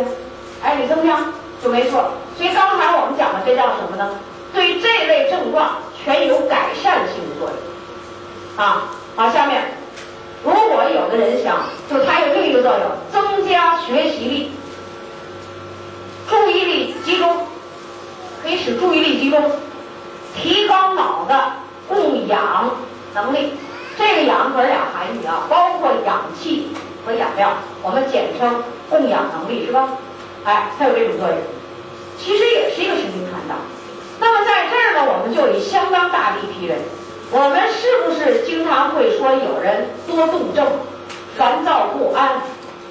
[0.63, 1.17] 哎，你增加
[1.61, 2.11] 就没错。
[2.37, 4.09] 所以刚才我们讲的这叫什么呢？
[4.53, 7.57] 对这类症状全有改善性的作用。
[8.61, 8.83] 啊，
[9.15, 9.73] 好，下面。
[10.43, 14.51] 如果有的人想，就它有另一个作用，增加学习力、
[16.29, 17.47] 注意力集中，
[18.43, 19.51] 可以使注意力集中，
[20.35, 21.53] 提高脑的
[21.87, 22.69] 供氧
[23.15, 23.53] 能力。
[23.97, 26.67] 这个氧可是俩含义啊，包括氧气
[27.03, 29.89] 和养料，我们简称供氧能力，是吧？
[30.43, 31.37] 哎，它有这种作用，
[32.19, 33.55] 其实也是一个神经传导。
[34.19, 36.77] 那么在这儿呢，我们就有相当大的一批人。
[37.33, 40.67] 我们是不是经常会说有人多动症、
[41.37, 42.41] 烦躁不安、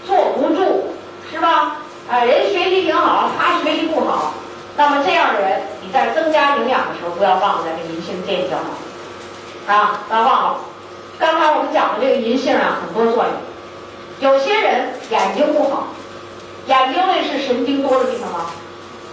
[0.06, 0.86] 坐不住，
[1.30, 1.76] 是吧？
[2.10, 4.32] 啊，人学习挺好，他学习不好，
[4.78, 10.58] 那么这样的人，你在增加营养的时候，不要忘了这银杏建议胶囊，啊，不要忘了。
[11.18, 13.32] 刚才我们讲的这个银杏啊，很多作用。
[14.20, 15.88] 有些人眼睛不好，
[16.66, 18.46] 眼睛那是神经多的地方吗？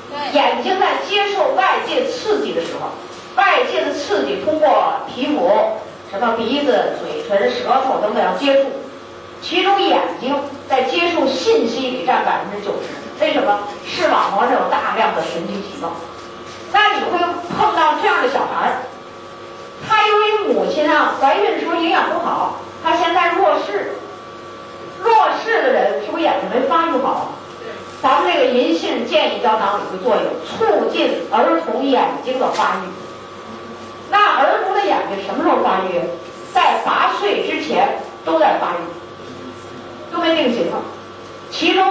[0.09, 0.39] 对。
[0.39, 2.91] 眼睛在接受外界刺激的时候。
[3.37, 4.67] 外界的刺激通过
[5.07, 5.47] 皮肤，
[6.11, 8.69] 什么鼻子、嘴唇、舌头等等要接触，
[9.41, 10.35] 其中眼睛
[10.67, 13.23] 在接触信息里占百分之九十。
[13.23, 13.59] 为什么？
[13.85, 15.91] 视网膜上有大量的神经细胞。
[16.73, 17.19] 那你会
[17.55, 18.81] 碰到这样的小孩儿，
[19.87, 23.93] 他由于母亲啊怀孕的时候营养不好，他现在弱视。
[25.03, 27.33] 弱视的人是不是眼睛没发育好？
[28.01, 32.79] 咱们这个银杏建议胶囊有个作用，促进儿童眼睛的发育。
[34.43, 36.01] 儿童的眼睛什么时候发育？
[36.53, 40.81] 在八岁之前都在发育，都没定型了。
[41.51, 41.85] 其中，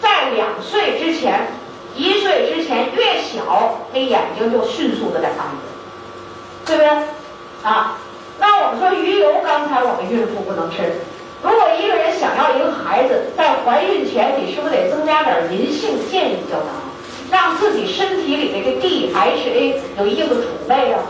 [0.00, 1.46] 在两岁之前、
[1.94, 5.56] 一岁之前越小，那眼睛就迅速的在发育，
[6.66, 6.88] 对不对？
[7.62, 7.96] 啊，
[8.40, 10.76] 那我们说鱼油，刚才我们孕妇不能吃。
[11.42, 16.68] 如果一个人想要一个孩子，在怀孕前，你是不是得增加点银杏健益胶囊，
[17.30, 21.02] 让自己身体里这个 DHA 有一定的储备啊？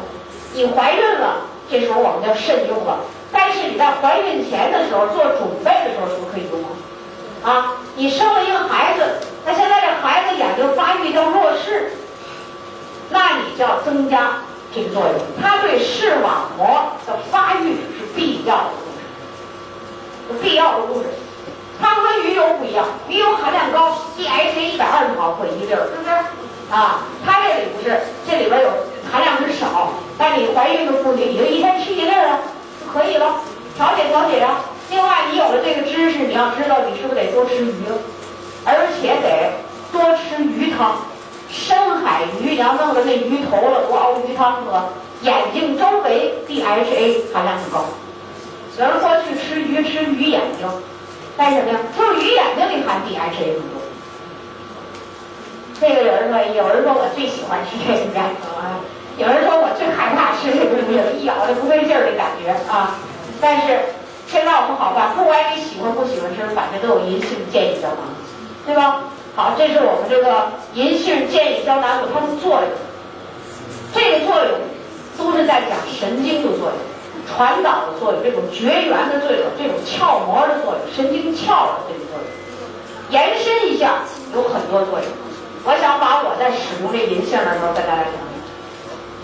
[0.57, 3.01] 你怀孕了，这时候我们就慎用了。
[3.31, 6.59] 但是你在怀孕前的时候做准备的时候，是不是可以用
[7.45, 7.53] 啊？
[7.53, 9.03] 啊，你生了一个孩子，
[9.45, 11.93] 那现在这孩子眼睛发育叫弱视，
[13.11, 14.39] 那你就要增加
[14.74, 15.15] 这个作用。
[15.43, 18.70] 它对视网膜的发育是必要的
[20.31, 21.09] 物质，必要的物质。
[21.78, 26.11] 它和鱼油不一样，鱼油含量高，DHA 一百二十毫克一粒儿，是不是？
[26.70, 28.70] 啊，它这里不是，这里边有。
[29.09, 32.40] 含量是少，但你怀孕的妇女，你就一天吃一粒儿啊，
[32.84, 33.36] 就可以了，
[33.76, 34.64] 调节调节啊。
[34.90, 37.72] 另外，你有了这个知识，你要知道你是不是得多吃鱼，
[38.64, 39.52] 而且得
[39.93, 40.97] 多吃鱼汤。
[41.48, 44.88] 深海鱼你要弄的那鱼头了，多熬鱼汤喝。
[45.22, 47.84] 眼睛周围 DHA 含量很高，
[48.76, 50.68] 有人说去吃鱼吃鱼眼睛，
[51.38, 51.78] 干什么呀？
[51.97, 53.86] 就是鱼眼睛里含 DHA 很多。
[55.81, 58.81] 这个有人说，有人说我最喜欢吃这个啊。
[59.16, 63.01] 有人说我最害怕吃这个东西，一咬就不对劲儿的感觉啊！
[63.40, 63.97] 但是
[64.28, 68.12] 现在我们好办，不管你喜欢不喜欢吃，反正都有银杏健益胶囊，
[68.66, 69.05] 对吧？
[69.35, 72.69] 好，这是我们这个银杏健益胶囊有它的作用，
[73.94, 74.61] 这个作用
[75.16, 76.77] 都是在讲神经的作用、
[77.24, 82.28] 传导的作用、这种绝缘的作用、这种鞘膜的作用、神经鞘的这种作用。
[83.09, 84.05] 延伸一下，
[84.35, 85.09] 有很多作用。
[85.66, 88.14] 我想把我在使用这银杏的时候跟大家讲。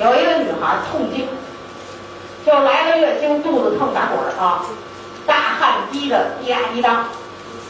[0.03, 1.29] 有一个女孩痛经，
[2.45, 4.67] 就来了月经，肚子疼打滚儿啊，
[5.25, 7.07] 大汗滴的滴答滴答，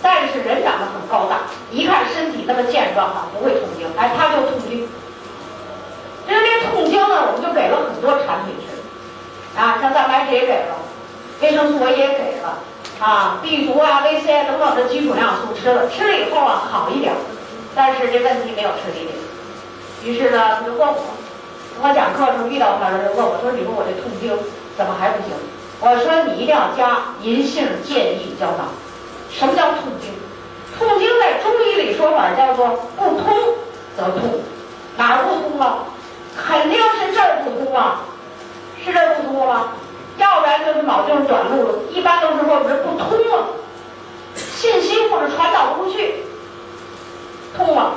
[0.01, 1.41] 但是人长得很高大，
[1.71, 4.89] 一看身体那么健壮哈，不会痛经，哎，她就痛经。
[6.27, 10.77] 因为这痛经呢，我们就给了很多产品吃，啊，像蛋白质也给了，
[11.43, 12.57] 维生素也给了，
[13.01, 17.13] 啊，B 族啊、V C 啊等等的基础营养素吃了，吃了以后啊好一点，
[17.75, 20.11] 但是这问题没有彻底解决。
[20.11, 20.97] 于是呢，他就问我，
[21.83, 24.37] 我讲课时候遇到他，他就问我说：“你说我这痛经
[24.77, 25.33] 怎么还不行？”
[25.81, 28.69] 我说：“你一定要加银杏健益胶囊。”
[29.31, 30.13] 什么叫痛经？
[30.79, 33.33] 痛经在中医里说法叫做不通
[33.97, 34.41] 则痛，
[34.97, 35.87] 哪儿不通了？
[36.37, 38.03] 肯定是这儿不通啊，
[38.85, 39.73] 是这儿不通吗？
[40.19, 43.47] 要不然就是脑就是短路了，一般都是说我这不通了，
[44.35, 46.25] 信息或者传导不出去。
[47.57, 47.95] 痛了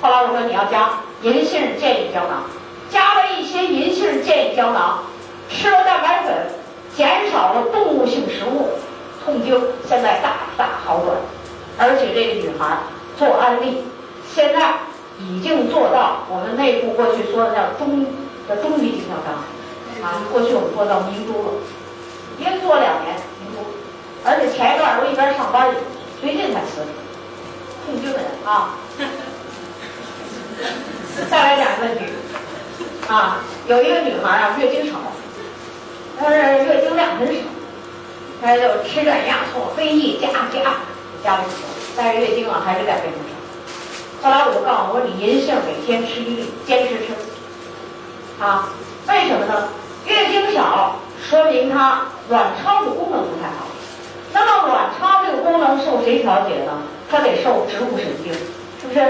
[0.00, 0.90] 后来我说你要加
[1.22, 2.44] 银杏健益胶囊，
[2.90, 5.00] 加了一些银杏健益胶囊，
[5.48, 6.34] 吃了蛋白粉，
[6.94, 8.68] 减少了动物性食物，
[9.24, 11.16] 痛经现在大大好转。
[11.78, 12.78] 而且这个女孩
[13.18, 13.84] 做安利，
[14.32, 14.74] 现在
[15.18, 18.06] 已经做到我们内部过去说的叫中
[18.46, 19.42] 的中级经销商
[20.02, 21.48] 啊，过去我们做到明珠了，
[22.38, 23.64] 一做两年明珠，
[24.24, 25.74] 而且前一段我一边上班，
[26.20, 26.88] 最近才辞职，
[27.86, 28.74] 痛经的人啊。
[31.30, 32.04] 再来讲一个问题
[33.08, 33.38] 啊，
[33.68, 34.98] 有一个女孩啊，月经少，
[36.18, 36.34] 她是
[36.64, 37.42] 月经量很少，
[38.42, 40.62] 她就吃点亚醋、非益加加
[41.22, 41.60] 加了很多，
[41.96, 43.32] 但是月经啊还是在非常少。
[44.22, 47.14] 后来我就告诉我说，你银杏每天吃一粒，坚持吃
[48.42, 48.68] 啊。
[49.08, 49.68] 为什么呢？
[50.06, 53.66] 月经少说明她卵巢的功能不太好。
[54.32, 56.72] 那么卵巢这个功能受谁调节呢？
[57.10, 59.00] 他得受植物神经，是不是？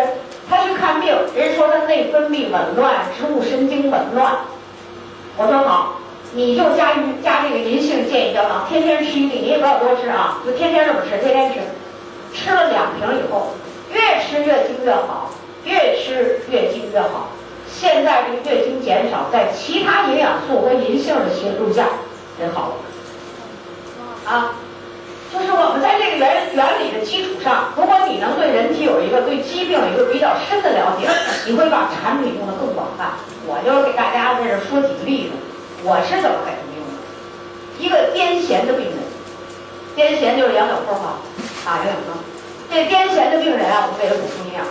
[0.48, 4.36] 他去看病，人说他内分泌紊乱，植物神经紊乱。
[5.36, 5.98] 我说好，
[6.32, 6.94] 你就加
[7.24, 11.58] 加这个银杏健益胶囊，天天吃一粒，你也不要多吃啊，就天天这么吃，天天吃。
[12.32, 13.54] 吃了两瓶以后，
[13.92, 15.30] 越吃月经越好，
[15.64, 17.30] 越吃月经越好。
[17.68, 21.86] 现在这个月经减少，在其他营养素和银杏的协助下，
[22.38, 24.32] 真好了。
[24.32, 24.54] 啊。
[25.32, 31.08] 就是我们在这个原原理的基础上，如果你能对人体有一个对疾病有一个比较深的了解，
[31.44, 33.18] 你会把产品用的更广泛。
[33.46, 35.34] 我就给大家在这说几个例子，
[35.82, 36.98] 我是怎么给他们用的。
[37.78, 38.98] 一个癫痫的病人，
[39.94, 41.18] 癫痫就是杨柳坡嘛，
[41.66, 42.14] 啊杨柳坡。
[42.70, 44.64] 这癫痫的病人啊，我们给他补充营养，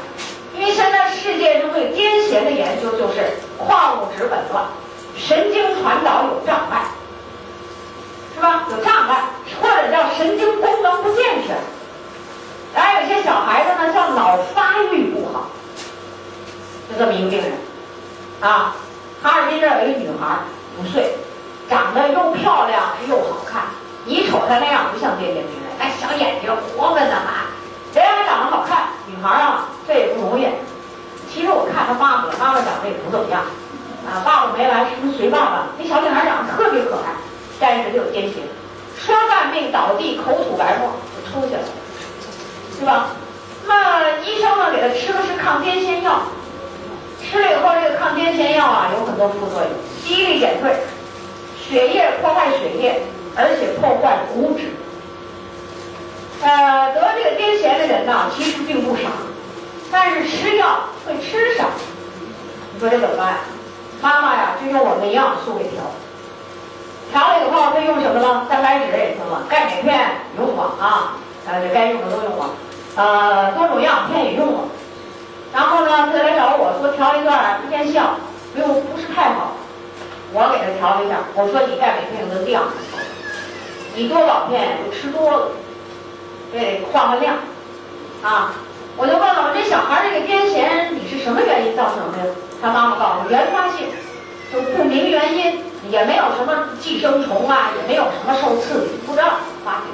[0.56, 4.66] 因为现在世界上对癫痫的研究就是矿物质紊乱，
[5.16, 6.84] 神经传导有障碍。
[8.36, 8.68] 是吧？
[8.70, 9.24] 有障碍，
[9.62, 11.56] 或者叫神经功能不健全。
[12.74, 15.46] 还有些小孩子呢，叫脑发育不好，
[16.90, 17.54] 就这么一个病人。
[18.42, 18.76] 啊，
[19.24, 20.40] 哈尔滨这有一个女孩，
[20.78, 21.16] 五岁，
[21.70, 23.64] 长得又漂亮又好看。
[24.06, 27.26] 一瞅她那样，不像癫痫病人，那小眼睛活泛的很。
[27.94, 30.46] 人家长得好看，女孩啊，这也不容易。
[31.32, 33.42] 其实我看她爸爸，妈妈长得也不怎么样。
[34.06, 35.68] 啊，爸爸没来，是不是随爸爸？
[35.80, 37.16] 那小女孩长得特别可爱。
[37.60, 38.44] 但是他有癫痫，
[39.00, 41.62] 说犯病倒地，口吐白沫就出去了，
[42.80, 43.10] 是吧？
[43.68, 46.22] 那医生呢给他吃的是抗癫痫药，
[47.24, 49.70] 吃了以后这个抗癫痫药啊有很多副作用，
[50.06, 50.76] 记忆力减退，
[51.58, 53.02] 血液破坏血液，
[53.36, 54.74] 而且破坏骨质。
[56.42, 59.10] 呃，得这个癫痫的人呢其实并不少，
[59.92, 61.66] 但是吃药会吃少，
[62.74, 63.38] 你说这怎么办？
[64.02, 65.82] 妈妈呀就用我们的营养素给调。
[67.12, 68.46] 调了以后，他用什么呢？
[68.50, 71.14] 蛋白质也用了，钙镁片用了啊，
[71.48, 72.50] 呃，这该用的都用了，
[72.96, 74.60] 呃，多种营养片也用了。
[75.54, 78.16] 然后呢，他来找我说调一段不见效，
[78.56, 79.54] 又不是太好。
[80.34, 82.64] 我给他调了一下，我说你钙镁片用的量，
[83.96, 85.48] 你多宝片就吃多了，
[86.52, 87.36] 得换个量
[88.22, 88.52] 啊。
[88.98, 92.34] 我就问了，我这小孩这个癫痫，你是什么原因造成的？
[92.62, 93.88] 他妈妈告诉我，原发性，
[94.52, 95.64] 就不明原因。
[95.88, 99.94] 也没有什么寄生虫啊，也没有什么受刺激，不知道发现。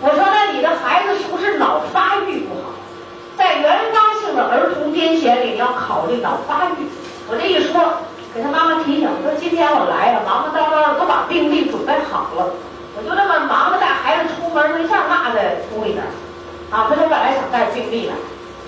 [0.00, 2.72] 我说那你的孩子是不是脑发育不好？
[3.36, 6.88] 在原发性的儿童癫痫里，你要考虑脑发育。
[7.28, 8.00] 我这一说，
[8.32, 12.56] 给他妈妈提醒说：今天我来了，忙忙叨叨的都把病历准备好了，
[12.96, 16.02] 我就那么忙着带孩子出门，一下落在屋里边
[16.70, 18.14] 啊，他说本来想带病历的，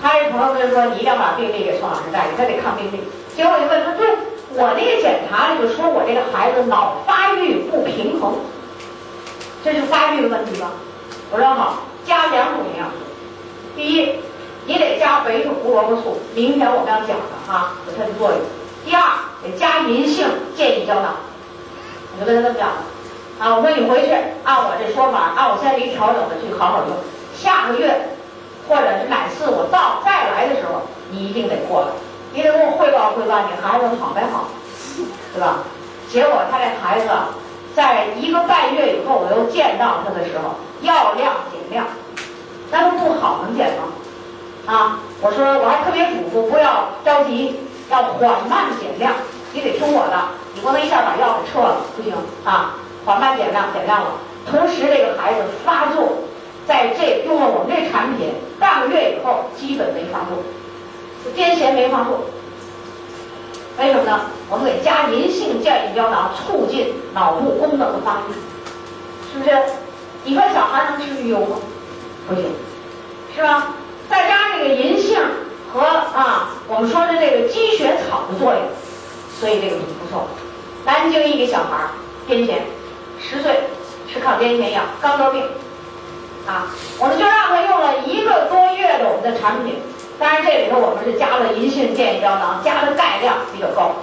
[0.03, 3.01] 他一朋友就说你一定要把病历给宋老师带，他得看病历。
[3.35, 4.05] 结果我就问他对。
[4.51, 8.33] 我那个检查里就说我这个孩子脑发育不平衡，
[9.63, 10.71] 这是发育的问题吧？
[11.31, 12.95] 我说好，加两种营养素。
[13.75, 14.15] 第一，
[14.65, 18.39] 你得加维生胡萝卜素，明天我们要讲的哈，有它的作用。
[18.83, 19.01] 第二，
[19.43, 21.15] 得加银杏健益胶囊。
[22.15, 24.13] 我就跟他这么讲的啊，我说你回去
[24.43, 26.97] 按我这说法，按我现在给你调整的去好好用。
[27.37, 28.09] 下个月
[28.67, 30.81] 或者是哪次我到再来的时候，
[31.11, 31.87] 你一定得过来。
[32.33, 34.49] 你得给我汇报汇报，你孩子好没好，
[35.33, 35.63] 对吧？
[36.09, 37.07] 结果他这孩子，
[37.75, 41.85] 在一个半月以后，我又见到他的时候，药量减量，
[42.71, 43.83] 那不不好能减吗？
[44.65, 49.13] 啊，我说我还特别嘱咐，不要着急，要缓慢减量，
[49.53, 50.21] 你得听我的，
[50.53, 52.13] 你不能一下把药给撤了，不行
[52.45, 52.75] 啊，
[53.05, 54.11] 缓慢减量，减量了。
[54.49, 56.09] 同时，这个孩子发作，
[56.67, 60.37] 在这用了我们这产品半个月以后，基本没发作。
[61.35, 62.25] 癫痫没发作，
[63.77, 64.21] 为什么呢？
[64.49, 68.33] 我们给加银杏健脑胶囊，促进脑部功能的发育，
[69.31, 69.51] 是不是？
[70.23, 71.57] 你说小孩能吃鱼油吗？
[72.27, 72.45] 不行，
[73.35, 73.75] 是吧？
[74.09, 75.17] 再加这个银杏
[75.71, 78.61] 和啊，我们说的这个积雪草的作用，
[79.39, 80.27] 所以这个就不错。
[80.85, 81.87] 南京一个小孩
[82.27, 82.59] 癫痫，
[83.19, 83.59] 十岁，
[84.11, 85.43] 是抗癫痫药，刚得病，
[86.47, 86.67] 啊，
[86.99, 89.75] 我们就让他用了一个多月的我们的产品。
[90.19, 93.95] 当然这里头我们是加了银杏健胶囊，加的钙量比较高。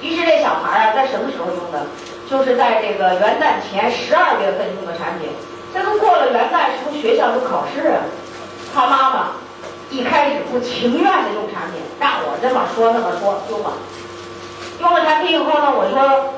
[0.00, 1.84] 于是这小孩啊，在什么时候用的？
[2.30, 5.28] 就是在这个元旦前十二月份用的产品。
[5.74, 7.98] 这都过了元旦，是不是学校都考试啊？
[8.72, 9.32] 他妈妈
[9.90, 13.72] 一开始不情愿的用产品，让我这么说那么说用吧。
[14.78, 16.32] 用了产品以后呢，我说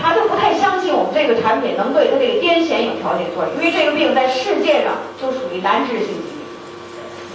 [0.00, 6.44] 他就不太相信我们这个产品能对他这个癫痫有调节作用，因为这个病在世界上就属于难治性疾病。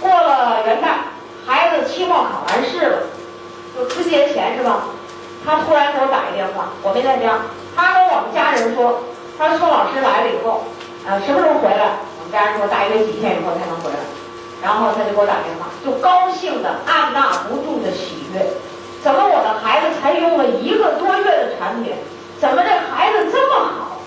[0.00, 1.15] 过了元旦。
[1.46, 2.98] 孩子期末考完试了，
[3.76, 4.82] 就春节前是吧？
[5.44, 7.38] 他突然给我打一电话，我没在家。
[7.76, 8.98] 他跟我们家人说，
[9.38, 10.64] 他说老师来了以后，
[11.06, 12.02] 呃，什么时候回来？
[12.18, 13.98] 我们家人说大约几天以后才能回来。
[14.60, 18.42] 然后他就给我打电话，就高兴的按捺不住的喜悦。
[19.04, 21.94] 怎么我的孩子才用了一个多月的产品，
[22.40, 24.00] 怎么这孩子这么好？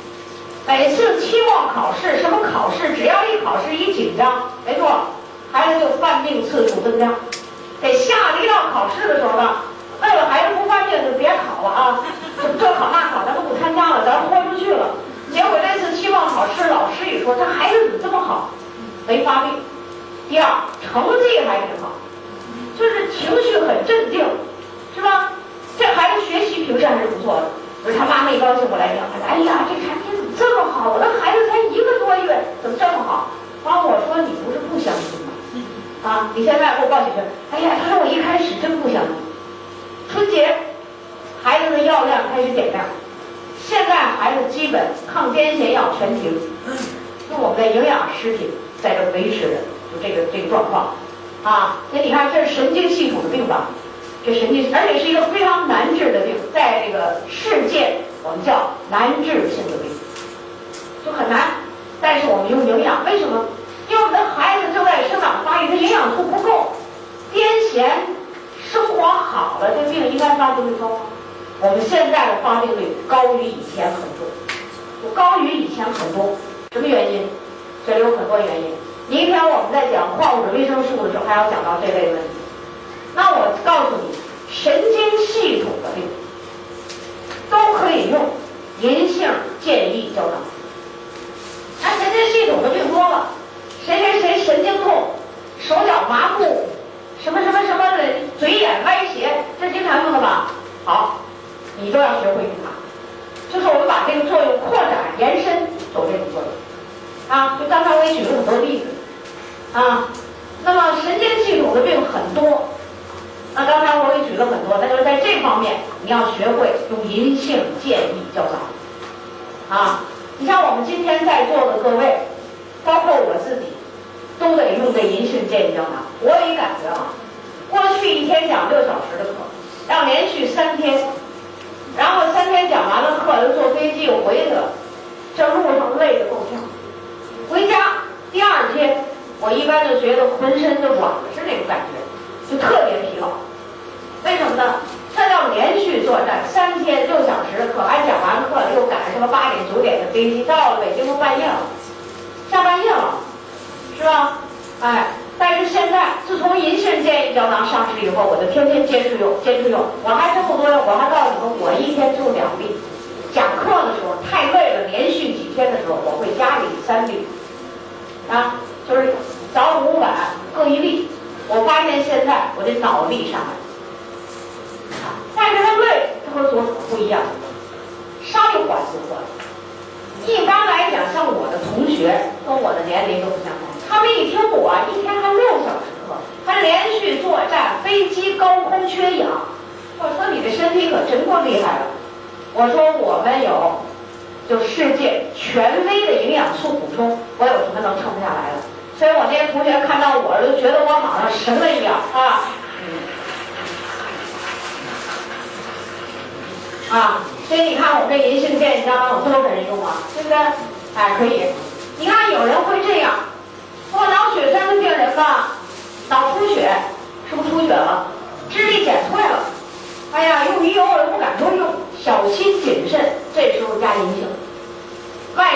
[0.67, 4.89] 每次期末考试，什么考试，只要一考试一紧张，没错。
[5.51, 7.09] 孩子就犯病次数增加，
[7.81, 9.63] 给下了一道考试的时候吧。
[10.01, 11.99] 为了孩子不犯病，就别考了啊！
[12.57, 14.91] 这考那考，咱们不参加了，咱豁出去了。
[15.33, 18.49] 结果这次期末考试，老师一说，他孩子怎么这么好，
[19.05, 19.59] 没发病。
[20.29, 20.45] 第二，
[20.81, 21.91] 成绩还挺好，
[22.79, 24.25] 就是情绪很镇定，
[24.95, 25.33] 是吧？
[25.77, 27.49] 这孩子学习平时还是不错的。
[27.83, 29.05] 不是他妈一高兴，我来讲。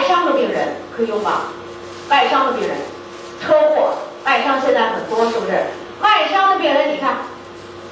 [0.07, 1.41] 伤的病人可以用吗？
[2.09, 2.77] 外伤的病人，
[3.41, 3.93] 车祸
[4.25, 5.63] 外伤现在很多，是不是？
[6.01, 7.17] 外伤的病人，你看，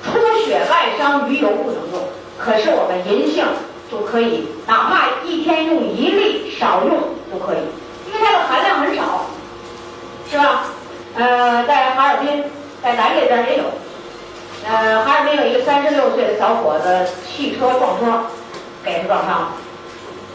[0.04, 2.02] 出血外伤鱼油不能用，
[2.38, 3.46] 可是我们银杏
[3.90, 7.00] 就可以，哪怕一天用一粒，少用
[7.32, 7.60] 都可以，
[8.08, 9.26] 因为它的含量很少，
[10.30, 10.64] 是吧？
[11.16, 12.44] 呃，在哈尔滨，
[12.84, 13.64] 在咱这边也有。
[14.68, 18.24] 呃，哈尔滨有一个三十六岁的小伙子，汽车撞车，
[18.84, 19.52] 给他撞伤了，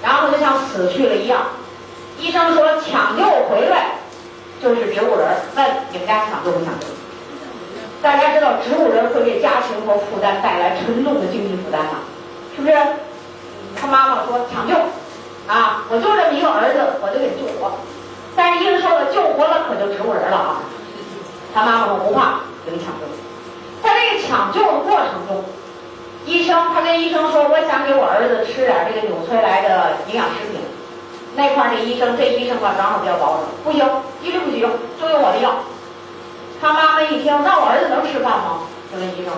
[0.02, 1.42] 然后就像死去了一样，
[2.18, 3.97] 医生说抢救回来
[4.62, 6.86] 就是植物人，问你们家抢救不抢救？
[8.02, 12.01] 大家知道植物人会给家庭和负担带来沉重的经济负担吗？
[12.55, 12.74] 是不是？
[13.78, 14.74] 他妈妈说抢救，
[15.47, 17.72] 啊，我就这么一个儿子，我就给救活。
[18.34, 20.62] 但是医生说了，救活了可就植物人了啊。
[21.55, 23.05] 他妈妈说不怕，给你抢救。
[23.82, 25.44] 在这个抢救的过程中，
[26.24, 30.60] 医生他跟医生说，我想给我儿子吃点这个纽崔莱的营养食品。
[31.36, 33.84] 那块儿的医生，这医生吧刚好比较保守，不行，
[34.22, 35.56] 一律不许用，就用我的药。
[36.60, 38.64] 他妈妈一听，那我儿子能吃饭吗？
[38.90, 39.30] 就问医生，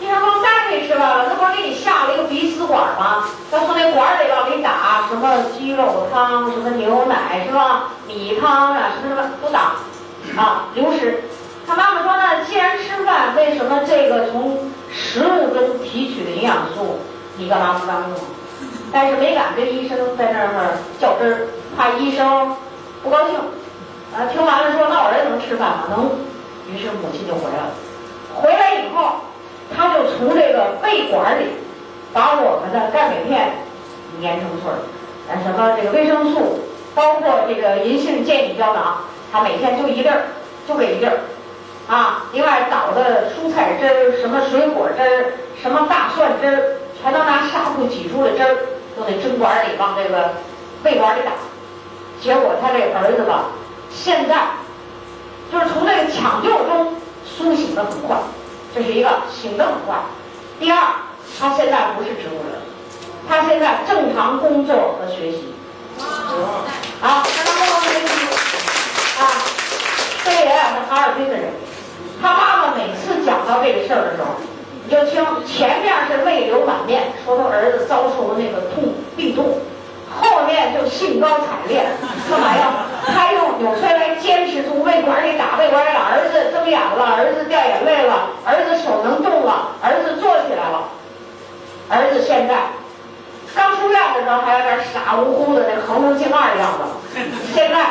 [0.00, 3.28] 医生说当然可以吃饭了，那不是给你下了一个鼻饲管吗？
[3.50, 7.90] 他从那管里边给你打什么鸡肉汤、什么牛奶是吧？
[8.08, 9.76] 米汤啊，什么什么都打，
[10.40, 11.24] 啊，流食。
[11.66, 17.00] 他妈妈说呢，既然吃饭，为什么这个从食物中提取的营养素，
[17.36, 18.10] 你干嘛不让用？
[18.94, 22.54] 但是没敢跟医生在那儿较真儿，怕医生
[23.02, 23.34] 不高兴。
[24.14, 25.86] 啊，听完了说，那我儿子能吃饭吗？
[25.90, 26.10] 能。
[26.70, 27.74] 于是母亲就回来了，
[28.36, 29.16] 回来以后，
[29.74, 31.46] 他就从这个胃管里
[32.12, 33.54] 把我们的钙镁片
[34.20, 34.78] 研成穗儿，
[35.28, 36.60] 呃，什么这个维生素，
[36.94, 38.98] 包括这个银杏健益胶囊，
[39.32, 40.22] 他每天就一粒儿，
[40.68, 41.18] 就给一粒儿，
[41.88, 46.62] 啊，另外倒的蔬菜汁儿、什么水果汁儿、什么大蒜汁儿，
[47.02, 48.56] 全都拿纱布挤出的汁儿，
[48.96, 50.34] 都得针管里往这个
[50.84, 51.32] 胃管里打，
[52.20, 53.46] 结果他这儿子吧，
[53.90, 54.48] 现在。
[55.52, 56.94] 就是从这个抢救中
[57.24, 58.16] 苏醒的很快，
[58.74, 59.94] 这是一个醒的很快。
[60.58, 60.78] 第二，
[61.38, 62.60] 他现在不是植物人，
[63.28, 65.54] 他现在正常工作和学习。
[67.00, 68.06] 啊，正常工作和学习。
[69.20, 69.22] 啊，
[70.24, 71.52] 这人啊是哈尔滨的人，
[72.20, 74.34] 他妈妈每次讲到这个事儿的时候，
[74.84, 79.58] 你就听前面是泪流满面，说他儿子遭受了那个痛病痛。
[80.14, 81.84] 后面就兴高采烈，
[82.30, 82.86] 干嘛呀？
[83.04, 90.84] 他用纽崔莱坚持从胃管里打胃管里，儿子睁眼了，儿子掉眼泪了，儿子手能动了，儿子坐起来了。
[91.88, 92.54] 儿子现在
[93.56, 96.84] 刚出院的时候还有点傻乎乎的那横着静二的样子，
[97.52, 97.86] 现在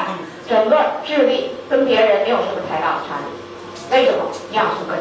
[0.47, 3.93] 整个智力跟别人没有什么太大的差距。
[3.93, 4.19] 为什么？
[4.51, 4.97] 营养素跟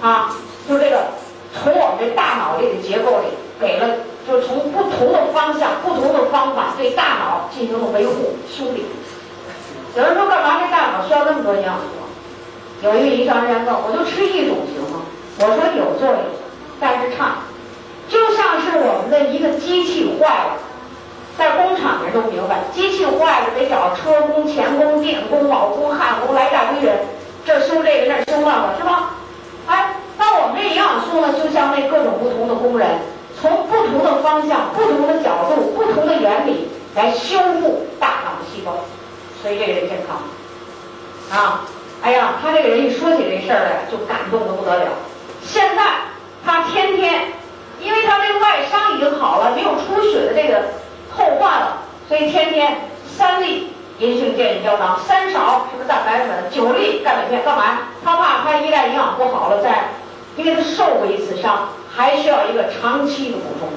[0.00, 0.34] 啊，
[0.68, 1.04] 就这个
[1.52, 3.28] 从我们这大脑这个结构里
[3.60, 3.86] 给了。
[4.24, 8.86] 就从不同的方向、不同的方法对大脑进行了维护修理。
[9.96, 12.86] 有人说干嘛这大脑需要那么多营养素？
[12.86, 15.02] 有一个医生人问，我就吃一种行吗？
[15.40, 16.20] 我说有作用，
[16.78, 17.38] 但是差。
[18.08, 20.54] 就像是我们的一个机器坏了，
[21.36, 26.96] 在工厂人都明白，机器坏了得找车工、钳工、电工、铆工、焊工来一大堆人，
[27.44, 29.16] 这修这个那修那个，是吧？
[30.40, 32.88] 我们这营养素呢，就像那各种不同的工人。
[33.40, 38.72] 从不同的方向、不同的角度、不同的原理来修复大脑的细胞，
[39.42, 40.22] 所以这个人健康。
[41.36, 41.62] 啊，
[42.02, 44.90] 哎呀，他这个人一说起这事儿来就感动的不得了。
[45.42, 45.82] 现在
[46.44, 47.32] 他天天，
[47.80, 50.62] 因为他这个外伤已经好了，没有出血的这个
[51.10, 57.78] 后患了，所以天天三粒银杏健胶囊，三勺什么蛋白粉，九粒钙镁片，干嘛？
[58.04, 59.88] 他怕他一旦营养不好了，再
[60.36, 61.68] 因为他受过一次伤。
[61.94, 63.68] 还需要一个长期的补充，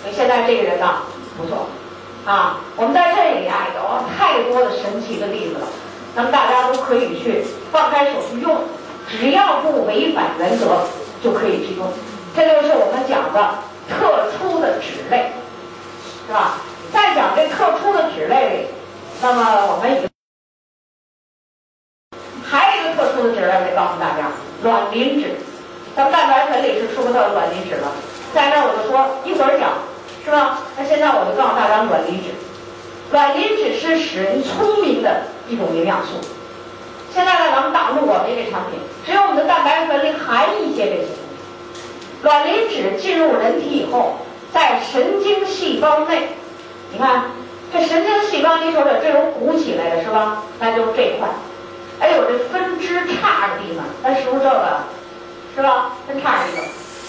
[0.00, 1.02] 所以现在这个人呢
[1.36, 1.66] 不错，
[2.24, 5.66] 啊，我们在这里啊有太多的神奇的例子了，
[6.14, 8.56] 咱们大家都可以去放开手去用，
[9.08, 10.86] 只要不违反原则
[11.24, 11.88] 就可以去用，
[12.36, 13.54] 这就是我们讲的
[13.88, 15.32] 特殊的脂类，
[16.28, 16.58] 是吧？
[16.92, 18.66] 再讲这特殊的脂类里，
[19.20, 20.08] 那么我们
[22.44, 24.30] 还有一个特殊的脂类得告诉大家，
[24.62, 25.34] 卵磷脂。
[25.96, 27.92] 咱们蛋白粉里是说到卵磷脂了，
[28.32, 29.72] 在那我就说一会儿讲，
[30.24, 30.60] 是吧？
[30.78, 32.30] 那现在我就告诉大家卵磷脂，
[33.10, 36.14] 卵磷脂是使人聪明的一种营养素。
[37.12, 42.22] 现在呢，咱们打入我们这产品，只有我们的蛋白粉里含一些这些东西。
[42.22, 44.18] 卵磷脂进入人体以后，
[44.54, 46.28] 在神经细胞内，
[46.92, 47.24] 你看
[47.72, 50.44] 这神经细胞里头有这种鼓起来的是吧？
[50.60, 51.28] 那就是这块，
[51.98, 54.78] 还有这分支叉的地方，那是不是这个？
[55.56, 55.92] 是吧？
[56.06, 56.62] 分叉一个，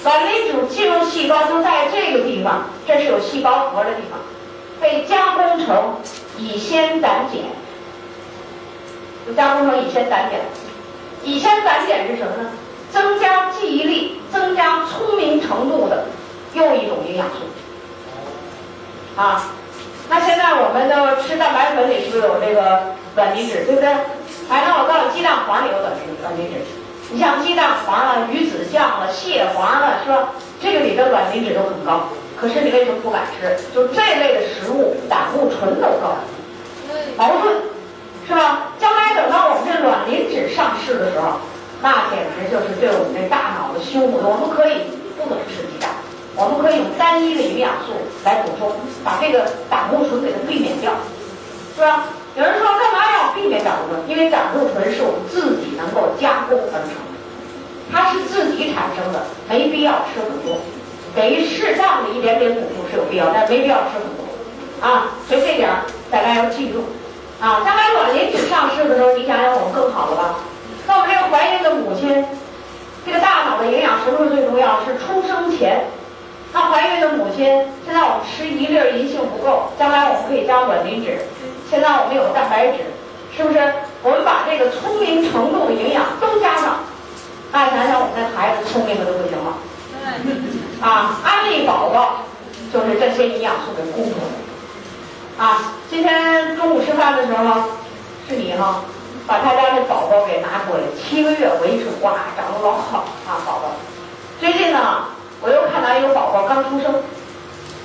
[0.04, 4.20] 卵磷脂进入细胞就在这个地方，这是有细胞核的地方，
[4.80, 5.96] 被加工成
[6.38, 7.44] 乙酰胆碱，
[9.28, 10.40] 就加工成乙酰胆碱。
[11.24, 12.50] 乙酰胆碱是什么呢？
[12.92, 16.06] 增加记忆力、增加聪明程度的
[16.54, 17.36] 又一种营养素。
[19.16, 19.44] 啊，
[20.10, 23.88] 那现在我们的吃蛋白粉里是不是有这个卵磷脂，对不对？
[24.50, 26.81] 哎，那我告诉你，鸡蛋黄里有卵磷卵磷脂。
[27.12, 30.30] 你像鸡蛋黄了、鱼子酱了、蟹黄了，是吧？
[30.62, 32.08] 这个里的卵磷脂都很高。
[32.40, 33.56] 可是你为什么不敢吃？
[33.76, 36.16] 就这类的食物，胆固醇都高，
[37.18, 37.56] 矛盾，
[38.28, 38.72] 是吧？
[38.80, 41.34] 将来等到我们这卵磷脂上市的时候，
[41.82, 44.18] 那简直就是对我们这大脑的修补。
[44.24, 45.92] 我们可以不能吃鸡蛋，
[46.36, 47.92] 我们可以用单一的营养素
[48.24, 48.72] 来补充，
[49.04, 50.94] 把这个胆固醇给它避免掉，
[51.76, 52.06] 是吧？
[52.36, 54.08] 有人说干嘛要避免胆固醇？
[54.08, 56.96] 因为胆固醇是我们自己能够加工而成，
[57.92, 60.58] 它是自己产生的，没必要吃很多。
[61.14, 64.24] 给适当的一点点补充是有必要，但没必要吃很多，
[64.80, 65.70] 啊，所以这点
[66.10, 66.86] 大家要记住，
[67.42, 70.36] 啊，将来卵磷脂上市的时候，你想想我们更好了吧？
[70.88, 72.24] 那我们这个怀孕的母亲，
[73.06, 74.80] 这个大脑的营养什么时候最重要？
[74.86, 75.84] 是出生前。
[76.54, 77.46] 那怀孕的母亲，
[77.86, 81.20] 现在我们吃一粒银杏不够，将来我们可以加卵磷脂。
[81.72, 82.84] 现在我们有蛋白质，
[83.32, 83.58] 是不是？
[84.04, 86.84] 我们把这个聪明程度的营养都加上，
[87.50, 89.56] 大家想想我们的孩子聪明的都不行了。
[90.82, 92.26] 啊，安利宝宝
[92.74, 94.14] 就是这些营养素的供应。
[95.40, 97.62] 啊，今天中午吃饭的时候，
[98.28, 98.84] 是你哈，
[99.26, 103.72] 把他家的宝宝给拿过来，七个月维持，哇，长得老好啊，宝宝。
[104.42, 105.06] 最近呢，
[105.40, 106.94] 我又看到一个宝宝刚出生，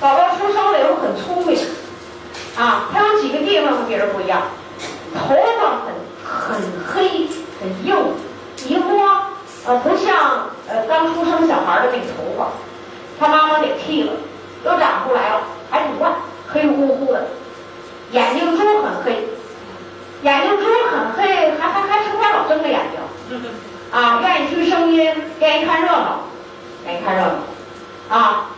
[0.01, 1.57] 宝宝出生了以后很聪明，
[2.57, 4.43] 啊，他有几个地方和别人不一样，
[5.15, 5.93] 头发很
[6.25, 7.29] 很黑
[7.61, 7.97] 很硬，
[8.67, 9.07] 一摸，
[9.67, 12.49] 呃，不像呃刚出生小孩的那个头发。
[13.19, 14.13] 他妈妈给剃了，
[14.63, 16.11] 都长出来了，还挺快，
[16.49, 17.29] 黑乎乎的，
[18.13, 19.27] 眼睛珠很黑，
[20.23, 23.41] 眼睛珠很黑，还还还成天老睁着眼睛，
[23.91, 26.21] 啊，愿意听声音，愿意看热闹，
[26.85, 28.51] 愿意看热闹，啊，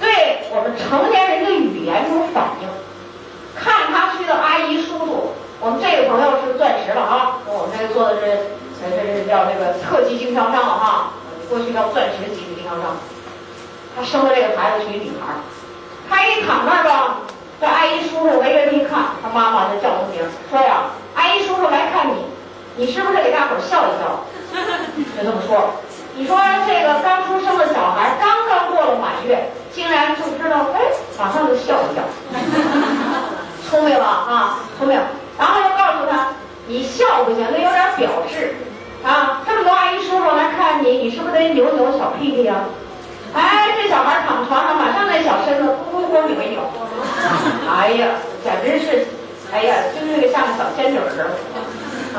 [0.00, 2.68] 对我们成年人的语言有反应，
[3.54, 8.50] 看他去的阿姨叔叔，我们这个朋友是钻石了啊，我们这个做的是，
[8.80, 11.10] 这这是叫这个特级经销商了哈，
[11.48, 12.96] 过去叫钻石级经销商。
[13.96, 15.34] 他生的这个孩子是一女孩，
[16.10, 17.18] 他一躺那儿吧，
[17.60, 20.20] 这阿姨叔叔围着他一看，他妈妈就叫他名，
[20.50, 22.26] 说呀，阿姨叔叔来看你，
[22.76, 24.26] 你是不是给大伙儿笑一笑？
[25.16, 25.70] 就这么说，
[26.14, 26.36] 你说
[26.66, 30.80] 这个刚出生的小孩，刚刚过了满月，竟然就知道，哎，
[31.18, 32.02] 马上就笑一笑，
[33.74, 34.96] 聪明了啊，聪明。
[35.36, 36.28] 然后又告诉他，
[36.68, 38.54] 你笑不行，得有点表示
[39.02, 42.54] 啊，这么多阿姨叔叔来看你，你是不是得扭扭小屁屁呀？
[43.34, 46.60] 哎，这小孩躺床上，马上那小身子咕咕咕扭一扭，
[47.68, 48.06] 哎呀，
[48.44, 49.08] 简直是，
[49.52, 51.30] 哎呀，就是那个像个小仙女似的。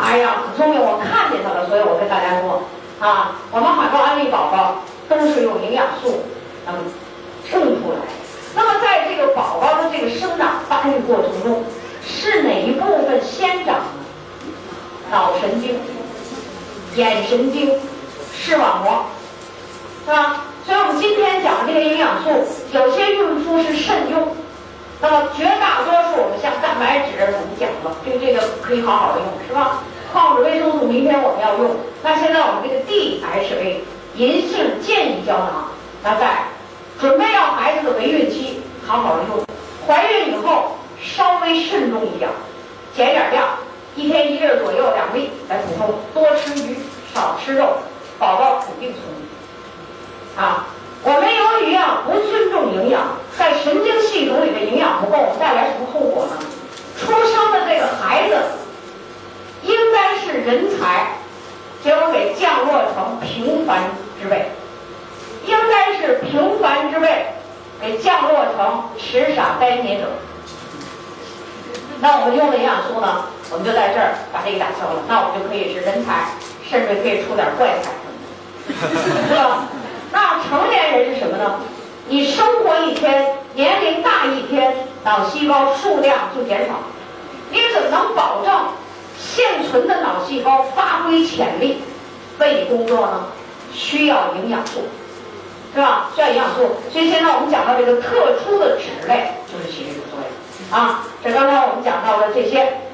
[0.03, 2.63] 哎呀，很聪明，我看见他了，所以我跟大家说，
[2.99, 4.75] 啊，我们很多安利宝宝
[5.07, 6.21] 都是用营养素
[6.65, 6.75] 能
[7.49, 8.24] 生出来。
[8.55, 11.63] 那么在这个宝宝的这个生长发育过程中，
[12.07, 13.83] 是哪一部分先长呢？
[15.11, 15.79] 脑神经、
[16.95, 17.77] 眼神经、
[18.33, 19.05] 视网膜，
[20.05, 20.45] 是吧？
[20.65, 22.29] 所以我们今天讲的这个营养素，
[22.71, 24.35] 有些孕妇是慎用，
[24.99, 29.83] 那么绝大多数我们像蛋白质，我们讲了，这这个可以好好的用，是吧？
[30.11, 31.75] 矿物质、维生素，明天我们要用。
[32.01, 33.81] 那现在我们这个 DHA
[34.15, 35.67] 银杏健益胶囊，
[36.01, 36.45] 那在
[36.99, 39.45] 准备要孩子的围孕期好好的用，
[39.85, 42.29] 怀孕以后稍微慎重一点，
[42.95, 43.49] 减点量，
[43.95, 46.77] 一天一粒左右两粒来补充，多吃鱼，
[47.13, 47.77] 少吃肉，
[48.17, 50.43] 宝宝肯定聪明。
[50.43, 50.67] 啊，
[51.03, 53.01] 我们由于啊不尊重营养，
[53.37, 56.37] 在神经系统里的营养不够，带来什么后果呢？
[56.97, 58.35] 出生的这个孩子
[59.63, 61.07] 应该是人才，
[61.83, 63.83] 结果给降落成平凡
[64.21, 64.37] 之辈；
[65.45, 67.27] 应该是平凡之辈，
[67.81, 70.07] 给降落成痴傻呆捏者。
[71.99, 73.25] 那我们用的营养素呢？
[73.51, 76.29] 我们就在这儿把这个打消了，那我们就可以是人才，
[76.67, 77.91] 甚至可以出点怪才，
[79.29, 79.65] 是吧？
[80.11, 81.59] 那成年人是什么呢？
[82.07, 86.73] 你生活一天，年龄大一天，脑细胞数量就减少。
[87.51, 88.51] 你怎么能保证
[89.19, 91.81] 现存的脑细胞发挥潜力，
[92.39, 93.25] 为你工作呢？
[93.73, 94.81] 需要营养素，
[95.75, 96.09] 是吧？
[96.15, 96.77] 需要营养素。
[96.89, 101.03] 所以现在我们讲到这个特殊的脂类，就是起这种作用啊。
[101.21, 102.85] 这刚才我们讲到的这些。